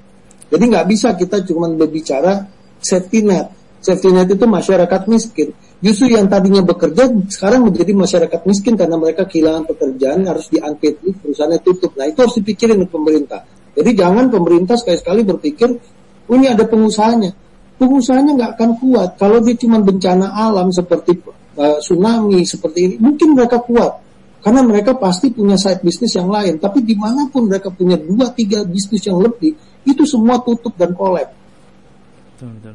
Jadi 0.51 0.65
nggak 0.67 0.87
bisa 0.91 1.15
kita 1.15 1.47
cuma 1.47 1.71
berbicara 1.71 2.51
safety 2.83 3.23
net. 3.23 3.55
Safety 3.79 4.11
net 4.11 4.27
itu 4.27 4.43
masyarakat 4.43 5.07
miskin. 5.07 5.55
Justru 5.79 6.11
yang 6.11 6.27
tadinya 6.27 6.67
bekerja 6.67 7.09
sekarang 7.31 7.71
menjadi 7.71 7.95
masyarakat 7.95 8.41
miskin 8.43 8.75
karena 8.75 8.99
mereka 8.99 9.31
kehilangan 9.31 9.71
pekerjaan 9.71 10.27
harus 10.27 10.51
diangkat 10.51 10.99
perusahaannya 10.99 11.63
tutup. 11.63 11.95
Nah 11.95 12.11
itu 12.11 12.27
harus 12.27 12.35
dipikirin 12.43 12.75
oleh 12.75 12.91
pemerintah. 12.91 13.47
Jadi 13.71 13.91
jangan 13.95 14.27
pemerintah 14.35 14.75
sekali-sekali 14.75 15.23
berpikir, 15.23 15.71
oh 16.27 16.35
ini 16.35 16.51
ada 16.51 16.67
pengusahanya. 16.67 17.31
Pengusahanya 17.79 18.35
nggak 18.35 18.51
akan 18.59 18.71
kuat 18.83 19.11
kalau 19.15 19.39
dia 19.41 19.55
cuma 19.57 19.79
bencana 19.79 20.27
alam 20.35 20.75
seperti 20.75 21.17
uh, 21.61 21.77
tsunami 21.79 22.41
seperti 22.49 22.79
ini. 22.89 22.95
Mungkin 22.97 23.37
mereka 23.37 23.61
kuat 23.61 23.93
karena 24.41 24.65
mereka 24.65 24.97
pasti 24.97 25.29
punya 25.29 25.61
side 25.61 25.85
bisnis 25.85 26.17
yang 26.17 26.33
lain. 26.33 26.57
Tapi 26.57 26.81
di 26.81 26.97
mana 26.97 27.29
pun 27.29 27.45
mereka 27.45 27.69
punya 27.69 28.01
dua 28.01 28.33
tiga 28.33 28.65
bisnis 28.65 29.05
yang 29.05 29.21
lebih, 29.21 29.53
itu 29.85 30.03
semua 30.09 30.41
tutup 30.41 30.73
dan 30.81 30.97
kolab. 30.97 31.29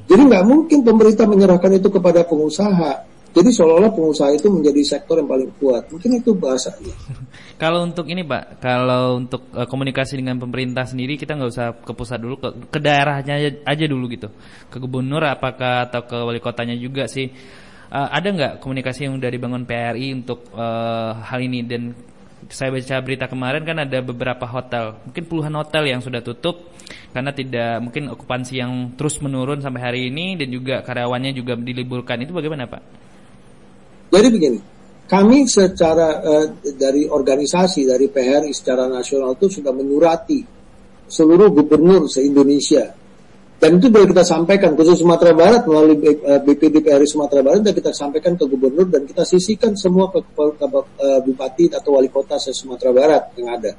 Jadi 0.05 0.21
nggak 0.21 0.45
mungkin 0.45 0.85
pemerintah 0.85 1.25
menyerahkan 1.25 1.73
itu 1.73 1.89
kepada 1.89 2.21
pengusaha. 2.21 3.17
Jadi 3.35 3.51
seolah-olah 3.51 3.91
pengusaha 3.91 4.31
itu 4.31 4.47
menjadi 4.47 4.95
sektor 4.95 5.19
yang 5.19 5.27
paling 5.27 5.51
kuat. 5.59 5.91
Mungkin 5.91 6.23
itu 6.23 6.31
bahasanya. 6.31 6.95
Kalau 7.61 7.83
untuk 7.83 8.07
ini 8.11 8.19
Pak, 8.19 8.59
kalau 8.59 9.15
untuk 9.15 9.47
eh, 9.55 9.63
komunikasi 9.63 10.19
dengan 10.19 10.35
pemerintah 10.35 10.83
sendiri 10.83 11.15
kita 11.15 11.39
nggak 11.39 11.51
usah 11.55 11.67
ke 11.79 11.91
pusat 11.95 12.19
dulu, 12.19 12.35
ke, 12.35 12.67
ke 12.67 12.79
daerahnya 12.83 13.39
aja, 13.39 13.49
aja 13.63 13.85
dulu 13.87 14.11
gitu. 14.11 14.27
Ke 14.67 14.75
gubernur 14.75 15.23
apakah 15.23 15.87
atau 15.87 16.03
ke 16.03 16.19
wali 16.19 16.43
kotanya 16.43 16.75
juga 16.75 17.07
sih. 17.07 17.31
Eh, 17.85 18.09
ada 18.11 18.27
nggak 18.33 18.53
komunikasi 18.65 19.05
yang 19.05 19.21
udah 19.21 19.29
dibangun 19.29 19.63
PRI 19.63 20.09
untuk 20.17 20.49
eh, 20.57 21.11
hal 21.21 21.39
ini 21.41 21.61
dan 21.61 21.93
saya 22.49 22.69
baca 22.69 23.01
berita 23.01 23.25
kemarin 23.25 23.65
kan 23.65 23.77
ada 23.81 24.05
beberapa 24.05 24.45
hotel, 24.45 25.01
mungkin 25.01 25.23
puluhan 25.25 25.53
hotel 25.57 25.89
yang 25.89 26.01
sudah 26.01 26.21
tutup 26.21 26.61
karena 27.09 27.33
tidak 27.33 27.81
mungkin 27.81 28.13
okupansi 28.13 28.53
yang 28.61 28.93
terus 28.93 29.17
menurun 29.17 29.65
sampai 29.65 29.81
hari 29.81 30.01
ini 30.13 30.37
dan 30.37 30.53
juga 30.53 30.85
karyawannya 30.85 31.33
juga 31.33 31.57
diliburkan. 31.57 32.21
Itu 32.21 32.37
bagaimana 32.37 32.69
Pak? 32.69 32.81
Jadi 34.13 34.27
begini, 34.29 34.59
kami 35.09 35.45
secara 35.45 36.21
eh, 36.21 36.45
dari 36.73 37.05
organisasi 37.09 37.85
dari 37.85 38.09
PHRI 38.09 38.51
secara 38.53 38.89
nasional 38.89 39.37
itu 39.37 39.61
sudah 39.61 39.73
menyurati 39.73 40.41
seluruh 41.05 41.53
gubernur 41.53 42.09
se-Indonesia. 42.09 43.04
Dan 43.55 43.79
itu 43.79 43.87
sudah 43.87 44.03
kita 44.03 44.23
sampaikan 44.27 44.75
khusus 44.75 44.99
Sumatera 44.99 45.31
Barat 45.31 45.63
melalui 45.63 45.95
B- 45.95 46.19
eh, 46.19 46.39
BPD 46.43 46.83
PHRI 46.83 47.07
Sumatera 47.07 47.39
Barat 47.39 47.63
dan 47.63 47.71
kita 47.71 47.95
sampaikan 47.95 48.35
ke 48.35 48.43
gubernur 48.51 48.83
dan 48.91 49.07
kita 49.07 49.23
sisihkan 49.23 49.71
semua 49.79 50.11
ke, 50.11 50.19
ke- 50.19 50.91
eh, 50.99 51.19
bupati 51.23 51.71
atau 51.71 51.95
wali 51.95 52.11
kota 52.11 52.35
se 52.35 52.51
Sumatera 52.51 52.91
Barat 52.91 53.23
yang 53.39 53.55
ada. 53.55 53.71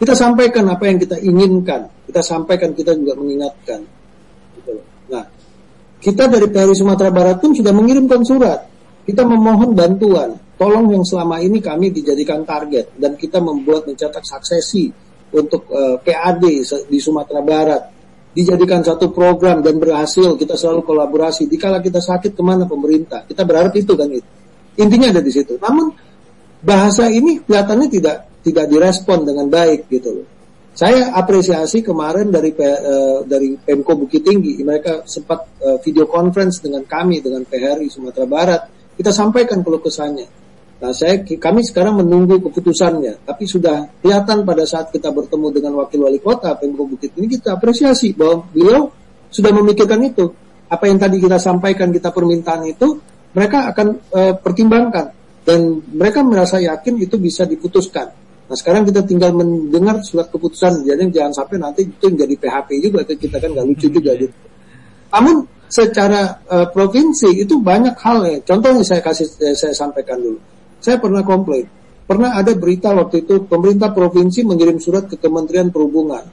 Kita 0.00 0.16
sampaikan 0.16 0.64
apa 0.72 0.88
yang 0.88 0.98
kita 0.98 1.20
inginkan. 1.20 2.08
Kita 2.08 2.24
sampaikan 2.24 2.72
kita 2.72 2.96
juga 2.96 3.14
mengingatkan. 3.20 3.84
Gitu. 4.58 4.72
Nah, 5.12 5.24
kita 6.00 6.26
dari 6.26 6.48
PHRI 6.48 6.74
Sumatera 6.74 7.12
Barat 7.12 7.36
pun 7.38 7.52
sudah 7.52 7.70
mengirimkan 7.70 8.24
surat. 8.24 8.64
Kita 9.04 9.22
memohon 9.28 9.76
bantuan. 9.76 10.34
Tolong 10.56 10.88
yang 10.88 11.04
selama 11.04 11.38
ini 11.38 11.60
kami 11.60 11.92
dijadikan 11.92 12.42
target 12.48 12.96
dan 12.96 13.14
kita 13.14 13.38
membuat 13.44 13.86
mencetak 13.86 14.24
suksesi 14.24 14.88
untuk 15.36 15.68
eh, 15.68 16.00
PAD 16.00 16.42
di 16.88 16.98
Sumatera 16.98 17.44
Barat. 17.44 17.82
Dijadikan 18.32 18.80
satu 18.80 19.12
program 19.12 19.60
dan 19.60 19.76
berhasil. 19.76 20.36
Kita 20.40 20.56
selalu 20.56 20.82
kolaborasi. 20.88 21.46
Dikala 21.48 21.84
kita 21.84 22.00
sakit 22.00 22.32
ke 22.32 22.42
mana 22.42 22.64
pemerintah? 22.64 23.28
Kita 23.28 23.44
berharap 23.44 23.76
itu 23.76 23.92
kan 23.92 24.08
itu. 24.08 24.30
Intinya 24.80 25.12
ada 25.12 25.20
di 25.20 25.28
situ. 25.28 25.60
Namun 25.60 25.92
bahasa 26.64 27.12
ini 27.12 27.44
kelihatannya 27.44 27.88
tidak 27.92 28.16
tidak 28.40 28.66
direspon 28.72 29.28
dengan 29.28 29.46
baik 29.52 29.86
gitu 29.92 30.10
loh. 30.10 30.26
Saya 30.72 31.12
apresiasi 31.12 31.84
kemarin 31.84 32.32
dari 32.32 32.56
eh, 32.56 33.20
dari 33.28 33.60
Pemko 33.60 33.92
Bukit 33.92 34.24
Tinggi, 34.24 34.56
mereka 34.64 35.04
sempat 35.04 35.60
eh, 35.60 35.76
video 35.84 36.08
conference 36.08 36.64
dengan 36.64 36.88
kami 36.88 37.20
dengan 37.20 37.44
PHRI 37.44 37.92
Sumatera 37.92 38.24
Barat. 38.24 38.62
Kita 38.96 39.12
sampaikan 39.12 39.60
keluh 39.60 39.84
kesahnya. 39.84 40.24
Nah, 40.82 40.90
saya 40.90 41.22
kami 41.22 41.62
sekarang 41.62 42.02
menunggu 42.02 42.42
keputusannya, 42.42 43.22
tapi 43.22 43.46
sudah 43.46 43.86
kelihatan 44.02 44.42
pada 44.42 44.66
saat 44.66 44.90
kita 44.90 45.14
bertemu 45.14 45.54
dengan 45.54 45.78
wakil 45.78 46.10
wali 46.10 46.18
kota 46.18 46.58
Pemko 46.58 46.90
Bukit 46.90 47.14
Tinggi 47.14 47.38
kita 47.38 47.54
apresiasi 47.54 48.10
bahwa 48.18 48.50
beliau 48.50 48.90
sudah 49.30 49.54
memikirkan 49.54 50.02
itu. 50.02 50.26
Apa 50.66 50.90
yang 50.90 50.98
tadi 50.98 51.22
kita 51.22 51.38
sampaikan 51.38 51.94
kita 51.94 52.10
permintaan 52.10 52.66
itu 52.66 52.98
mereka 53.30 53.70
akan 53.70 53.86
eh, 54.10 54.34
pertimbangkan 54.34 55.06
dan 55.46 55.86
mereka 55.94 56.26
merasa 56.26 56.58
yakin 56.58 56.98
itu 56.98 57.14
bisa 57.14 57.46
diputuskan. 57.46 58.10
Nah 58.50 58.56
sekarang 58.58 58.82
kita 58.82 59.06
tinggal 59.06 59.30
mendengar 59.38 60.02
surat 60.02 60.34
keputusan, 60.34 60.82
jadi 60.82 60.98
jangan 61.14 61.46
sampai 61.46 61.62
nanti 61.62 61.86
itu 61.86 62.10
menjadi 62.10 62.34
PHP 62.42 62.68
juga, 62.82 63.06
kita 63.06 63.38
kan 63.38 63.54
nggak 63.54 63.66
lucu 63.70 63.86
juga 63.86 64.18
gitu. 64.18 64.34
Namun 65.14 65.46
secara 65.70 66.42
eh, 66.42 66.66
provinsi 66.74 67.38
itu 67.38 67.62
banyak 67.62 67.94
hal 68.02 68.18
ya. 68.26 68.38
Contohnya 68.42 68.82
saya 68.82 68.98
kasih 68.98 69.30
eh, 69.46 69.54
saya 69.54 69.70
sampaikan 69.70 70.18
dulu. 70.18 70.51
Saya 70.82 70.98
pernah 70.98 71.22
komplain, 71.22 71.70
pernah 72.04 72.34
ada 72.34 72.50
berita 72.58 72.90
waktu 72.90 73.22
itu 73.22 73.46
pemerintah 73.46 73.94
provinsi 73.94 74.42
mengirim 74.42 74.82
surat 74.82 75.06
ke 75.06 75.14
Kementerian 75.14 75.70
Perhubungan 75.70 76.26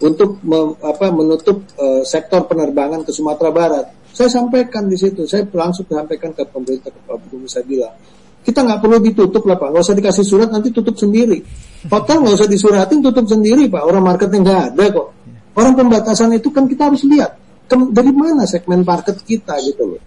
untuk 0.00 0.40
mem- 0.40 0.80
apa, 0.80 1.12
menutup 1.12 1.60
eh, 1.76 2.02
sektor 2.08 2.48
penerbangan 2.48 3.04
ke 3.04 3.12
Sumatera 3.12 3.52
Barat. 3.52 3.86
Saya 4.10 4.32
sampaikan 4.32 4.88
di 4.88 4.96
situ, 4.96 5.28
saya 5.28 5.44
langsung 5.52 5.84
sampaikan 5.86 6.32
ke 6.32 6.42
pemerintah 6.48 6.90
ke 6.90 6.98
Pak 7.04 7.30
saya 7.46 7.62
bilang, 7.68 7.94
kita 8.40 8.64
nggak 8.64 8.80
perlu 8.80 8.98
ditutup 9.04 9.44
lah 9.44 9.60
Pak, 9.60 9.68
nggak 9.70 9.84
usah 9.84 9.96
dikasih 10.00 10.24
surat 10.24 10.48
nanti 10.48 10.72
tutup 10.72 10.96
sendiri. 10.96 11.38
Hotel 11.86 12.24
nggak 12.24 12.34
usah 12.40 12.48
disuratin 12.48 13.04
tutup 13.04 13.28
sendiri 13.28 13.68
Pak, 13.68 13.84
orang 13.84 14.02
marketnya 14.02 14.40
nggak 14.40 14.60
ada 14.74 14.84
kok. 14.88 15.08
Orang 15.54 15.76
pembatasan 15.76 16.32
itu 16.32 16.48
kan 16.48 16.64
kita 16.64 16.88
harus 16.88 17.04
lihat 17.04 17.36
dari 17.70 18.10
mana 18.10 18.48
segmen 18.48 18.82
market 18.82 19.20
kita 19.22 19.54
gitu 19.62 19.94
loh. 19.94 20.00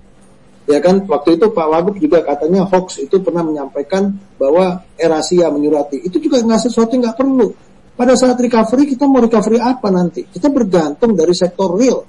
Ya 0.64 0.80
kan, 0.80 1.04
waktu 1.04 1.36
itu 1.36 1.52
Pak 1.52 1.68
Wagub 1.68 1.96
juga 2.00 2.24
katanya 2.24 2.64
hoax 2.64 3.04
itu 3.04 3.20
pernah 3.20 3.44
menyampaikan 3.44 4.16
bahwa 4.40 4.80
Erasia 4.96 5.52
menyurati. 5.52 6.00
Itu 6.08 6.24
juga 6.24 6.40
nggak 6.40 6.72
sesuatu 6.72 6.96
nggak 6.96 7.20
perlu. 7.20 7.52
Pada 7.94 8.16
saat 8.16 8.40
recovery 8.40 8.96
kita 8.96 9.06
mau 9.06 9.20
recovery 9.20 9.60
apa 9.60 9.92
nanti? 9.92 10.26
Kita 10.26 10.48
bergantung 10.48 11.14
dari 11.14 11.36
sektor 11.36 11.76
real. 11.76 12.00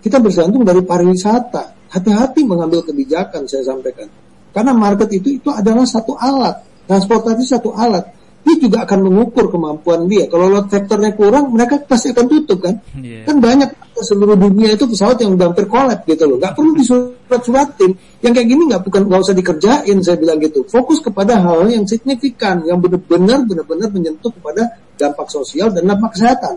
Kita 0.00 0.16
bergantung 0.16 0.64
dari 0.64 0.80
pariwisata. 0.80 1.92
Hati-hati 1.92 2.40
mengambil 2.48 2.82
kebijakan 2.82 3.44
saya 3.44 3.68
sampaikan. 3.68 4.08
Karena 4.50 4.72
market 4.74 5.12
itu 5.14 5.38
itu 5.38 5.48
adalah 5.52 5.86
satu 5.86 6.16
alat, 6.18 6.86
transportasi 6.88 7.44
satu 7.46 7.70
alat. 7.76 8.19
Dia 8.40 8.56
juga 8.56 8.88
akan 8.88 8.98
mengukur 9.04 9.52
kemampuan 9.52 10.08
dia. 10.08 10.24
Kalau 10.24 10.48
load 10.48 10.72
factornya 10.72 11.12
kurang, 11.12 11.52
mereka 11.52 11.76
pasti 11.84 12.10
akan 12.16 12.24
tutup 12.24 12.64
kan. 12.64 12.80
Iya. 12.96 13.28
Kan 13.28 13.36
banyak 13.36 13.68
seluruh 14.00 14.32
dunia 14.32 14.72
itu 14.72 14.88
pesawat 14.88 15.20
yang 15.20 15.36
hampir 15.36 15.68
kolap 15.68 16.08
gitu 16.08 16.24
loh. 16.24 16.40
Nggak 16.40 16.56
perlu 16.56 16.72
disurat-suratin. 16.80 17.92
Yang 18.24 18.32
kayak 18.40 18.48
gini 18.48 18.62
nggak 18.72 18.82
bukan 18.88 19.02
nggak 19.12 19.20
usah 19.20 19.36
dikerjain 19.36 19.96
saya 20.00 20.16
bilang 20.16 20.40
gitu. 20.40 20.64
Fokus 20.64 21.04
kepada 21.04 21.36
hal 21.36 21.68
yang 21.68 21.84
signifikan, 21.84 22.64
yang 22.64 22.80
benar-benar 22.80 23.44
benar-benar 23.44 23.88
menyentuh 23.92 24.32
kepada 24.32 24.80
dampak 24.96 25.28
sosial 25.28 25.68
dan 25.68 25.84
dampak 25.84 26.16
kesehatan. 26.16 26.54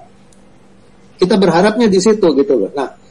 Kita 1.20 1.36
berharapnya 1.36 1.92
di 1.92 2.00
situ 2.00 2.28
gitu 2.36 2.54
loh. 2.58 2.72
Nah, 2.72 3.03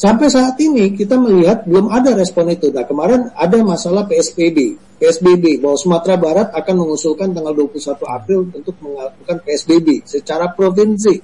Sampai 0.00 0.32
saat 0.32 0.56
ini 0.64 0.96
kita 0.96 1.20
melihat 1.20 1.68
belum 1.68 1.92
ada 1.92 2.16
respon 2.16 2.48
itu. 2.48 2.72
Nah 2.72 2.88
kemarin 2.88 3.28
ada 3.36 3.60
masalah 3.60 4.08
PSBB, 4.08 4.80
PSBB 4.96 5.60
bahwa 5.60 5.76
Sumatera 5.76 6.16
Barat 6.16 6.48
akan 6.56 6.74
mengusulkan 6.88 7.36
tanggal 7.36 7.52
21 7.52 8.00
April 8.08 8.48
untuk 8.48 8.80
melakukan 8.80 9.44
PSBB 9.44 10.08
secara 10.08 10.56
provinsi. 10.56 11.20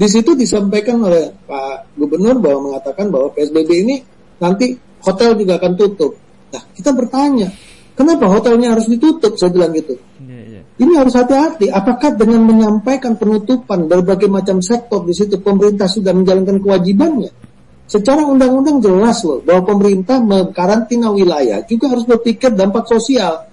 Di 0.00 0.06
situ 0.08 0.32
disampaikan 0.32 0.96
oleh 1.04 1.28
Pak 1.44 1.92
Gubernur 2.00 2.40
bahwa 2.40 2.72
mengatakan 2.72 3.12
bahwa 3.12 3.28
PSBB 3.36 3.70
ini 3.76 4.00
nanti 4.40 4.72
hotel 5.04 5.36
juga 5.36 5.60
akan 5.60 5.72
tutup. 5.76 6.16
Nah 6.56 6.64
kita 6.72 6.88
bertanya, 6.96 7.52
kenapa 7.92 8.32
hotelnya 8.32 8.72
harus 8.72 8.88
ditutup? 8.88 9.36
Saya 9.36 9.52
bilang 9.52 9.76
gitu. 9.76 10.00
Iya, 10.24 10.40
iya. 10.40 10.60
Ini 10.80 10.92
harus 11.04 11.12
hati-hati. 11.20 11.68
Apakah 11.68 12.16
dengan 12.16 12.48
menyampaikan 12.48 13.20
penutupan 13.20 13.92
berbagai 13.92 14.32
macam 14.32 14.64
sektor 14.64 15.04
di 15.04 15.12
situ 15.12 15.36
pemerintah 15.36 15.84
sudah 15.84 16.16
menjalankan 16.16 16.64
kewajibannya? 16.64 17.52
Secara 17.84 18.24
undang-undang 18.24 18.80
jelas 18.80 19.20
loh 19.28 19.44
bahwa 19.44 19.76
pemerintah 19.76 20.16
mengkarantina 20.16 21.12
wilayah 21.12 21.60
juga 21.68 21.92
harus 21.92 22.08
berpikir 22.08 22.56
dampak 22.56 22.88
sosial. 22.88 23.44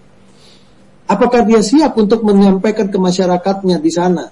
Apakah 1.11 1.43
dia 1.43 1.59
siap 1.59 1.99
untuk 1.99 2.23
menyampaikan 2.23 2.87
ke 2.87 2.95
masyarakatnya 2.95 3.83
di 3.83 3.91
sana? 3.91 4.31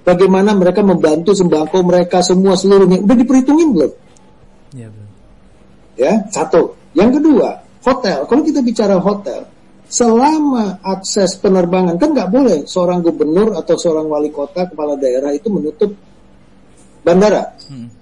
Bagaimana 0.00 0.56
mereka 0.56 0.80
membantu 0.80 1.36
sembako 1.36 1.84
mereka 1.84 2.24
semua 2.24 2.56
seluruhnya 2.56 3.04
udah 3.04 3.16
diperhitungin 3.20 3.68
belum? 3.76 3.92
Betul. 4.72 5.06
Ya, 6.00 6.24
satu. 6.32 6.72
Yang 6.96 7.20
kedua, 7.20 7.60
hotel. 7.84 8.24
Kalau 8.24 8.40
kita 8.40 8.64
bicara 8.64 8.96
hotel, 8.96 9.44
selama 9.84 10.80
akses 10.80 11.36
penerbangan 11.36 12.00
kan 12.00 12.16
nggak 12.16 12.32
boleh 12.32 12.58
seorang 12.64 13.04
gubernur 13.04 13.52
atau 13.60 13.76
seorang 13.76 14.08
wali 14.08 14.32
kota 14.32 14.72
kepala 14.72 14.96
daerah 14.96 15.36
itu 15.36 15.52
menutup 15.52 15.92
bandara. 17.04 17.52
Hmm. 17.68 17.99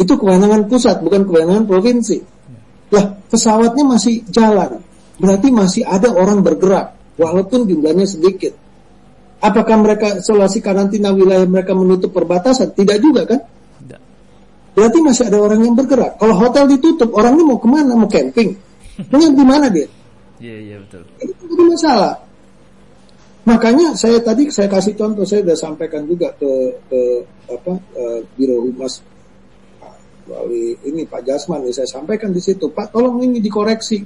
Itu 0.00 0.16
kewenangan 0.16 0.64
pusat, 0.64 1.04
bukan 1.04 1.28
kewenangan 1.28 1.68
provinsi. 1.68 2.24
Lah, 2.88 3.20
pesawatnya 3.28 3.84
masih 3.84 4.24
jalan. 4.32 4.80
Berarti 5.20 5.52
masih 5.52 5.84
ada 5.84 6.08
orang 6.08 6.40
bergerak, 6.40 6.96
walaupun 7.20 7.68
jumlahnya 7.68 8.08
sedikit. 8.08 8.56
Apakah 9.44 9.76
mereka 9.76 10.24
isolasi 10.24 10.64
karantina 10.64 11.12
wilayah 11.12 11.44
mereka 11.44 11.76
menutup 11.76 12.16
perbatasan? 12.16 12.72
Tidak 12.72 12.96
juga 12.96 13.28
kan? 13.28 13.40
Tidak. 13.84 14.00
Berarti 14.72 14.98
masih 15.04 15.28
ada 15.28 15.36
orang 15.36 15.60
yang 15.68 15.76
bergerak. 15.76 16.16
Kalau 16.16 16.32
hotel 16.36 16.64
ditutup, 16.72 17.12
orang 17.12 17.36
ini 17.36 17.44
mau 17.44 17.60
ke 17.60 17.68
mana? 17.68 17.92
Mau 17.92 18.08
camping? 18.08 18.56
Mau 19.12 19.20
di 19.20 19.44
mana 19.44 19.68
dia? 19.68 19.88
Iya, 20.40 20.56
iya 20.64 20.76
betul. 20.80 21.04
Itu 21.20 21.44
jadi 21.44 21.64
masalah. 21.68 22.14
Makanya 23.44 23.96
saya 23.96 24.20
tadi 24.20 24.48
saya 24.52 24.68
kasih 24.68 24.96
contoh, 24.96 25.24
saya 25.24 25.40
sudah 25.44 25.56
sampaikan 25.56 26.04
juga 26.04 26.32
ke, 26.36 26.52
ke 26.88 27.00
apa 27.48 27.72
eh, 27.96 28.18
Biro 28.36 28.60
Humas 28.68 29.00
Wali 30.30 30.78
ini 30.86 31.02
Pak 31.10 31.26
Jasman, 31.26 31.66
ya, 31.66 31.82
saya 31.82 31.88
sampaikan 31.90 32.30
di 32.30 32.38
situ, 32.38 32.70
Pak 32.70 32.94
tolong 32.94 33.18
ini 33.26 33.42
dikoreksi 33.42 33.98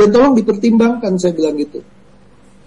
dan 0.00 0.08
tolong 0.08 0.32
dipertimbangkan, 0.32 1.20
saya 1.20 1.36
bilang 1.36 1.60
gitu. 1.60 1.84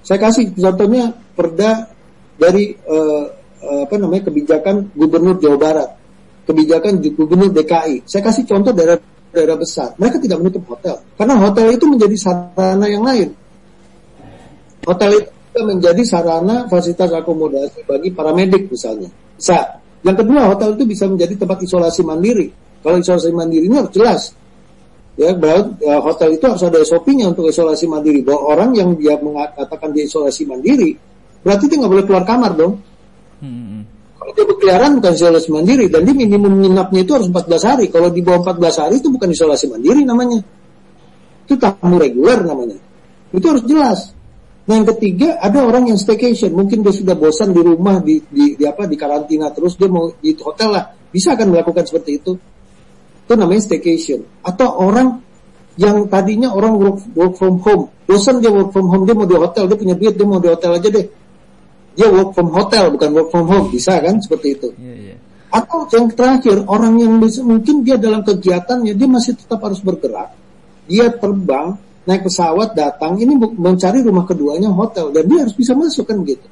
Saya 0.06 0.22
kasih 0.22 0.54
contohnya 0.54 1.10
perda 1.34 1.90
dari 2.38 2.78
eh, 2.78 3.26
eh, 3.62 3.82
apa 3.90 3.96
namanya 3.98 4.30
kebijakan 4.30 4.94
Gubernur 4.94 5.42
Jawa 5.42 5.58
Barat, 5.58 5.90
kebijakan 6.46 7.02
Gubernur 7.02 7.50
DKI. 7.50 8.06
Saya 8.06 8.22
kasih 8.22 8.46
contoh 8.46 8.70
daerah 8.70 9.02
daerah 9.32 9.58
besar, 9.58 9.96
mereka 9.98 10.20
tidak 10.20 10.44
menutup 10.44 10.64
hotel 10.68 11.00
karena 11.16 11.40
hotel 11.40 11.72
itu 11.72 11.86
menjadi 11.88 12.16
sarana 12.20 12.86
yang 12.86 13.02
lain. 13.02 13.30
Hotel 14.84 15.24
itu 15.24 15.62
menjadi 15.62 16.02
sarana 16.04 16.68
fasilitas 16.68 17.10
akomodasi 17.16 17.88
bagi 17.88 18.10
para 18.12 18.36
medik 18.36 18.68
misalnya. 18.68 19.08
Bisa. 19.38 19.82
Yang 20.02 20.26
kedua, 20.26 20.50
hotel 20.50 20.74
itu 20.74 20.84
bisa 20.90 21.06
menjadi 21.06 21.38
tempat 21.38 21.62
isolasi 21.62 22.02
mandiri. 22.02 22.50
Kalau 22.82 22.98
isolasi 22.98 23.30
mandiri 23.34 23.70
ini 23.70 23.78
harus 23.78 23.94
jelas. 23.94 24.22
Ya, 25.20 25.36
berarti 25.38 25.86
ya, 25.86 26.02
hotel 26.02 26.40
itu 26.40 26.44
harus 26.50 26.64
ada 26.66 26.82
SOP-nya 26.82 27.30
untuk 27.30 27.46
isolasi 27.46 27.86
mandiri. 27.86 28.26
Bahwa 28.26 28.58
orang 28.58 28.74
yang 28.74 28.98
dia 28.98 29.20
mengatakan 29.22 29.94
dia 29.94 30.08
isolasi 30.08 30.50
mandiri, 30.50 30.98
berarti 31.46 31.70
dia 31.70 31.78
nggak 31.78 31.92
boleh 31.92 32.06
keluar 32.08 32.24
kamar 32.26 32.52
dong. 32.58 32.74
Hmm. 33.44 33.86
Kalau 34.22 34.32
dia 34.38 34.46
berkeliaran 34.46 34.92
bukan 35.02 35.12
isolasi 35.18 35.50
mandiri 35.50 35.86
dan 35.90 36.06
dia 36.06 36.14
minimum 36.14 36.54
nginapnya 36.62 37.02
itu 37.06 37.12
harus 37.18 37.28
14 37.30 37.70
hari. 37.70 37.86
Kalau 37.90 38.10
di 38.10 38.22
bawah 38.22 38.54
14 38.54 38.82
hari 38.82 38.96
itu 39.02 39.10
bukan 39.10 39.30
isolasi 39.34 39.66
mandiri 39.70 40.02
namanya. 40.06 40.40
Itu 41.46 41.58
tamu 41.58 41.98
reguler 41.98 42.46
namanya. 42.46 42.78
Itu 43.34 43.46
harus 43.50 43.66
jelas. 43.66 44.00
Nah, 44.70 44.78
yang 44.78 44.88
ketiga 44.94 45.42
ada 45.42 45.66
orang 45.66 45.90
yang 45.90 45.98
staycation, 45.98 46.54
mungkin 46.54 46.86
dia 46.86 46.94
sudah 46.94 47.18
bosan 47.18 47.50
di 47.50 47.62
rumah 47.66 47.98
di, 48.00 48.22
di, 48.30 48.54
di 48.54 48.64
apa 48.64 48.86
di 48.86 48.94
karantina 48.94 49.50
terus 49.50 49.74
dia 49.74 49.90
mau 49.90 50.14
di 50.22 50.38
hotel 50.38 50.70
lah, 50.70 50.86
bisa 51.10 51.34
kan 51.34 51.50
melakukan 51.50 51.82
seperti 51.82 52.22
itu. 52.22 52.32
Itu 53.32 53.40
namanya 53.40 53.64
staycation. 53.64 54.28
Atau 54.44 54.68
orang 54.76 55.24
yang 55.80 56.04
tadinya 56.12 56.52
orang 56.52 56.76
work, 56.76 57.00
work 57.16 57.34
from 57.40 57.64
home, 57.64 57.88
bosan 58.04 58.44
dia 58.44 58.52
work 58.52 58.76
from 58.76 58.92
home, 58.92 59.08
dia 59.08 59.16
mau 59.16 59.24
di 59.24 59.40
hotel, 59.40 59.72
dia 59.72 59.78
punya 59.80 59.96
duit, 59.96 60.20
dia 60.20 60.28
mau 60.28 60.44
di 60.44 60.52
hotel 60.52 60.76
aja 60.76 60.90
deh. 60.92 61.08
Dia 61.96 62.12
work 62.12 62.36
from 62.36 62.52
hotel 62.52 62.92
bukan 62.92 63.10
work 63.16 63.32
from 63.32 63.48
home, 63.48 63.72
bisa 63.72 64.04
kan 64.04 64.20
seperti 64.20 64.60
itu. 64.60 64.68
Iya, 64.76 64.96
iya. 65.00 65.16
Atau 65.48 65.88
yang 65.96 66.12
terakhir, 66.12 66.68
orang 66.68 67.00
yang 67.00 67.24
bisa, 67.24 67.40
mungkin 67.40 67.88
dia 67.88 67.96
dalam 67.96 68.20
kegiatannya, 68.20 69.00
dia 69.00 69.08
masih 69.08 69.40
tetap 69.40 69.64
harus 69.64 69.80
bergerak. 69.80 70.36
Dia 70.92 71.08
terbang, 71.16 71.80
naik 72.04 72.28
pesawat, 72.28 72.76
datang, 72.76 73.16
ini 73.16 73.40
mencari 73.40 74.04
rumah 74.04 74.28
keduanya 74.28 74.76
hotel. 74.76 75.08
Dan 75.16 75.32
dia 75.32 75.48
harus 75.48 75.56
bisa 75.56 75.72
masuk 75.72 76.04
kan 76.04 76.20
gitu. 76.28 76.44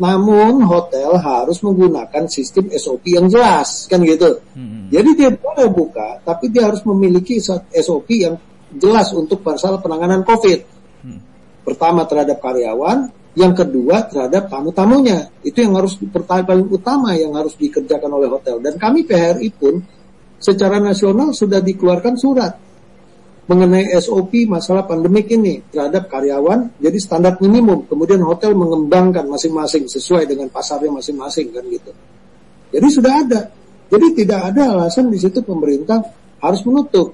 Namun 0.00 0.64
hotel 0.64 1.12
harus 1.20 1.60
menggunakan 1.60 2.24
sistem 2.24 2.72
SOP 2.72 3.04
yang 3.12 3.28
jelas, 3.28 3.84
kan 3.84 4.00
gitu. 4.00 4.40
Hmm. 4.56 4.88
Jadi 4.88 5.10
dia 5.12 5.28
boleh 5.28 5.68
buka, 5.68 6.24
tapi 6.24 6.48
dia 6.48 6.72
harus 6.72 6.80
memiliki 6.88 7.36
SOP 7.36 8.08
yang 8.16 8.40
jelas 8.72 9.12
untuk 9.12 9.44
masalah 9.44 9.76
penanganan 9.76 10.24
COVID. 10.24 10.60
Hmm. 11.04 11.20
Pertama 11.68 12.08
terhadap 12.08 12.40
karyawan, 12.40 13.12
yang 13.36 13.52
kedua 13.52 14.08
terhadap 14.08 14.48
tamu-tamunya. 14.48 15.28
Itu 15.44 15.60
yang 15.60 15.76
harus 15.76 16.00
paling 16.00 16.68
utama 16.72 17.12
yang 17.12 17.36
harus 17.36 17.54
dikerjakan 17.60 18.10
oleh 18.10 18.32
hotel. 18.32 18.56
Dan 18.58 18.80
kami 18.80 19.04
PHRI 19.04 19.48
pun 19.52 19.84
secara 20.40 20.80
nasional 20.80 21.36
sudah 21.36 21.60
dikeluarkan 21.60 22.16
surat 22.16 22.69
mengenai 23.50 23.90
SOP 23.98 24.46
masalah 24.46 24.86
pandemik 24.86 25.26
ini 25.34 25.58
terhadap 25.74 26.06
karyawan 26.06 26.70
jadi 26.78 26.98
standar 27.02 27.34
minimum. 27.42 27.82
Kemudian 27.90 28.22
hotel 28.22 28.54
mengembangkan 28.54 29.26
masing-masing 29.26 29.90
sesuai 29.90 30.30
dengan 30.30 30.46
pasarnya 30.54 30.94
masing-masing 30.94 31.50
kan 31.50 31.66
gitu. 31.66 31.90
Jadi 32.70 32.86
sudah 32.86 33.12
ada. 33.26 33.40
Jadi 33.90 34.22
tidak 34.22 34.54
ada 34.54 34.78
alasan 34.78 35.10
di 35.10 35.18
situ 35.18 35.42
pemerintah 35.42 35.98
harus 36.38 36.62
menutup. 36.62 37.10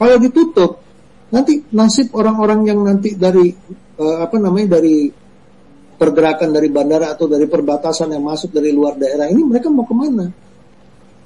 Kalau 0.00 0.16
ditutup 0.16 0.80
nanti 1.28 1.60
nasib 1.76 2.16
orang-orang 2.16 2.64
yang 2.64 2.80
nanti 2.80 3.12
dari 3.20 3.52
eh, 4.00 4.16
apa 4.24 4.40
namanya 4.40 4.80
dari 4.80 5.12
pergerakan 6.00 6.48
dari 6.48 6.72
bandara 6.72 7.12
atau 7.12 7.28
dari 7.28 7.44
perbatasan 7.44 8.16
yang 8.16 8.24
masuk 8.24 8.56
dari 8.56 8.72
luar 8.72 8.96
daerah 8.96 9.28
ini 9.28 9.44
mereka 9.44 9.68
mau 9.68 9.84
ke 9.84 9.92
mana? 9.92 10.32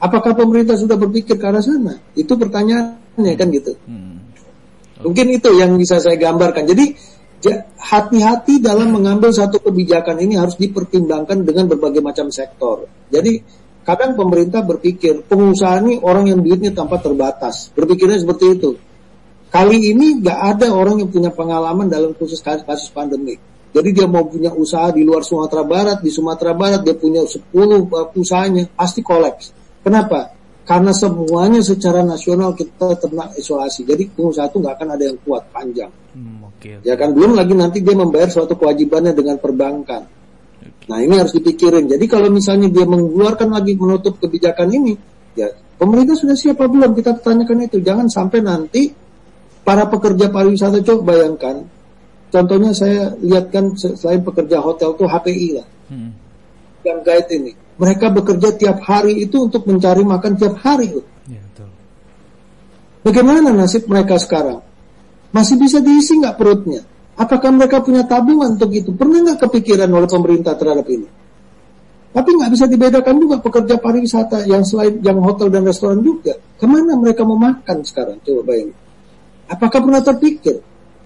Apakah 0.03 0.35
pemerintah 0.35 0.75
sudah 0.75 0.99
berpikir 0.99 1.39
ke 1.39 1.47
arah 1.47 1.63
sana? 1.63 1.95
Itu 2.15 2.35
pertanyaannya 2.35 3.35
kan 3.39 3.49
gitu. 3.51 3.75
Hmm. 3.87 4.08
Mungkin 5.03 5.27
itu 5.31 5.51
yang 5.55 5.79
bisa 5.79 6.03
saya 6.03 6.19
gambarkan. 6.19 6.67
Jadi 6.67 6.95
ja- 7.43 7.65
hati-hati 7.79 8.59
dalam 8.59 8.91
mengambil 8.95 9.31
satu 9.31 9.63
kebijakan 9.63 10.19
ini 10.19 10.35
harus 10.35 10.59
dipertimbangkan 10.59 11.47
dengan 11.47 11.71
berbagai 11.71 12.03
macam 12.03 12.31
sektor. 12.35 12.91
Jadi 13.11 13.39
kadang 13.87 14.19
pemerintah 14.19 14.61
berpikir 14.67 15.25
pengusaha 15.25 15.81
ini 15.87 16.03
orang 16.03 16.29
yang 16.29 16.41
duitnya 16.43 16.75
tanpa 16.75 16.99
terbatas. 16.99 17.71
Berpikirnya 17.73 18.19
seperti 18.19 18.59
itu. 18.59 18.71
Kali 19.49 19.97
ini 19.97 20.21
nggak 20.21 20.39
ada 20.57 20.69
orang 20.77 21.01
yang 21.01 21.09
punya 21.09 21.33
pengalaman 21.33 21.89
dalam 21.89 22.13
khusus 22.13 22.45
kasus, 22.45 22.93
pandemik. 22.93 23.41
Jadi 23.73 23.89
dia 23.93 24.09
mau 24.09 24.25
punya 24.25 24.53
usaha 24.53 24.93
di 24.93 25.05
luar 25.05 25.25
Sumatera 25.25 25.65
Barat, 25.65 25.99
di 26.01 26.09
Sumatera 26.13 26.53
Barat 26.57 26.85
dia 26.85 26.97
punya 26.97 27.25
10 27.25 27.49
uh, 27.53 28.09
usahanya, 28.17 28.69
pasti 28.73 29.01
kolaps. 29.05 29.53
Kenapa? 29.85 30.37
Karena 30.69 30.93
semuanya 30.93 31.65
secara 31.65 32.05
nasional 32.05 32.53
kita 32.53 32.93
terkena 33.01 33.33
isolasi. 33.41 33.89
Jadi 33.89 34.05
pengusaha 34.13 34.53
itu 34.53 34.61
nggak 34.61 34.75
akan 34.77 34.89
ada 34.93 35.05
yang 35.09 35.17
kuat 35.25 35.49
panjang. 35.49 35.89
Hmm, 36.13 36.45
Oke. 36.45 36.77
Ya 36.85 36.93
kan 36.93 37.17
belum 37.17 37.33
lagi 37.33 37.57
nanti 37.57 37.81
dia 37.81 37.97
membayar 37.97 38.29
suatu 38.29 38.53
kewajibannya 38.53 39.17
dengan 39.17 39.41
perbankan. 39.41 40.05
Nah 40.93 40.99
ini 41.01 41.17
harus 41.17 41.33
dipikirin. 41.33 41.89
Jadi 41.89 42.05
kalau 42.05 42.29
misalnya 42.29 42.69
dia 42.69 42.85
mengeluarkan 42.85 43.49
lagi 43.49 43.81
menutup 43.81 44.21
kebijakan 44.21 44.69
ini, 44.69 44.93
ya 45.33 45.49
pemerintah 45.81 46.21
sudah 46.21 46.37
siap 46.37 46.61
apa 46.61 46.69
belum? 46.69 46.93
Kita 46.93 47.17
tanyakan 47.17 47.65
itu. 47.65 47.81
Jangan 47.81 48.13
sampai 48.13 48.45
nanti 48.45 48.93
para 49.65 49.89
pekerja 49.89 50.29
pariwisata 50.29 50.85
coba 50.85 51.17
bayangkan 51.17 51.65
contohnya 52.29 52.77
saya 52.77 53.17
lihat 53.25 53.49
kan 53.49 53.73
se- 53.73 53.97
selain 53.97 54.21
pekerja 54.21 54.61
hotel 54.61 54.93
tuh 54.97 55.09
HPI 55.09 55.49
lah, 55.57 55.67
Hmm. 55.89 56.13
yang 56.85 57.01
guide 57.01 57.29
ini. 57.33 57.53
Mereka 57.79 58.11
bekerja 58.11 58.59
tiap 58.59 58.83
hari 58.83 59.23
itu 59.23 59.47
untuk 59.47 59.63
mencari 59.71 60.03
makan 60.03 60.35
tiap 60.35 60.59
hari. 60.59 60.99
Ya, 61.31 61.39
betul. 61.39 61.71
Bagaimana 63.07 63.55
nasib 63.55 63.87
mereka 63.87 64.19
sekarang? 64.19 64.61
Masih 65.31 65.55
bisa 65.55 65.79
diisi 65.79 66.19
nggak 66.19 66.35
perutnya? 66.35 66.83
Apakah 67.19 67.55
mereka 67.55 67.83
punya 67.83 68.03
tabungan 68.03 68.59
untuk 68.59 68.71
itu? 68.75 68.91
Pernah 68.95 69.23
nggak 69.23 69.39
kepikiran 69.47 69.91
oleh 69.91 70.11
pemerintah 70.11 70.59
terhadap 70.59 70.87
ini? 70.91 71.07
Tapi 72.09 72.31
nggak 72.35 72.51
bisa 72.51 72.65
dibedakan 72.67 73.15
juga 73.21 73.37
pekerja 73.39 73.79
pariwisata 73.79 74.49
yang 74.49 74.67
selain 74.67 74.99
yang 75.05 75.23
hotel 75.23 75.47
dan 75.53 75.63
restoran 75.63 76.03
juga. 76.03 76.35
Ke 76.59 76.67
mana 76.67 76.99
mereka 76.99 77.23
mau 77.23 77.39
makan 77.39 77.87
sekarang? 77.87 78.19
Coba 78.27 78.43
bayangin. 78.55 78.75
Apakah 79.47 79.79
pernah 79.87 80.03
terpikir 80.03 80.57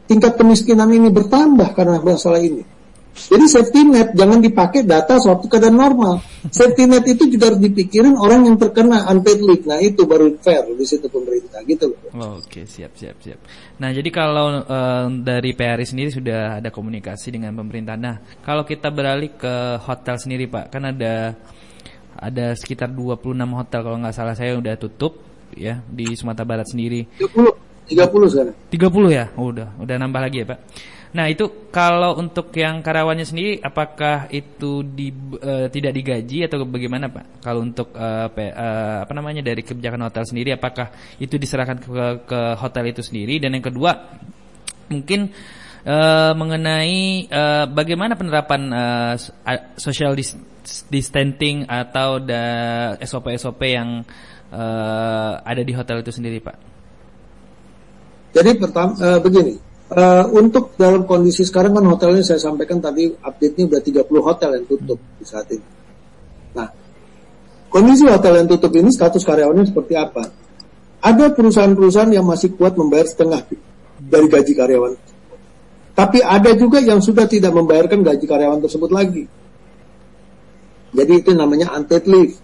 tingkat 0.09 0.41
kemiskinan 0.41 0.89
ini 0.89 1.13
bertambah 1.13 1.77
karena 1.77 2.01
masalah 2.01 2.41
ini? 2.41 2.65
Jadi 3.13 3.45
safety 3.45 3.81
net 3.85 4.17
jangan 4.17 4.41
dipakai 4.41 4.89
data 4.89 5.21
suatu 5.21 5.45
keadaan 5.45 5.77
normal. 5.77 6.25
Safety 6.49 6.89
net 6.89 7.05
itu 7.05 7.29
juga 7.29 7.53
harus 7.53 7.61
dipikirin 7.61 8.17
orang 8.17 8.49
yang 8.49 8.57
terkena 8.57 9.05
unpaid 9.13 9.41
leave. 9.45 9.65
Nah 9.69 9.79
itu 9.85 10.09
baru 10.09 10.33
fair 10.41 10.65
di 10.73 10.85
situ 10.89 11.07
pemerintah 11.13 11.61
gitu. 11.69 11.93
Oke, 12.17 12.65
siap, 12.65 12.97
siap, 12.97 13.21
siap. 13.21 13.39
Nah, 13.81 13.93
jadi 13.93 14.09
kalau 14.09 14.65
eh, 14.65 15.07
dari 15.21 15.53
PRI 15.53 15.85
sendiri 15.85 16.11
sudah 16.13 16.61
ada 16.61 16.73
komunikasi 16.73 17.37
dengan 17.37 17.53
pemerintah. 17.53 18.01
Nah, 18.01 18.17
kalau 18.41 18.65
kita 18.65 18.89
beralih 18.89 19.37
ke 19.37 19.81
hotel 19.85 20.17
sendiri, 20.17 20.49
Pak, 20.49 20.73
kan 20.73 20.89
ada 20.89 21.37
ada 22.17 22.47
sekitar 22.57 22.93
26 22.93 23.33
hotel 23.57 23.81
kalau 23.81 23.97
nggak 24.01 24.17
salah 24.17 24.37
saya 24.37 24.57
udah 24.61 24.77
tutup 24.77 25.21
ya 25.57 25.81
di 25.89 26.13
Sumatera 26.17 26.49
Barat 26.49 26.69
sendiri. 26.69 27.09
30, 27.21 27.93
30 27.93 28.33
sekarang. 28.33 28.57
30 28.73 29.09
ya? 29.13 29.25
Oh, 29.37 29.53
udah, 29.53 29.69
udah 29.81 29.95
nambah 30.01 30.21
lagi 30.21 30.45
ya, 30.45 30.47
Pak. 30.53 30.59
Nah, 31.13 31.29
itu 31.29 31.69
kalau 31.69 32.17
untuk 32.17 32.49
yang 32.57 32.81
karyawannya 32.81 33.29
sendiri 33.29 33.61
apakah 33.61 34.33
itu 34.33 34.81
di 34.81 35.13
eh, 35.45 35.69
tidak 35.69 35.93
digaji 35.93 36.49
atau 36.49 36.65
bagaimana, 36.65 37.13
Pak? 37.13 37.45
Kalau 37.45 37.61
untuk 37.61 37.93
pe- 38.33 38.49
eh, 38.57 38.99
apa 39.05 39.13
namanya 39.13 39.45
dari 39.45 39.61
kebijakan 39.61 40.09
hotel 40.09 40.25
sendiri 40.25 40.57
apakah 40.57 40.89
itu 41.21 41.37
diserahkan 41.37 41.85
ke 41.85 42.25
ke 42.25 42.41
hotel 42.57 42.85
itu 42.89 43.05
sendiri 43.05 43.37
dan 43.37 43.53
yang 43.53 43.61
kedua 43.61 43.93
mungkin 44.89 45.29
eh, 45.85 46.33
mengenai 46.33 47.29
eh, 47.29 47.65
bagaimana 47.69 48.17
penerapan 48.17 48.63
a- 48.73 49.77
social 49.77 50.17
dis- 50.17 50.41
distancing 50.89 51.69
atau 51.69 52.23
SOP-SOP 53.05 53.61
yang 53.69 54.01
eh, 54.49 55.33
ada 55.45 55.61
di 55.61 55.73
hotel 55.77 56.01
itu 56.01 56.09
sendiri, 56.09 56.41
Pak. 56.41 56.57
Jadi 58.33 58.51
pertama 58.57 58.97
eh, 58.97 59.21
begini, 59.21 59.72
eh, 59.93 60.25
untuk 60.33 60.75
dalam 60.81 61.05
kondisi 61.05 61.45
sekarang 61.45 61.77
kan 61.77 61.85
hotelnya 61.85 62.25
saya 62.25 62.41
sampaikan 62.41 62.81
tadi 62.81 63.13
update-nya 63.13 63.69
udah 63.69 63.81
30 63.81 64.09
hotel 64.25 64.51
yang 64.57 64.67
tutup 64.67 64.99
di 65.21 65.25
saat 65.25 65.47
ini. 65.53 65.67
Nah, 66.57 66.69
kondisi 67.69 68.09
hotel 68.09 68.43
yang 68.43 68.49
tutup 68.49 68.73
ini 68.73 68.89
status 68.89 69.23
karyawannya 69.23 69.69
seperti 69.69 69.95
apa? 69.97 70.25
Ada 71.03 71.35
perusahaan-perusahaan 71.35 72.15
yang 72.15 72.25
masih 72.25 72.55
kuat 72.55 72.79
membayar 72.79 73.07
setengah 73.11 73.43
dari 73.99 74.27
gaji 74.31 74.53
karyawan. 74.55 74.93
Tapi 75.93 76.19
ada 76.25 76.57
juga 76.57 76.81
yang 76.81 77.05
sudah 77.05 77.29
tidak 77.29 77.53
membayarkan 77.53 78.01
gaji 78.01 78.25
karyawan 78.25 78.65
tersebut 78.65 78.91
lagi. 78.91 79.29
Jadi 80.93 81.13
itu 81.21 81.31
namanya 81.33 81.73
unpaid 81.77 82.05
leave. 82.09 82.37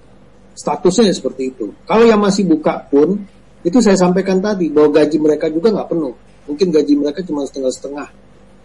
Statusnya 0.59 1.15
seperti 1.15 1.55
itu. 1.55 1.71
Kalau 1.87 2.03
yang 2.03 2.19
masih 2.19 2.45
buka 2.45 2.83
pun, 2.83 3.15
itu 3.63 3.79
saya 3.79 3.95
sampaikan 3.95 4.43
tadi 4.43 4.69
bahwa 4.73 4.91
gaji 4.91 5.17
mereka 5.23 5.47
juga 5.49 5.71
nggak 5.71 5.89
penuh. 5.89 6.15
Mungkin 6.49 6.73
gaji 6.73 6.93
mereka 6.97 7.21
cuma 7.23 7.45
setengah-setengah. 7.45 8.09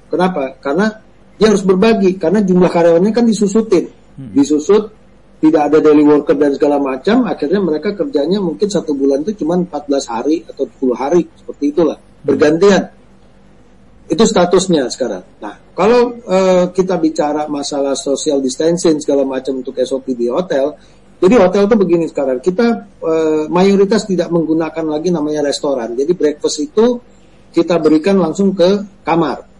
Kenapa? 0.07 0.55
Karena 0.63 1.03
dia 1.35 1.51
harus 1.51 1.61
berbagi. 1.67 2.15
Karena 2.15 2.39
jumlah 2.39 2.71
karyawannya 2.71 3.11
kan 3.11 3.27
disusutin. 3.27 3.91
Disusut, 4.13 4.93
tidak 5.43 5.61
ada 5.67 5.77
daily 5.83 6.07
worker 6.07 6.37
dan 6.39 6.55
segala 6.55 6.79
macam. 6.79 7.27
Akhirnya 7.27 7.59
mereka 7.59 7.91
kerjanya 7.91 8.39
mungkin 8.39 8.71
satu 8.71 8.95
bulan 8.95 9.27
itu 9.27 9.43
cuma 9.43 9.59
14 9.59 10.07
hari 10.07 10.47
atau 10.47 10.63
10 10.63 10.95
hari. 10.95 11.27
Seperti 11.35 11.75
itulah. 11.75 11.99
Bergantian. 12.23 12.87
Itu 14.07 14.23
statusnya 14.23 14.87
sekarang. 14.87 15.23
Nah, 15.43 15.55
kalau 15.75 16.15
eh, 16.23 16.65
kita 16.71 16.95
bicara 16.95 17.51
masalah 17.51 17.97
social 17.97 18.39
distancing 18.39 19.01
segala 19.03 19.27
macam 19.27 19.59
untuk 19.59 19.75
SOP 19.81 20.15
di 20.15 20.31
hotel, 20.31 20.79
jadi 21.23 21.39
hotel 21.39 21.71
itu 21.71 21.75
begini 21.79 22.05
sekarang. 22.11 22.43
Kita 22.43 22.67
eh, 22.99 23.43
mayoritas 23.47 24.03
tidak 24.07 24.29
menggunakan 24.29 24.85
lagi 24.85 25.09
namanya 25.09 25.43
restoran. 25.47 25.95
Jadi 25.95 26.11
breakfast 26.15 26.57
itu 26.61 26.99
kita 27.53 27.77
berikan 27.77 28.17
langsung 28.17 28.57
ke 28.57 28.83
kamar. 29.05 29.53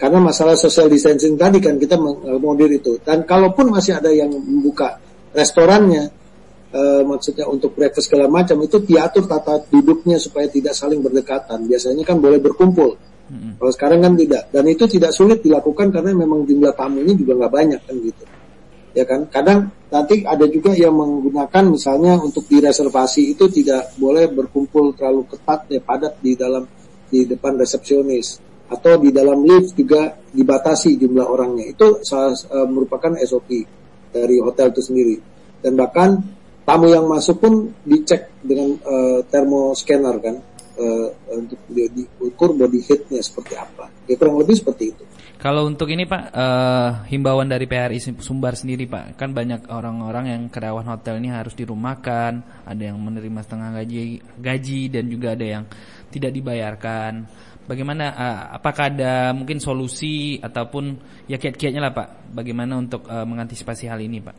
Karena 0.00 0.16
masalah 0.16 0.56
social 0.56 0.88
distancing 0.88 1.36
tadi 1.36 1.60
kan 1.60 1.76
kita 1.76 2.00
mengakomodir 2.00 2.72
itu. 2.72 2.96
Dan 3.04 3.28
kalaupun 3.28 3.68
masih 3.68 4.00
ada 4.00 4.08
yang 4.08 4.32
membuka 4.32 4.96
restorannya, 5.36 6.08
eh, 6.72 7.02
maksudnya 7.04 7.44
untuk 7.44 7.76
breakfast 7.76 8.08
segala 8.08 8.24
macam 8.32 8.64
itu 8.64 8.80
diatur 8.80 9.28
tata 9.28 9.60
duduknya 9.68 10.16
supaya 10.16 10.48
tidak 10.48 10.72
saling 10.72 11.04
berdekatan. 11.04 11.68
Biasanya 11.68 12.00
kan 12.08 12.16
boleh 12.16 12.40
berkumpul. 12.40 12.96
Kalau 13.30 13.72
sekarang 13.76 14.00
kan 14.02 14.14
tidak. 14.18 14.50
Dan 14.50 14.64
itu 14.66 14.88
tidak 14.90 15.14
sulit 15.14 15.38
dilakukan 15.44 15.94
karena 15.94 16.10
memang 16.16 16.42
jumlah 16.42 16.74
tamunya 16.74 17.14
juga 17.14 17.38
nggak 17.38 17.52
banyak 17.52 17.80
kan 17.84 17.96
gitu. 18.00 18.24
Ya 18.90 19.04
kan. 19.06 19.28
Kadang 19.30 19.70
nanti 19.86 20.26
ada 20.26 20.48
juga 20.50 20.74
yang 20.74 20.98
menggunakan 20.98 21.64
misalnya 21.70 22.18
untuk 22.18 22.48
direservasi 22.50 23.36
itu 23.36 23.46
tidak 23.52 23.94
boleh 24.00 24.26
berkumpul 24.32 24.96
terlalu 24.98 25.30
ketat 25.30 25.70
ya 25.70 25.78
padat 25.78 26.18
di 26.18 26.34
dalam 26.34 26.66
di 27.10 27.26
depan 27.26 27.58
resepsionis 27.58 28.38
atau 28.70 29.02
di 29.02 29.10
dalam 29.10 29.42
lift 29.42 29.74
juga 29.74 30.14
dibatasi 30.30 30.94
jumlah 30.94 31.26
orangnya. 31.26 31.66
Itu 31.74 32.06
salah, 32.06 32.32
eh, 32.32 32.68
merupakan 32.70 33.18
SOP 33.26 33.66
dari 34.14 34.38
hotel 34.38 34.70
itu 34.70 34.82
sendiri. 34.82 35.16
Dan 35.58 35.74
bahkan 35.74 36.22
tamu 36.62 36.86
yang 36.86 37.10
masuk 37.10 37.42
pun 37.42 37.74
dicek 37.82 38.30
dengan 38.46 38.78
eh, 38.78 39.20
thermoscanner 39.26 40.16
kan 40.22 40.36
eh, 40.78 41.08
untuk 41.34 41.58
di- 41.66 41.90
diukur 41.90 42.54
body 42.54 42.80
heatnya 42.86 43.20
seperti 43.20 43.58
apa. 43.58 43.90
Ya 44.06 44.14
kurang 44.14 44.38
lebih 44.38 44.54
seperti 44.54 44.94
itu. 44.94 45.04
Kalau 45.40 45.64
untuk 45.64 45.88
ini 45.88 46.04
Pak, 46.04 46.36
eh, 46.36 46.90
himbauan 47.16 47.48
dari 47.48 47.64
PRI 47.64 47.96
Sumbar 48.20 48.60
sendiri 48.60 48.84
Pak, 48.84 49.16
kan 49.16 49.32
banyak 49.32 49.72
orang-orang 49.72 50.36
yang 50.36 50.42
karyawan 50.52 50.84
hotel 50.84 51.16
ini 51.16 51.32
harus 51.32 51.56
dirumahkan, 51.56 52.44
ada 52.68 52.82
yang 52.84 53.00
menerima 53.00 53.40
setengah 53.48 53.80
gaji, 53.80 54.20
gaji 54.36 54.80
dan 54.92 55.08
juga 55.08 55.32
ada 55.32 55.46
yang 55.48 55.64
tidak 56.12 56.36
dibayarkan. 56.36 57.24
Bagaimana? 57.64 58.12
eh, 58.12 58.40
apakah 58.60 58.92
ada 58.92 59.32
mungkin 59.32 59.64
solusi 59.64 60.36
ataupun 60.44 61.00
ya 61.24 61.40
kiat-kiatnya 61.40 61.88
lah 61.88 61.96
Pak, 61.96 62.36
bagaimana 62.36 62.76
untuk 62.76 63.08
eh, 63.08 63.24
mengantisipasi 63.24 63.88
hal 63.88 63.96
ini 64.04 64.20
Pak? 64.20 64.36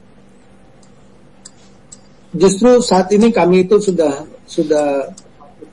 Justru 2.37 2.77
saat 2.77 3.09
ini 3.09 3.33
kami 3.33 3.65
itu 3.65 3.81
sudah 3.81 4.21
sudah 4.45 5.09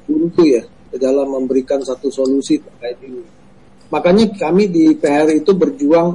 buntu 0.09 0.43
ya 0.49 0.65
dalam 0.97 1.29
memberikan 1.37 1.85
satu 1.85 2.09
solusi 2.09 2.57
terkait 2.65 2.97
ini. 3.05 3.38
Makanya 3.89 4.29
kami 4.37 4.69
di 4.69 4.93
PR 4.97 5.33
itu 5.33 5.57
berjuang, 5.57 6.09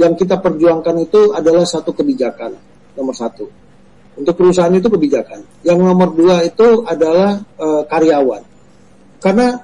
yang 0.00 0.16
kita 0.16 0.40
perjuangkan 0.40 0.96
itu 1.04 1.36
adalah 1.36 1.66
satu 1.68 1.92
kebijakan, 1.92 2.56
nomor 2.96 3.12
satu. 3.12 3.44
Untuk 4.18 4.34
perusahaan 4.34 4.72
itu 4.72 4.88
kebijakan. 4.88 5.62
Yang 5.62 5.78
nomor 5.78 6.10
dua 6.16 6.42
itu 6.42 6.82
adalah 6.82 7.38
eh, 7.38 7.82
karyawan. 7.86 8.42
Karena 9.18 9.58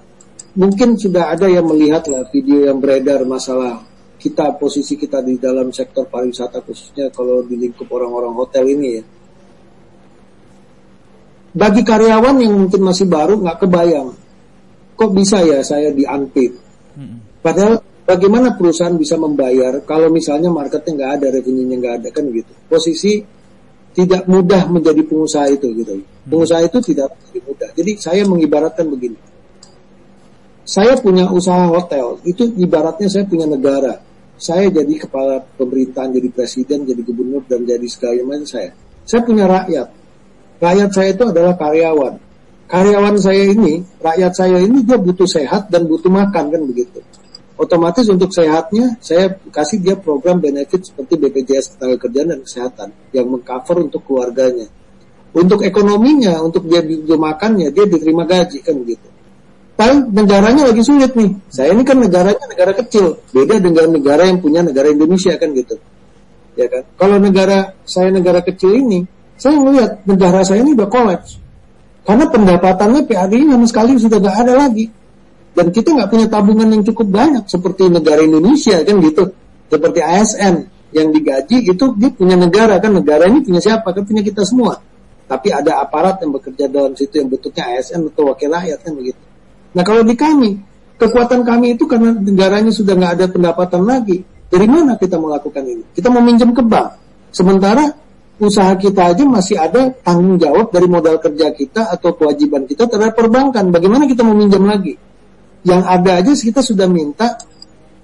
mungkin 0.54 0.94
sudah 0.94 1.34
ada 1.34 1.50
yang 1.50 1.66
melihat 1.66 2.06
lah 2.10 2.26
video 2.30 2.66
yang 2.66 2.78
beredar 2.78 3.26
masalah 3.26 3.82
kita, 4.18 4.54
posisi 4.56 4.94
kita 4.94 5.20
di 5.20 5.36
dalam 5.36 5.74
sektor 5.74 6.06
pariwisata 6.06 6.62
khususnya 6.62 7.10
kalau 7.10 7.42
di 7.42 7.58
lingkup 7.58 7.86
orang-orang 7.90 8.34
hotel 8.34 8.64
ini 8.66 8.88
ya. 8.94 9.04
Bagi 11.54 11.82
karyawan 11.86 12.42
yang 12.42 12.54
mungkin 12.66 12.82
masih 12.82 13.06
baru 13.06 13.38
nggak 13.38 13.62
kebayang, 13.62 14.10
kok 14.98 15.10
bisa 15.14 15.38
ya 15.46 15.62
saya 15.62 15.94
di 15.94 16.02
unpaid? 16.02 16.50
Padahal 17.44 17.84
bagaimana 18.08 18.56
perusahaan 18.56 18.96
bisa 18.96 19.20
membayar 19.20 19.84
kalau 19.84 20.08
misalnya 20.08 20.48
marketnya 20.48 20.96
nggak 20.96 21.12
ada, 21.20 21.26
revenue-nya 21.28 21.76
nggak 21.76 21.94
ada 22.00 22.08
kan 22.08 22.24
gitu. 22.32 22.48
Posisi 22.72 23.20
tidak 23.92 24.24
mudah 24.24 24.64
menjadi 24.72 25.04
pengusaha 25.04 25.52
itu 25.52 25.68
gitu. 25.76 26.00
Pengusaha 26.24 26.64
itu 26.64 26.78
tidak 26.80 27.12
mudah. 27.44 27.68
Jadi 27.76 28.00
saya 28.00 28.24
mengibaratkan 28.24 28.88
begini. 28.88 29.20
Saya 30.64 30.96
punya 30.96 31.28
usaha 31.28 31.68
hotel, 31.68 32.24
itu 32.24 32.48
ibaratnya 32.56 33.12
saya 33.12 33.28
punya 33.28 33.44
negara. 33.44 34.00
Saya 34.40 34.72
jadi 34.72 34.96
kepala 34.96 35.44
pemerintahan, 35.60 36.16
jadi 36.16 36.28
presiden, 36.32 36.88
jadi 36.88 37.04
gubernur 37.04 37.44
dan 37.44 37.68
jadi 37.68 37.84
segala 37.84 38.24
macam 38.24 38.48
saya. 38.48 38.72
Saya 39.04 39.20
punya 39.28 39.44
rakyat. 39.44 39.88
Rakyat 40.64 40.90
saya 40.90 41.08
itu 41.12 41.24
adalah 41.28 41.54
karyawan. 41.60 42.14
Karyawan 42.64 43.16
saya 43.20 43.44
ini, 43.52 43.84
rakyat 44.00 44.32
saya 44.32 44.58
ini 44.64 44.80
dia 44.88 44.96
butuh 44.96 45.28
sehat 45.28 45.68
dan 45.68 45.84
butuh 45.84 46.08
makan 46.08 46.48
kan 46.48 46.62
begitu. 46.64 47.04
Otomatis 47.54 48.10
untuk 48.10 48.34
sehatnya 48.34 48.98
saya 48.98 49.30
kasih 49.54 49.78
dia 49.78 49.94
program 49.94 50.42
benefit 50.42 50.90
seperti 50.90 51.14
BPJS 51.14 51.78
Ketenagakerjaan 51.78 52.34
dan 52.34 52.40
Kesehatan 52.42 52.88
yang 53.14 53.30
mengcover 53.30 53.78
untuk 53.78 54.02
keluarganya. 54.02 54.66
Untuk 55.34 55.62
ekonominya, 55.62 56.42
untuk 56.42 56.66
dia 56.66 56.82
makannya 57.14 57.70
dia 57.70 57.86
diterima 57.86 58.26
gaji 58.26 58.58
kan 58.62 58.74
begitu. 58.78 59.06
paling 59.74 60.06
negaranya 60.14 60.70
lagi 60.70 60.82
sulit 60.86 61.18
nih. 61.18 61.34
Saya 61.50 61.74
ini 61.74 61.82
kan 61.82 61.98
negaranya 61.98 62.46
negara 62.46 62.70
kecil, 62.78 63.18
beda 63.34 63.58
dengan 63.58 63.90
negara 63.90 64.22
yang 64.30 64.38
punya 64.38 64.62
negara 64.62 64.90
Indonesia 64.90 65.34
kan 65.34 65.50
gitu. 65.50 65.74
Ya 66.54 66.70
kan. 66.70 66.86
Kalau 66.94 67.18
negara 67.18 67.74
saya 67.82 68.14
negara 68.14 68.38
kecil 68.46 68.78
ini, 68.78 69.02
saya 69.34 69.58
melihat 69.58 69.98
negara 70.06 70.46
saya 70.46 70.62
ini 70.62 70.78
udah 70.78 70.86
kolaps. 70.86 71.42
Karena 72.06 72.30
pendapatannya 72.30 73.02
PAD 73.02 73.34
sama 73.34 73.66
sekali 73.66 73.90
sudah 73.98 74.18
nggak 74.22 74.36
ada 74.46 74.54
lagi. 74.54 74.86
Dan 75.54 75.70
kita 75.70 75.94
nggak 75.94 76.10
punya 76.10 76.26
tabungan 76.26 76.66
yang 76.66 76.82
cukup 76.82 77.06
banyak 77.14 77.44
seperti 77.46 77.86
negara 77.86 78.26
Indonesia 78.26 78.82
kan 78.82 78.98
gitu. 78.98 79.24
Seperti 79.70 80.00
ASN 80.02 80.54
yang 80.90 81.08
digaji 81.14 81.70
itu 81.70 81.84
dia 81.98 82.10
punya 82.10 82.34
negara 82.34 82.78
kan 82.78 82.94
negara 82.94 83.26
ini 83.30 83.42
punya 83.42 83.62
siapa 83.62 83.94
kan 83.94 84.02
punya 84.02 84.22
kita 84.22 84.42
semua. 84.42 84.78
Tapi 85.24 85.54
ada 85.54 85.80
aparat 85.80 86.20
yang 86.20 86.34
bekerja 86.34 86.68
dalam 86.68 86.92
situ 86.98 87.22
yang 87.22 87.30
bentuknya 87.30 87.70
ASN 87.74 88.10
atau 88.10 88.34
wakil 88.34 88.50
rakyat 88.50 88.78
kan 88.82 88.92
begitu. 88.98 89.22
Nah 89.74 89.82
kalau 89.82 90.02
di 90.02 90.14
kami, 90.14 90.58
kekuatan 90.98 91.42
kami 91.46 91.78
itu 91.78 91.86
karena 91.86 92.14
negaranya 92.14 92.70
sudah 92.74 92.94
nggak 92.94 93.12
ada 93.18 93.26
pendapatan 93.30 93.82
lagi. 93.86 94.22
Dari 94.50 94.66
mana 94.70 94.94
kita 94.94 95.18
melakukan 95.18 95.64
ini? 95.66 95.82
Kita 95.94 96.10
mau 96.10 96.22
minjem 96.22 96.54
ke 96.54 96.62
bank. 96.62 96.88
Sementara 97.34 97.90
usaha 98.38 98.74
kita 98.78 99.14
aja 99.14 99.22
masih 99.26 99.58
ada 99.58 99.90
tanggung 100.02 100.38
jawab 100.38 100.70
dari 100.70 100.86
modal 100.86 101.18
kerja 101.18 101.50
kita 101.54 101.90
atau 101.90 102.14
kewajiban 102.14 102.66
kita 102.66 102.86
terhadap 102.86 103.18
perbankan. 103.18 103.70
Bagaimana 103.74 104.06
kita 104.06 104.22
mau 104.22 104.34
minjam 104.34 104.62
lagi? 104.62 104.94
Yang 105.64 105.82
ada 105.88 106.10
aja 106.20 106.32
kita 106.32 106.60
sudah 106.60 106.86
minta 106.86 107.40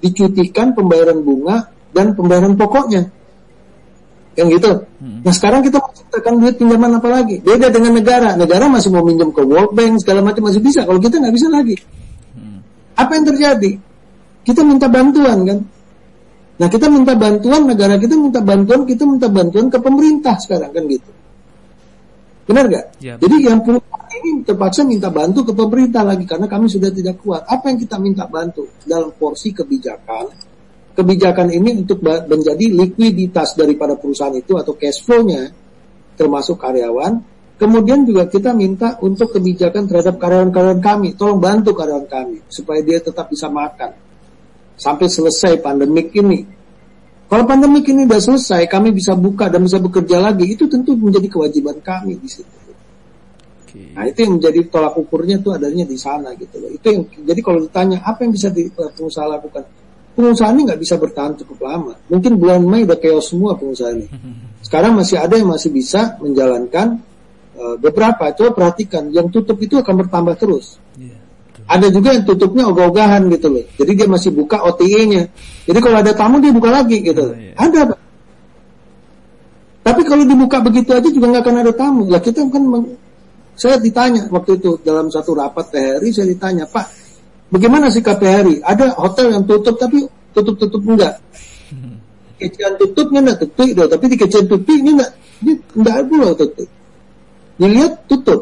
dicutikan 0.00 0.72
pembayaran 0.72 1.20
bunga 1.20 1.68
dan 1.92 2.16
pembayaran 2.16 2.56
pokoknya. 2.56 3.12
Yang 4.34 4.48
gitu. 4.56 4.72
Hmm. 5.04 5.20
Nah 5.20 5.32
sekarang 5.36 5.60
kita 5.60 5.76
menciptakan 5.76 6.32
duit 6.40 6.54
pinjaman 6.56 6.96
apa 6.96 7.08
lagi? 7.12 7.36
Beda 7.44 7.68
dengan 7.68 8.00
negara. 8.00 8.32
Negara 8.34 8.64
masih 8.72 8.88
mau 8.88 9.04
minjem 9.04 9.28
ke 9.28 9.44
World 9.44 9.76
Bank 9.76 10.00
segala 10.00 10.24
macam 10.24 10.48
masih 10.48 10.64
bisa. 10.64 10.88
Kalau 10.88 10.96
kita 10.96 11.20
nggak 11.20 11.34
bisa 11.36 11.48
lagi. 11.52 11.76
Hmm. 12.32 12.64
Apa 12.96 13.12
yang 13.20 13.24
terjadi? 13.28 13.72
Kita 14.40 14.64
minta 14.64 14.88
bantuan 14.88 15.38
kan? 15.44 15.58
Nah 16.60 16.68
kita 16.68 16.92
minta 16.92 17.16
bantuan, 17.16 17.64
negara 17.64 17.96
kita 17.96 18.16
minta 18.20 18.40
bantuan, 18.44 18.84
kita 18.84 19.04
minta 19.08 19.28
bantuan 19.32 19.72
ke 19.72 19.78
pemerintah 19.80 20.36
sekarang 20.36 20.72
kan 20.72 20.84
gitu. 20.88 21.10
Benar 22.50 22.66
gak? 22.66 22.86
Ya, 22.98 23.14
Jadi 23.14 23.46
yang 23.46 23.62
punya 23.62 23.78
ini 24.10 24.42
terpaksa 24.42 24.82
minta 24.82 25.06
bantu 25.06 25.46
ke 25.46 25.52
pemerintah 25.54 26.02
lagi 26.02 26.26
karena 26.26 26.50
kami 26.50 26.66
sudah 26.66 26.90
tidak 26.90 27.22
kuat. 27.22 27.46
Apa 27.46 27.70
yang 27.70 27.78
kita 27.78 27.94
minta 28.02 28.26
bantu 28.26 28.66
dalam 28.82 29.14
porsi 29.14 29.54
kebijakan? 29.54 30.26
Kebijakan 30.98 31.54
ini 31.54 31.86
untuk 31.86 32.02
menjadi 32.02 32.66
likuiditas 32.74 33.54
daripada 33.54 33.94
perusahaan 33.94 34.34
itu 34.34 34.58
atau 34.58 34.74
cash 34.74 35.06
flow-nya 35.06 35.46
termasuk 36.18 36.58
karyawan. 36.58 37.22
Kemudian 37.54 38.02
juga 38.02 38.26
kita 38.26 38.50
minta 38.50 38.98
untuk 38.98 39.30
kebijakan 39.30 39.86
terhadap 39.86 40.18
karyawan-karyawan 40.18 40.82
kami. 40.82 41.14
Tolong 41.14 41.38
bantu 41.38 41.70
karyawan 41.70 42.10
kami 42.10 42.42
supaya 42.50 42.82
dia 42.82 42.98
tetap 42.98 43.30
bisa 43.30 43.46
makan 43.46 43.94
sampai 44.74 45.06
selesai 45.06 45.62
pandemik 45.62 46.10
ini. 46.18 46.59
Kalau 47.30 47.46
pandemik 47.46 47.86
ini 47.86 48.10
sudah 48.10 48.20
selesai, 48.20 48.62
kami 48.66 48.90
bisa 48.90 49.14
buka 49.14 49.46
dan 49.46 49.62
bisa 49.62 49.78
bekerja 49.78 50.18
lagi, 50.18 50.50
itu 50.50 50.66
tentu 50.66 50.98
menjadi 50.98 51.30
kewajiban 51.30 51.78
kami 51.78 52.18
di 52.18 52.26
situ. 52.26 52.58
Okay. 53.70 53.94
Nah 53.94 54.02
itu 54.10 54.18
yang 54.26 54.42
menjadi 54.42 54.60
tolak 54.66 54.98
ukurnya 54.98 55.38
itu 55.38 55.54
adanya 55.54 55.86
di 55.86 55.94
sana 55.94 56.34
gitu 56.34 56.58
loh. 56.58 56.66
Itu 56.74 56.90
yang 56.90 57.06
jadi 57.06 57.38
kalau 57.38 57.62
ditanya 57.62 58.02
apa 58.02 58.26
yang 58.26 58.34
bisa 58.34 58.50
di, 58.50 58.66
pengusaha 58.74 59.30
lakukan, 59.30 59.62
pengusaha 60.18 60.50
ini 60.50 60.60
nggak 60.66 60.80
bisa 60.82 60.98
bertahan 60.98 61.38
cukup 61.38 61.58
lama. 61.70 61.94
Mungkin 62.10 62.34
bulan 62.34 62.66
Mei 62.66 62.82
udah 62.82 62.98
chaos 62.98 63.30
semua 63.30 63.54
pengusaha 63.54 63.94
ini. 63.94 64.10
Sekarang 64.66 64.98
masih 64.98 65.22
ada 65.22 65.38
yang 65.38 65.54
masih 65.54 65.70
bisa 65.70 66.18
menjalankan 66.18 66.98
uh, 67.54 67.78
beberapa. 67.78 68.34
Coba 68.34 68.50
perhatikan, 68.58 69.06
yang 69.14 69.30
tutup 69.30 69.54
itu 69.62 69.78
akan 69.78 70.02
bertambah 70.02 70.34
terus. 70.34 70.82
Yeah. 70.98 71.09
Ada 71.70 71.86
juga 71.94 72.18
yang 72.18 72.26
tutupnya 72.26 72.66
ogah-ogahan 72.66 73.30
gitu 73.30 73.46
loh. 73.46 73.64
Jadi 73.78 73.92
dia 73.94 74.10
masih 74.10 74.34
buka 74.34 74.58
OTE-nya. 74.66 75.30
Jadi 75.70 75.78
kalau 75.78 76.02
ada 76.02 76.10
tamu 76.10 76.42
dia 76.42 76.50
buka 76.50 76.66
lagi 76.74 76.98
gitu. 76.98 77.30
Oh, 77.30 77.38
iya. 77.38 77.54
Ada 77.54 77.94
Pak. 77.94 77.98
Tapi 79.80 80.02
kalau 80.02 80.26
dibuka 80.26 80.58
begitu 80.58 80.90
aja 80.90 81.06
juga 81.06 81.30
nggak 81.30 81.42
akan 81.46 81.56
ada 81.62 81.72
tamu. 81.72 82.10
Lah 82.10 82.18
kita 82.18 82.42
kan 82.50 82.62
saya 83.54 83.78
ditanya 83.78 84.26
waktu 84.34 84.58
itu 84.58 84.82
dalam 84.82 85.14
satu 85.14 85.30
rapat 85.36 85.70
THRI 85.70 86.10
saya 86.10 86.26
ditanya, 86.32 86.66
Pak, 86.66 86.86
bagaimana 87.54 87.86
sih 87.92 88.02
KPRI? 88.02 88.66
Ada 88.66 88.98
hotel 88.98 89.36
yang 89.36 89.44
tutup 89.46 89.78
tapi 89.78 90.04
tutup-tutup 90.34 90.82
enggak. 90.84 91.22
Kecian 92.40 92.80
tutupnya 92.80 93.20
enggak 93.20 93.46
tutup, 93.46 93.86
tapi 93.86 94.04
di 94.08 94.16
kecian 94.16 94.48
tutupnya 94.48 94.90
enggak, 94.96 95.10
ini 95.44 95.52
enggak 95.76 95.94
ada 96.02 96.28
tutup. 96.34 96.68
Dilihat 97.60 97.92
tutup. 98.08 98.40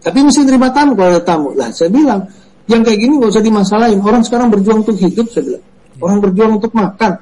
Tapi 0.00 0.18
mesti 0.24 0.48
terima 0.48 0.72
tamu 0.72 0.96
kalau 0.96 1.12
ada 1.12 1.22
tamu. 1.22 1.52
Lah 1.52 1.68
saya 1.72 1.92
bilang, 1.92 2.24
yang 2.66 2.80
kayak 2.80 2.98
gini 2.98 3.20
nggak 3.20 3.30
usah 3.36 3.44
dimasalahin. 3.44 4.00
Orang 4.00 4.24
sekarang 4.24 4.48
berjuang 4.48 4.80
untuk 4.86 4.96
hidup, 4.96 5.28
saya 5.28 5.42
bilang. 5.44 5.64
Orang 6.00 6.18
berjuang 6.24 6.52
untuk 6.56 6.72
makan. 6.72 7.12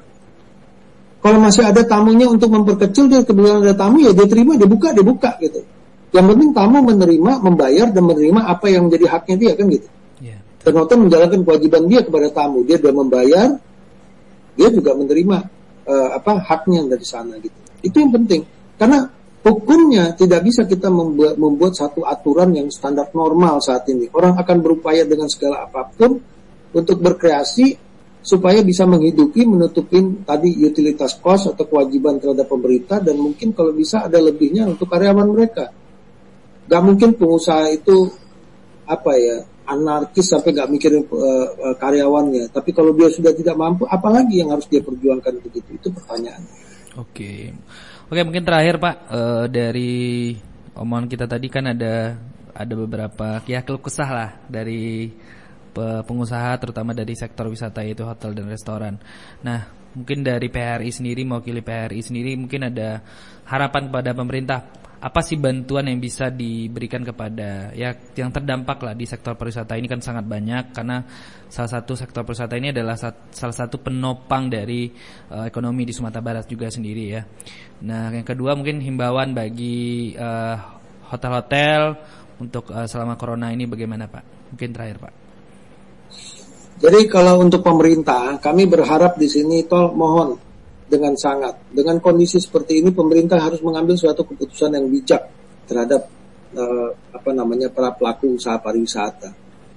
Kalau 1.19 1.37
masih 1.43 1.67
ada 1.67 1.83
tamunya 1.83 2.31
untuk 2.31 2.47
memperkecil, 2.47 3.11
dia 3.11 3.19
kebetulan 3.27 3.59
ada 3.59 3.75
tamu, 3.75 3.99
ya 3.99 4.15
dia 4.15 4.23
terima, 4.23 4.55
dia 4.55 4.63
buka, 4.63 4.95
dia 4.95 5.03
buka 5.03 5.35
gitu. 5.43 5.59
Yang 6.15 6.25
penting 6.31 6.49
tamu 6.55 6.79
menerima, 6.79 7.31
membayar, 7.43 7.87
dan 7.91 8.03
menerima 8.07 8.41
apa 8.47 8.65
yang 8.71 8.87
menjadi 8.87 9.05
haknya 9.11 9.35
dia, 9.35 9.51
kan 9.59 9.67
gitu. 9.67 9.87
Yeah. 10.23 10.39
Hotel 10.63 10.97
menjalankan 11.03 11.43
kewajiban 11.43 11.91
dia 11.91 12.01
kepada 12.07 12.31
tamu. 12.31 12.63
Dia 12.63 12.79
sudah 12.79 12.95
membayar, 12.95 13.47
dia 14.55 14.69
juga 14.71 14.95
menerima 14.95 15.37
uh, 15.91 16.09
apa 16.15 16.39
haknya 16.39 16.87
dari 16.87 17.03
sana 17.03 17.35
gitu. 17.43 17.57
Itu 17.83 17.99
yang 17.99 18.15
penting. 18.15 18.47
Karena 18.79 19.03
Hukumnya 19.39 20.11
tidak 20.19 20.43
bisa 20.43 20.67
kita 20.67 20.91
membuat, 20.91 21.39
membuat 21.39 21.71
satu 21.71 22.03
aturan 22.03 22.51
yang 22.51 22.67
standar 22.67 23.07
normal 23.15 23.63
saat 23.63 23.87
ini. 23.87 24.11
Orang 24.11 24.35
akan 24.35 24.57
berupaya 24.59 25.07
dengan 25.07 25.31
segala 25.31 25.63
apa 25.63 25.87
pun 25.95 26.19
untuk 26.75 26.99
berkreasi 26.99 27.79
supaya 28.19 28.59
bisa 28.59 28.83
menghidupi, 28.83 29.47
menutupin 29.47 30.27
tadi 30.27 30.59
utilitas 30.59 31.15
kos 31.23 31.55
atau 31.55 31.63
kewajiban 31.63 32.19
terhadap 32.19 32.51
pemerintah 32.51 32.99
dan 32.99 33.15
mungkin 33.15 33.55
kalau 33.55 33.71
bisa 33.71 34.03
ada 34.03 34.19
lebihnya 34.19 34.67
untuk 34.67 34.91
karyawan 34.91 35.31
mereka. 35.31 35.71
Gak 36.67 36.83
mungkin 36.83 37.15
pengusaha 37.15 37.71
itu 37.71 38.11
apa 38.91 39.11
ya 39.15 39.39
anarkis 39.71 40.35
sampai 40.35 40.51
gak 40.51 40.67
mikirin 40.67 41.07
uh, 41.07 41.79
karyawannya. 41.79 42.51
Tapi 42.51 42.75
kalau 42.75 42.91
dia 42.91 43.07
sudah 43.07 43.31
tidak 43.31 43.55
mampu, 43.55 43.87
apalagi 43.87 44.43
yang 44.43 44.51
harus 44.51 44.67
dia 44.67 44.83
perjuangkan 44.83 45.39
begitu? 45.39 45.79
Itu 45.79 45.87
pertanyaan. 45.95 46.43
Oke. 46.99 47.07
Okay. 47.15 47.39
Oke 48.09 48.25
mungkin 48.25 48.41
terakhir 48.41 48.81
Pak 48.81 48.95
uh, 49.13 49.45
dari 49.45 50.33
omongan 50.73 51.05
kita 51.05 51.29
tadi 51.29 51.45
kan 51.45 51.69
ada 51.69 52.17
ada 52.57 52.73
beberapa 52.73 53.37
ya 53.45 53.61
keluh 53.61 53.85
kesah 53.85 54.09
lah 54.09 54.29
dari 54.49 55.13
pengusaha 55.79 56.57
terutama 56.57 56.97
dari 56.97 57.13
sektor 57.13 57.47
wisata 57.47 57.85
yaitu 57.85 58.01
hotel 58.03 58.33
dan 58.33 58.49
restoran. 58.49 58.97
Nah 59.45 59.69
mungkin 59.93 60.25
dari 60.25 60.49
PHRI 60.49 60.89
sendiri 60.89 61.21
mewakili 61.21 61.61
PHRI 61.61 62.01
sendiri 62.01 62.33
mungkin 62.33 62.73
ada 62.73 63.05
harapan 63.45 63.93
kepada 63.93 64.11
pemerintah 64.17 64.59
apa 64.99 65.23
sih 65.23 65.39
bantuan 65.39 65.87
yang 65.87 66.03
bisa 66.03 66.27
diberikan 66.27 67.07
kepada 67.07 67.71
ya 67.71 67.95
yang 68.19 68.35
terdampak 68.35 68.83
lah 68.83 68.91
di 68.91 69.07
sektor 69.07 69.31
pariwisata 69.39 69.79
ini 69.79 69.87
kan 69.87 70.03
sangat 70.03 70.27
banyak 70.27 70.75
karena 70.75 71.07
salah 71.47 71.71
satu 71.71 71.95
sektor 71.95 72.27
pariwisata 72.27 72.59
ini 72.59 72.75
adalah 72.75 72.99
salah 73.31 73.55
satu 73.55 73.79
penopang 73.79 74.51
dari 74.51 74.91
uh, 75.31 75.47
ekonomi 75.47 75.87
di 75.87 75.95
Sumatera 75.95 76.19
Barat 76.19 76.45
juga 76.51 76.67
sendiri 76.67 77.03
ya. 77.15 77.23
Nah, 77.79 78.11
yang 78.11 78.27
kedua 78.27 78.59
mungkin 78.59 78.83
himbauan 78.83 79.31
bagi 79.31 80.11
eh, 80.11 80.55
hotel-hotel 81.07 81.95
untuk 82.43 82.75
uh, 82.75 82.83
selama 82.83 83.15
corona 83.15 83.55
ini 83.55 83.63
bagaimana 83.63 84.11
Pak? 84.11 84.51
Mungkin 84.51 84.69
terakhir 84.75 84.97
Pak. 84.99 85.13
Jadi 86.79 86.99
kalau 87.11 87.43
untuk 87.43 87.63
pemerintah, 87.63 88.39
kami 88.39 88.67
berharap 88.67 89.19
di 89.19 89.27
sini 89.27 89.67
tol 89.67 89.91
mohon 89.95 90.48
dengan 90.89 91.13
sangat. 91.13 91.69
Dengan 91.69 92.01
kondisi 92.01 92.41
seperti 92.41 92.81
ini 92.81 92.89
pemerintah 92.89 93.37
harus 93.37 93.61
mengambil 93.61 93.93
suatu 93.95 94.25
keputusan 94.25 94.73
yang 94.73 94.89
bijak 94.89 95.21
terhadap 95.69 96.09
uh, 96.57 96.89
apa 97.13 97.31
namanya 97.31 97.69
para 97.69 97.93
pelaku 97.93 98.35
usaha 98.35 98.57
pariwisata. 98.57 99.29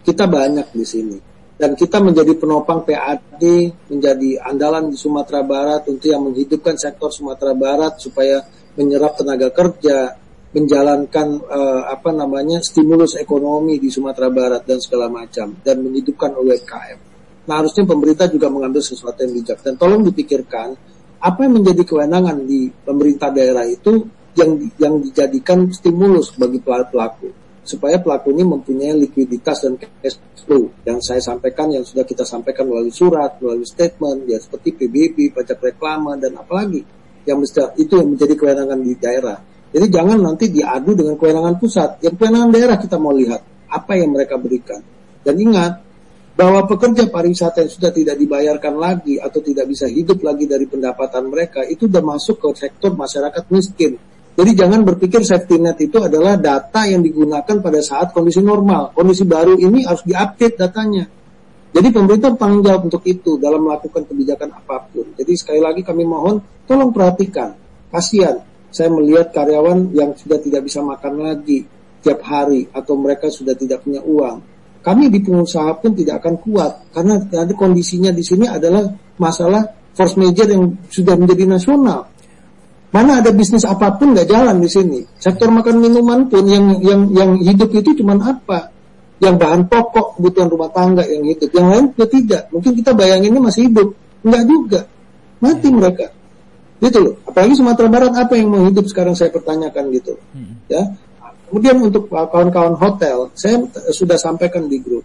Kita 0.02 0.26
banyak 0.26 0.72
di 0.72 0.86
sini 0.88 1.18
dan 1.62 1.78
kita 1.78 2.02
menjadi 2.02 2.34
penopang 2.34 2.82
PAD, 2.82 3.44
menjadi 3.86 4.30
andalan 4.42 4.90
di 4.90 4.98
Sumatera 4.98 5.46
Barat 5.46 5.86
untuk 5.86 6.10
yang 6.10 6.26
menghidupkan 6.26 6.74
sektor 6.74 7.14
Sumatera 7.14 7.54
Barat 7.54 8.02
supaya 8.02 8.42
menyerap 8.74 9.14
tenaga 9.14 9.46
kerja, 9.54 10.10
menjalankan 10.50 11.28
uh, 11.46 11.86
apa 11.86 12.10
namanya 12.10 12.58
stimulus 12.66 13.14
ekonomi 13.14 13.78
di 13.78 13.94
Sumatera 13.94 14.26
Barat 14.26 14.66
dan 14.66 14.82
segala 14.82 15.06
macam 15.06 15.54
dan 15.62 15.86
menghidupkan 15.86 16.34
UMKM. 16.34 16.98
Nah 17.46 17.54
harusnya 17.58 17.86
pemerintah 17.86 18.26
juga 18.26 18.50
mengambil 18.50 18.82
sesuatu 18.82 19.22
yang 19.22 19.30
bijak 19.30 19.62
dan 19.62 19.78
tolong 19.78 20.02
dipikirkan 20.02 20.74
apa 21.22 21.38
yang 21.46 21.62
menjadi 21.62 21.82
kewenangan 21.86 22.42
di 22.42 22.66
pemerintah 22.82 23.30
daerah 23.30 23.62
itu 23.62 24.10
yang 24.34 24.58
yang 24.80 24.98
dijadikan 24.98 25.70
stimulus 25.70 26.34
bagi 26.34 26.58
pelaku 26.58 27.30
supaya 27.62 28.02
pelaku 28.02 28.34
ini 28.34 28.42
mempunyai 28.42 28.90
likuiditas 29.06 29.70
dan 29.70 29.78
cash 29.78 30.18
flow 30.42 30.66
yang 30.82 30.98
saya 30.98 31.22
sampaikan 31.22 31.70
yang 31.70 31.86
sudah 31.86 32.02
kita 32.02 32.26
sampaikan 32.26 32.66
melalui 32.66 32.90
surat 32.90 33.38
melalui 33.38 33.68
statement 33.68 34.26
ya 34.26 34.42
seperti 34.42 34.74
PBB 34.74 35.30
pajak 35.30 35.62
reklama 35.62 36.18
dan 36.18 36.34
apalagi 36.34 36.82
yang 37.22 37.38
itu 37.78 37.92
yang 37.94 38.08
menjadi 38.10 38.34
kewenangan 38.34 38.78
di 38.82 38.92
daerah. 38.98 39.38
Jadi 39.72 39.86
jangan 39.88 40.18
nanti 40.20 40.52
diadu 40.52 40.92
dengan 40.92 41.14
kewenangan 41.16 41.54
pusat. 41.56 42.02
Yang 42.04 42.14
kewenangan 42.20 42.50
daerah 42.52 42.76
kita 42.76 42.96
mau 43.00 43.14
lihat 43.14 43.40
apa 43.72 43.92
yang 43.96 44.12
mereka 44.12 44.36
berikan. 44.36 44.82
Dan 45.22 45.38
ingat, 45.38 45.80
bahwa 46.32 46.64
pekerja 46.64 47.12
pariwisata 47.12 47.60
yang 47.60 47.72
sudah 47.72 47.92
tidak 47.92 48.16
dibayarkan 48.16 48.74
lagi 48.80 49.20
atau 49.20 49.44
tidak 49.44 49.68
bisa 49.68 49.84
hidup 49.84 50.24
lagi 50.24 50.48
dari 50.48 50.64
pendapatan 50.64 51.28
mereka 51.28 51.60
itu 51.68 51.84
sudah 51.84 52.00
masuk 52.00 52.40
ke 52.40 52.48
sektor 52.56 52.96
masyarakat 52.96 53.44
miskin. 53.52 54.00
Jadi 54.32 54.50
jangan 54.56 54.80
berpikir 54.80 55.20
safety 55.28 55.60
net 55.60 55.76
itu 55.84 56.00
adalah 56.00 56.40
data 56.40 56.88
yang 56.88 57.04
digunakan 57.04 57.60
pada 57.60 57.84
saat 57.84 58.16
kondisi 58.16 58.40
normal. 58.40 58.96
Kondisi 58.96 59.28
baru 59.28 59.60
ini 59.60 59.84
harus 59.84 60.00
diupdate 60.08 60.56
datanya. 60.56 61.04
Jadi 61.72 61.88
pemerintah 61.92 62.32
tanggung 62.36 62.64
jawab 62.64 62.88
untuk 62.88 63.04
itu 63.04 63.36
dalam 63.36 63.60
melakukan 63.68 64.08
kebijakan 64.08 64.56
apa 64.56 64.88
pun. 64.88 65.12
Jadi 65.12 65.32
sekali 65.36 65.60
lagi 65.60 65.84
kami 65.84 66.08
mohon 66.08 66.40
tolong 66.64 66.88
perhatikan. 66.96 67.52
Kasihan 67.92 68.40
saya 68.72 68.88
melihat 68.88 69.36
karyawan 69.36 69.92
yang 69.92 70.16
sudah 70.16 70.40
tidak 70.40 70.64
bisa 70.64 70.80
makan 70.80 71.20
lagi 71.20 71.68
tiap 72.00 72.24
hari 72.24 72.72
atau 72.72 72.96
mereka 72.96 73.28
sudah 73.28 73.52
tidak 73.52 73.84
punya 73.84 74.00
uang 74.00 74.51
kami 74.82 75.08
di 75.08 75.22
pengusaha 75.22 75.78
pun 75.78 75.94
tidak 75.94 76.20
akan 76.20 76.34
kuat 76.42 76.90
karena 76.90 77.22
ada 77.22 77.54
kondisinya 77.54 78.10
di 78.10 78.26
sini 78.26 78.50
adalah 78.50 78.82
masalah 79.14 79.62
force 79.94 80.18
major 80.18 80.50
yang 80.50 80.74
sudah 80.90 81.14
menjadi 81.14 81.46
nasional. 81.46 82.10
Mana 82.92 83.24
ada 83.24 83.32
bisnis 83.32 83.64
apa 83.64 83.94
pun 83.96 84.12
nggak 84.12 84.28
jalan 84.28 84.60
di 84.60 84.68
sini. 84.68 85.00
Sektor 85.16 85.48
makan 85.48 85.80
minuman 85.80 86.28
pun 86.28 86.44
yang 86.44 86.76
yang 86.84 87.08
yang 87.14 87.30
hidup 87.40 87.72
itu 87.72 87.96
cuma 87.96 88.20
apa? 88.20 88.68
Yang 89.22 89.34
bahan 89.38 89.62
pokok 89.70 90.18
kebutuhan 90.18 90.48
rumah 90.52 90.68
tangga 90.74 91.06
yang 91.08 91.24
hidup. 91.24 91.48
Yang 91.56 91.66
lain 91.72 91.84
juga 91.94 92.06
tidak. 92.10 92.42
Mungkin 92.52 92.72
kita 92.76 92.90
bayanginnya 92.92 93.40
masih 93.40 93.70
hidup. 93.70 93.88
Enggak 94.26 94.44
juga. 94.44 94.80
Mati 95.40 95.68
mereka. 95.72 96.06
Gitu 96.82 96.98
loh. 97.00 97.14
Apalagi 97.24 97.54
Sumatera 97.56 97.88
Barat 97.88 98.12
apa 98.12 98.34
yang 98.36 98.50
mau 98.50 98.66
hidup 98.66 98.84
sekarang 98.90 99.14
saya 99.16 99.30
pertanyakan 99.32 99.88
gitu. 99.94 100.12
Hmm. 100.36 100.58
Ya. 100.68 100.82
Kemudian 101.52 101.84
untuk 101.84 102.08
kawan-kawan 102.08 102.80
hotel, 102.80 103.28
saya 103.36 103.60
sudah 103.92 104.16
sampaikan 104.16 104.72
di 104.72 104.80
grup. 104.80 105.04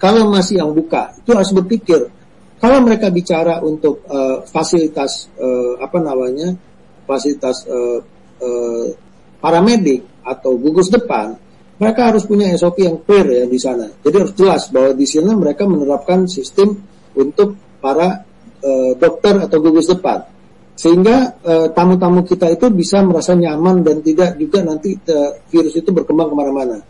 Kalau 0.00 0.32
masih 0.32 0.64
yang 0.64 0.72
buka, 0.72 1.12
itu 1.20 1.36
harus 1.36 1.52
berpikir. 1.52 2.08
Kalau 2.56 2.80
mereka 2.80 3.12
bicara 3.12 3.60
untuk 3.60 4.00
uh, 4.08 4.40
fasilitas 4.48 5.28
uh, 5.36 5.76
apa 5.76 6.00
namanya, 6.00 6.56
fasilitas 7.04 7.68
uh, 7.68 8.00
uh, 8.40 8.88
paramedik 9.36 10.24
atau 10.24 10.56
gugus 10.56 10.88
depan, 10.88 11.36
mereka 11.76 12.08
harus 12.08 12.24
punya 12.24 12.48
SOP 12.56 12.80
yang 12.80 13.04
clear 13.04 13.28
ya 13.28 13.44
di 13.44 13.60
sana. 13.60 13.84
Jadi 14.00 14.16
harus 14.16 14.32
jelas 14.32 14.72
bahwa 14.72 14.96
di 14.96 15.04
sana 15.04 15.36
mereka 15.36 15.68
menerapkan 15.68 16.24
sistem 16.24 16.72
untuk 17.12 17.52
para 17.84 18.24
uh, 18.64 18.96
dokter 18.96 19.44
atau 19.44 19.60
gugus 19.60 19.92
depan 19.92 20.39
sehingga 20.80 21.36
eh, 21.44 21.68
tamu-tamu 21.76 22.24
kita 22.24 22.48
itu 22.56 22.72
bisa 22.72 23.04
merasa 23.04 23.36
nyaman 23.36 23.84
dan 23.84 24.00
tidak 24.00 24.40
juga 24.40 24.64
nanti 24.64 24.96
uh, 24.96 25.36
virus 25.52 25.76
itu 25.76 25.92
berkembang 25.92 26.32
ke 26.32 26.36
mana-mana. 26.40 26.80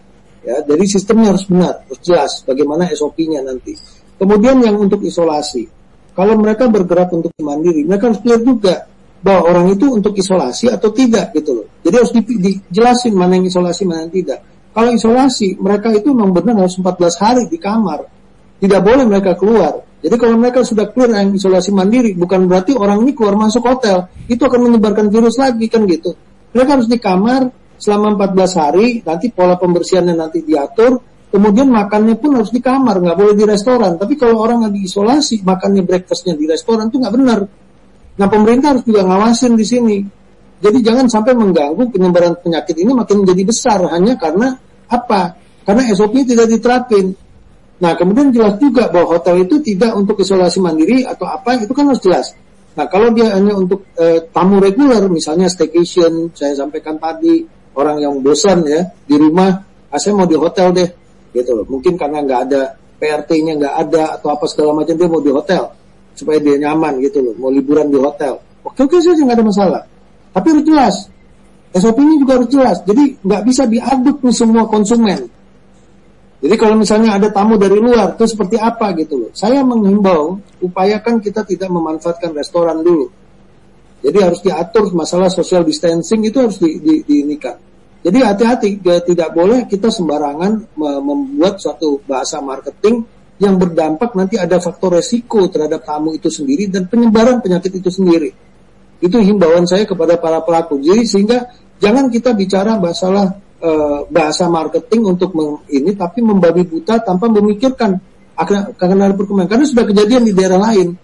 Ya, 0.46 0.62
jadi 0.62 0.84
sistemnya 0.86 1.34
harus 1.34 1.42
benar, 1.50 1.82
harus 1.84 1.98
jelas 2.06 2.46
bagaimana 2.46 2.86
SOP-nya 2.94 3.42
nanti. 3.42 3.74
Kemudian 4.14 4.62
yang 4.62 4.78
untuk 4.78 5.02
isolasi, 5.02 5.66
kalau 6.14 6.38
mereka 6.38 6.70
bergerak 6.70 7.10
untuk 7.10 7.34
mandiri, 7.42 7.82
mereka 7.82 8.14
harus 8.14 8.22
clear 8.22 8.38
juga 8.38 8.86
bahwa 9.20 9.52
orang 9.52 9.66
itu 9.74 9.90
untuk 9.90 10.14
isolasi 10.14 10.70
atau 10.70 10.94
tidak 10.94 11.34
gitu 11.34 11.60
loh. 11.60 11.66
Jadi 11.82 11.94
harus 11.98 12.12
di, 12.14 12.22
dijelasin 12.24 13.12
mana 13.12 13.42
yang 13.42 13.50
isolasi, 13.50 13.82
mana 13.90 14.06
yang 14.06 14.14
tidak. 14.14 14.40
Kalau 14.70 14.90
isolasi, 14.94 15.58
mereka 15.58 15.90
itu 15.90 16.14
memang 16.14 16.30
benar 16.30 16.62
harus 16.62 16.78
14 16.78 17.18
hari 17.18 17.42
di 17.50 17.58
kamar. 17.58 18.06
Tidak 18.62 18.80
boleh 18.80 19.02
mereka 19.02 19.34
keluar. 19.34 19.82
Jadi 20.00 20.16
kalau 20.16 20.40
mereka 20.40 20.64
sudah 20.64 20.88
clear 20.88 21.12
yang 21.12 21.36
isolasi 21.36 21.76
mandiri, 21.76 22.16
bukan 22.16 22.48
berarti 22.48 22.72
orang 22.72 23.04
ini 23.04 23.12
keluar 23.12 23.36
masuk 23.36 23.60
hotel. 23.68 24.08
Itu 24.24 24.48
akan 24.48 24.72
menyebarkan 24.72 25.12
virus 25.12 25.36
lagi 25.36 25.68
kan 25.68 25.84
gitu. 25.84 26.16
Mereka 26.56 26.80
harus 26.80 26.88
di 26.88 26.96
kamar 26.96 27.52
selama 27.76 28.16
14 28.16 28.60
hari, 28.60 28.86
nanti 29.04 29.28
pola 29.28 29.60
pembersihannya 29.60 30.16
nanti 30.16 30.40
diatur, 30.40 31.00
kemudian 31.28 31.68
makannya 31.68 32.16
pun 32.16 32.40
harus 32.40 32.48
di 32.48 32.64
kamar, 32.64 33.00
nggak 33.00 33.16
boleh 33.16 33.34
di 33.36 33.44
restoran. 33.44 34.00
Tapi 34.00 34.16
kalau 34.16 34.40
orang 34.40 34.68
lagi 34.68 34.84
isolasi, 34.84 35.44
makannya 35.44 35.84
breakfastnya 35.84 36.32
di 36.32 36.48
restoran 36.48 36.88
itu 36.88 36.96
nggak 36.96 37.14
benar. 37.14 37.40
Nah 38.20 38.28
pemerintah 38.28 38.76
harus 38.76 38.84
juga 38.84 39.04
ngawasin 39.04 39.52
di 39.56 39.64
sini. 39.68 39.98
Jadi 40.60 40.84
jangan 40.84 41.08
sampai 41.08 41.32
mengganggu 41.32 41.88
penyebaran 41.88 42.36
penyakit 42.36 42.76
ini 42.76 42.92
makin 42.92 43.24
menjadi 43.24 43.42
besar 43.48 43.80
hanya 43.96 44.20
karena 44.20 44.52
apa? 44.92 45.40
Karena 45.64 45.88
SOP 45.88 46.20
tidak 46.28 46.52
diterapin. 46.52 47.16
Nah, 47.80 47.96
kemudian 47.96 48.28
jelas 48.28 48.60
juga 48.60 48.92
bahwa 48.92 49.16
hotel 49.16 49.48
itu 49.48 49.56
tidak 49.64 49.96
untuk 49.96 50.20
isolasi 50.20 50.60
mandiri 50.60 51.08
atau 51.08 51.24
apa, 51.24 51.56
itu 51.56 51.72
kan 51.72 51.88
harus 51.88 52.04
jelas. 52.04 52.36
Nah, 52.76 52.86
kalau 52.86 53.08
dia 53.10 53.32
hanya 53.32 53.56
untuk 53.56 53.88
e, 53.96 54.20
tamu 54.30 54.60
reguler, 54.60 55.00
misalnya 55.08 55.48
staycation, 55.48 56.28
saya 56.36 56.52
sampaikan 56.52 57.00
tadi, 57.00 57.40
orang 57.72 58.04
yang 58.04 58.20
bosan 58.20 58.62
ya, 58.68 58.84
di 59.08 59.16
rumah, 59.16 59.64
ah, 59.88 59.98
saya 59.98 60.12
mau 60.12 60.28
di 60.28 60.36
hotel 60.36 60.76
deh, 60.76 60.88
gitu 61.32 61.56
loh. 61.56 61.66
Mungkin 61.66 61.96
karena 61.96 62.20
nggak 62.20 62.40
ada 62.52 62.76
PRT-nya 63.00 63.56
nggak 63.56 63.74
ada 63.88 64.02
atau 64.20 64.28
apa 64.28 64.44
segala 64.44 64.76
macam 64.76 64.92
dia 64.92 65.08
mau 65.08 65.24
di 65.24 65.32
hotel 65.32 65.72
supaya 66.12 66.36
dia 66.36 66.60
nyaman 66.60 67.00
gitu 67.00 67.24
loh, 67.24 67.34
mau 67.40 67.48
liburan 67.48 67.88
di 67.88 67.96
hotel. 67.96 68.36
Oke 68.60 68.84
oke 68.84 69.00
saja 69.00 69.24
nggak 69.24 69.40
ada 69.40 69.46
masalah. 69.46 69.82
Tapi 70.36 70.46
harus 70.52 70.64
jelas. 70.68 70.94
SOP-nya 71.70 72.14
juga 72.20 72.32
harus 72.36 72.50
jelas. 72.52 72.76
Jadi 72.84 73.16
nggak 73.24 73.42
bisa 73.46 73.62
diaduk 73.64 74.20
nih 74.20 74.36
semua 74.36 74.68
konsumen. 74.68 75.39
Jadi 76.40 76.56
kalau 76.56 76.72
misalnya 76.80 77.20
ada 77.20 77.28
tamu 77.28 77.60
dari 77.60 77.76
luar, 77.76 78.16
itu 78.16 78.24
seperti 78.24 78.56
apa 78.56 78.96
gitu 78.96 79.28
loh. 79.28 79.30
Saya 79.36 79.60
menghimbau, 79.60 80.40
upayakan 80.64 81.20
kita 81.20 81.44
tidak 81.44 81.68
memanfaatkan 81.68 82.32
restoran 82.32 82.80
dulu. 82.80 83.12
Jadi 84.00 84.18
harus 84.24 84.40
diatur 84.40 84.88
masalah 84.96 85.28
social 85.28 85.60
distancing 85.68 86.24
itu 86.24 86.40
harus 86.40 86.56
di, 86.56 86.80
di, 86.80 87.04
diinikan. 87.04 87.60
Jadi 88.00 88.18
hati-hati, 88.24 88.80
tidak 88.80 89.36
boleh 89.36 89.68
kita 89.68 89.92
sembarangan 89.92 90.72
membuat 90.80 91.60
suatu 91.60 92.00
bahasa 92.08 92.40
marketing 92.40 93.04
yang 93.36 93.60
berdampak 93.60 94.16
nanti 94.16 94.40
ada 94.40 94.56
faktor 94.56 94.96
resiko 94.96 95.44
terhadap 95.52 95.84
tamu 95.84 96.16
itu 96.16 96.32
sendiri 96.32 96.72
dan 96.72 96.88
penyebaran 96.88 97.44
penyakit 97.44 97.76
itu 97.76 97.92
sendiri. 97.92 98.32
Itu 99.00 99.20
himbauan 99.20 99.68
saya 99.68 99.84
kepada 99.84 100.16
para 100.16 100.40
pelaku. 100.40 100.80
Jadi 100.80 101.04
sehingga 101.04 101.48
jangan 101.76 102.08
kita 102.08 102.32
bicara 102.32 102.80
masalah 102.80 103.36
uh, 103.60 104.08
bahasa 104.08 104.48
marketing 104.48 105.16
untuk 105.16 105.32
ini 105.70 105.92
tapi 105.94 106.24
membabi 106.24 106.64
buta 106.64 107.00
tanpa 107.04 107.28
memikirkan 107.28 107.96
akan 108.40 108.96
ada 109.04 109.14
perkembangan. 109.14 109.50
Karena 109.52 109.66
sudah 109.68 109.84
kejadian 109.84 110.22
di 110.24 110.32
daerah 110.32 110.56
lain 110.56 110.96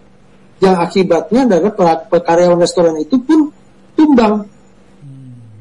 yang 0.57 0.75
akibatnya 0.81 1.45
adalah 1.45 1.71
karyawan 2.09 2.57
restoran 2.57 2.97
itu 2.97 3.21
pun 3.21 3.53
tumbang. 3.93 4.49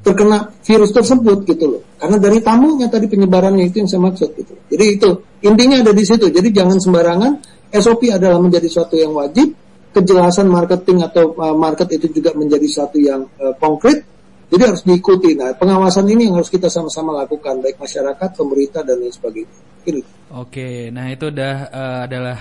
Terkena 0.06 0.54
virus 0.62 0.94
tersebut 0.94 1.42
gitu 1.50 1.64
loh. 1.66 1.82
Karena 1.98 2.16
dari 2.22 2.38
tamunya 2.38 2.86
tadi 2.86 3.10
penyebarannya 3.10 3.66
itu 3.66 3.82
yang 3.82 3.90
saya 3.90 4.06
maksud 4.06 4.38
gitu. 4.38 4.54
Jadi 4.70 4.84
itu 4.86 5.10
intinya 5.42 5.82
ada 5.82 5.90
di 5.90 6.04
situ. 6.06 6.30
Jadi 6.30 6.48
jangan 6.54 6.78
sembarangan 6.78 7.32
SOP 7.74 8.14
adalah 8.14 8.38
menjadi 8.38 8.70
suatu 8.70 8.94
yang 8.94 9.10
wajib. 9.12 9.50
Kejelasan 9.90 10.46
marketing 10.52 11.08
atau 11.08 11.32
uh, 11.40 11.56
market 11.56 11.88
itu 11.88 12.20
juga 12.20 12.36
menjadi 12.36 12.68
suatu 12.68 13.00
yang 13.00 13.26
uh, 13.40 13.56
konkret 13.58 14.04
jadi 14.46 14.62
harus 14.70 14.82
diikuti. 14.86 15.34
Nah, 15.34 15.54
pengawasan 15.58 16.06
ini 16.06 16.30
yang 16.30 16.38
harus 16.38 16.50
kita 16.50 16.70
sama-sama 16.70 17.10
lakukan, 17.18 17.58
baik 17.58 17.82
masyarakat, 17.82 18.30
pemerintah 18.38 18.86
dan 18.86 19.02
lain 19.02 19.10
sebagainya. 19.10 19.58
Ini. 19.86 20.02
Oke, 20.34 20.90
nah 20.90 21.06
itu 21.06 21.30
udah 21.30 21.54
uh, 21.70 22.00
adalah 22.10 22.38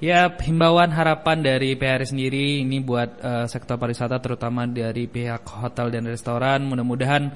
ya 0.00 0.32
himbauan 0.40 0.88
harapan 0.88 1.44
dari 1.44 1.76
PR 1.76 2.00
sendiri 2.04 2.64
ini 2.64 2.80
buat 2.80 3.20
uh, 3.20 3.44
sektor 3.44 3.76
pariwisata 3.76 4.20
terutama 4.24 4.64
dari 4.64 5.04
pihak 5.04 5.44
hotel 5.44 5.92
dan 5.92 6.08
restoran. 6.08 6.64
Mudah-mudahan 6.64 7.32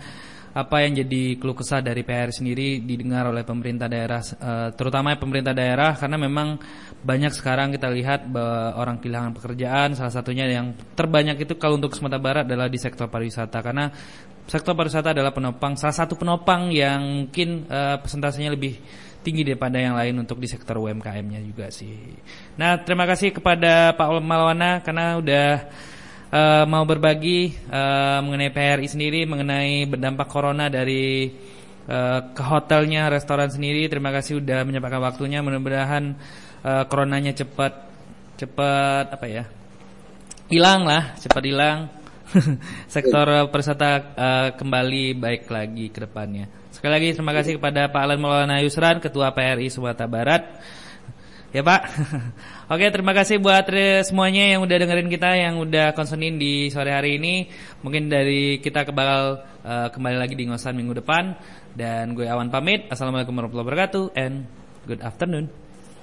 apa 0.50 0.82
yang 0.82 0.98
jadi 1.06 1.38
keluh 1.38 1.54
kesah 1.54 1.78
dari 1.78 2.02
PR 2.02 2.34
sendiri 2.34 2.82
didengar 2.82 3.30
oleh 3.30 3.46
pemerintah 3.46 3.86
daerah 3.86 4.18
uh, 4.18 4.74
terutama 4.74 5.14
pemerintah 5.14 5.54
daerah 5.54 5.94
karena 5.94 6.18
memang 6.18 6.58
banyak 7.00 7.30
sekarang 7.30 7.70
kita 7.70 7.88
lihat 7.88 8.28
orang 8.76 8.98
kehilangan 9.00 9.32
pekerjaan 9.38 9.94
salah 9.96 10.12
satunya 10.12 10.44
yang 10.50 10.74
terbanyak 10.98 11.46
itu 11.46 11.54
kalau 11.56 11.78
untuk 11.78 11.94
Sumatera 11.94 12.20
Barat 12.20 12.44
adalah 12.50 12.66
di 12.66 12.76
sektor 12.76 13.08
pariwisata 13.08 13.62
karena 13.62 13.88
sektor 14.50 14.74
pariwisata 14.74 15.14
adalah 15.14 15.30
penopang 15.30 15.78
salah 15.78 15.94
satu 15.94 16.18
penopang 16.18 16.68
yang 16.74 17.24
mungkin 17.24 17.70
uh, 17.70 18.02
persentasenya 18.02 18.52
lebih 18.52 18.82
tinggi 19.20 19.44
daripada 19.44 19.76
yang 19.76 19.94
lain 19.96 20.24
untuk 20.24 20.40
di 20.40 20.48
sektor 20.48 20.80
UMKM-nya 20.80 21.44
juga 21.44 21.68
sih. 21.68 22.16
Nah, 22.56 22.80
terima 22.80 23.04
kasih 23.04 23.36
kepada 23.36 23.92
Pak 23.92 24.08
Malwana 24.24 24.80
karena 24.80 25.20
udah 25.20 25.48
uh, 26.30 26.64
mau 26.66 26.86
berbagi 26.86 27.54
uh, 27.68 28.22
mengenai 28.22 28.50
PRI 28.54 28.86
sendiri, 28.86 29.26
mengenai 29.26 29.84
berdampak 29.86 30.30
corona 30.30 30.70
dari 30.70 31.30
uh, 31.90 32.20
ke 32.32 32.42
hotelnya, 32.42 33.10
restoran 33.10 33.50
sendiri. 33.50 33.86
Terima 33.90 34.14
kasih 34.14 34.38
sudah 34.38 34.62
menyempatkan 34.62 35.02
waktunya. 35.02 35.42
Mudah-mudahan 35.42 36.14
uh, 36.64 36.84
coronanya 36.86 37.34
cepat 37.34 37.90
cepat 38.38 39.12
apa 39.12 39.26
ya? 39.26 39.44
Hilang 40.50 40.86
lah, 40.86 41.14
cepat 41.18 41.42
hilang. 41.46 41.78
Sektor 42.94 43.50
pariwisata 43.50 43.90
uh, 44.14 44.48
kembali 44.54 45.18
baik 45.18 45.50
lagi 45.50 45.90
ke 45.90 46.06
depannya. 46.06 46.46
Sekali 46.70 46.92
lagi 46.94 47.08
terima 47.18 47.34
kasih 47.34 47.58
kepada 47.58 47.90
Pak 47.90 48.02
Alan 48.06 48.22
Maulana 48.22 48.62
Yusran, 48.62 49.02
Ketua 49.02 49.34
PRI 49.34 49.66
Sumatera 49.66 50.06
Barat. 50.06 50.42
Ya 51.50 51.66
Pak. 51.66 51.82
Oke 52.70 52.86
terima 52.94 53.10
kasih 53.10 53.42
buat 53.42 53.66
semuanya 54.06 54.54
yang 54.54 54.62
udah 54.62 54.76
dengerin 54.78 55.10
kita, 55.10 55.34
yang 55.34 55.58
udah 55.58 55.90
konsenin 55.90 56.38
di 56.38 56.70
sore 56.70 56.94
hari 56.94 57.18
ini. 57.18 57.50
Mungkin 57.82 58.06
dari 58.06 58.62
kita 58.62 58.86
bakal 58.94 59.42
uh, 59.66 59.90
kembali 59.90 60.14
lagi 60.14 60.38
di 60.38 60.46
ngosan 60.46 60.78
minggu 60.78 61.02
depan. 61.02 61.34
Dan 61.74 62.14
gue 62.14 62.30
Awan 62.30 62.46
pamit. 62.46 62.86
Assalamualaikum 62.86 63.34
warahmatullahi 63.34 63.66
wabarakatuh 63.66 64.04
and 64.14 64.46
Good 64.86 65.04
afternoon. 65.04 65.59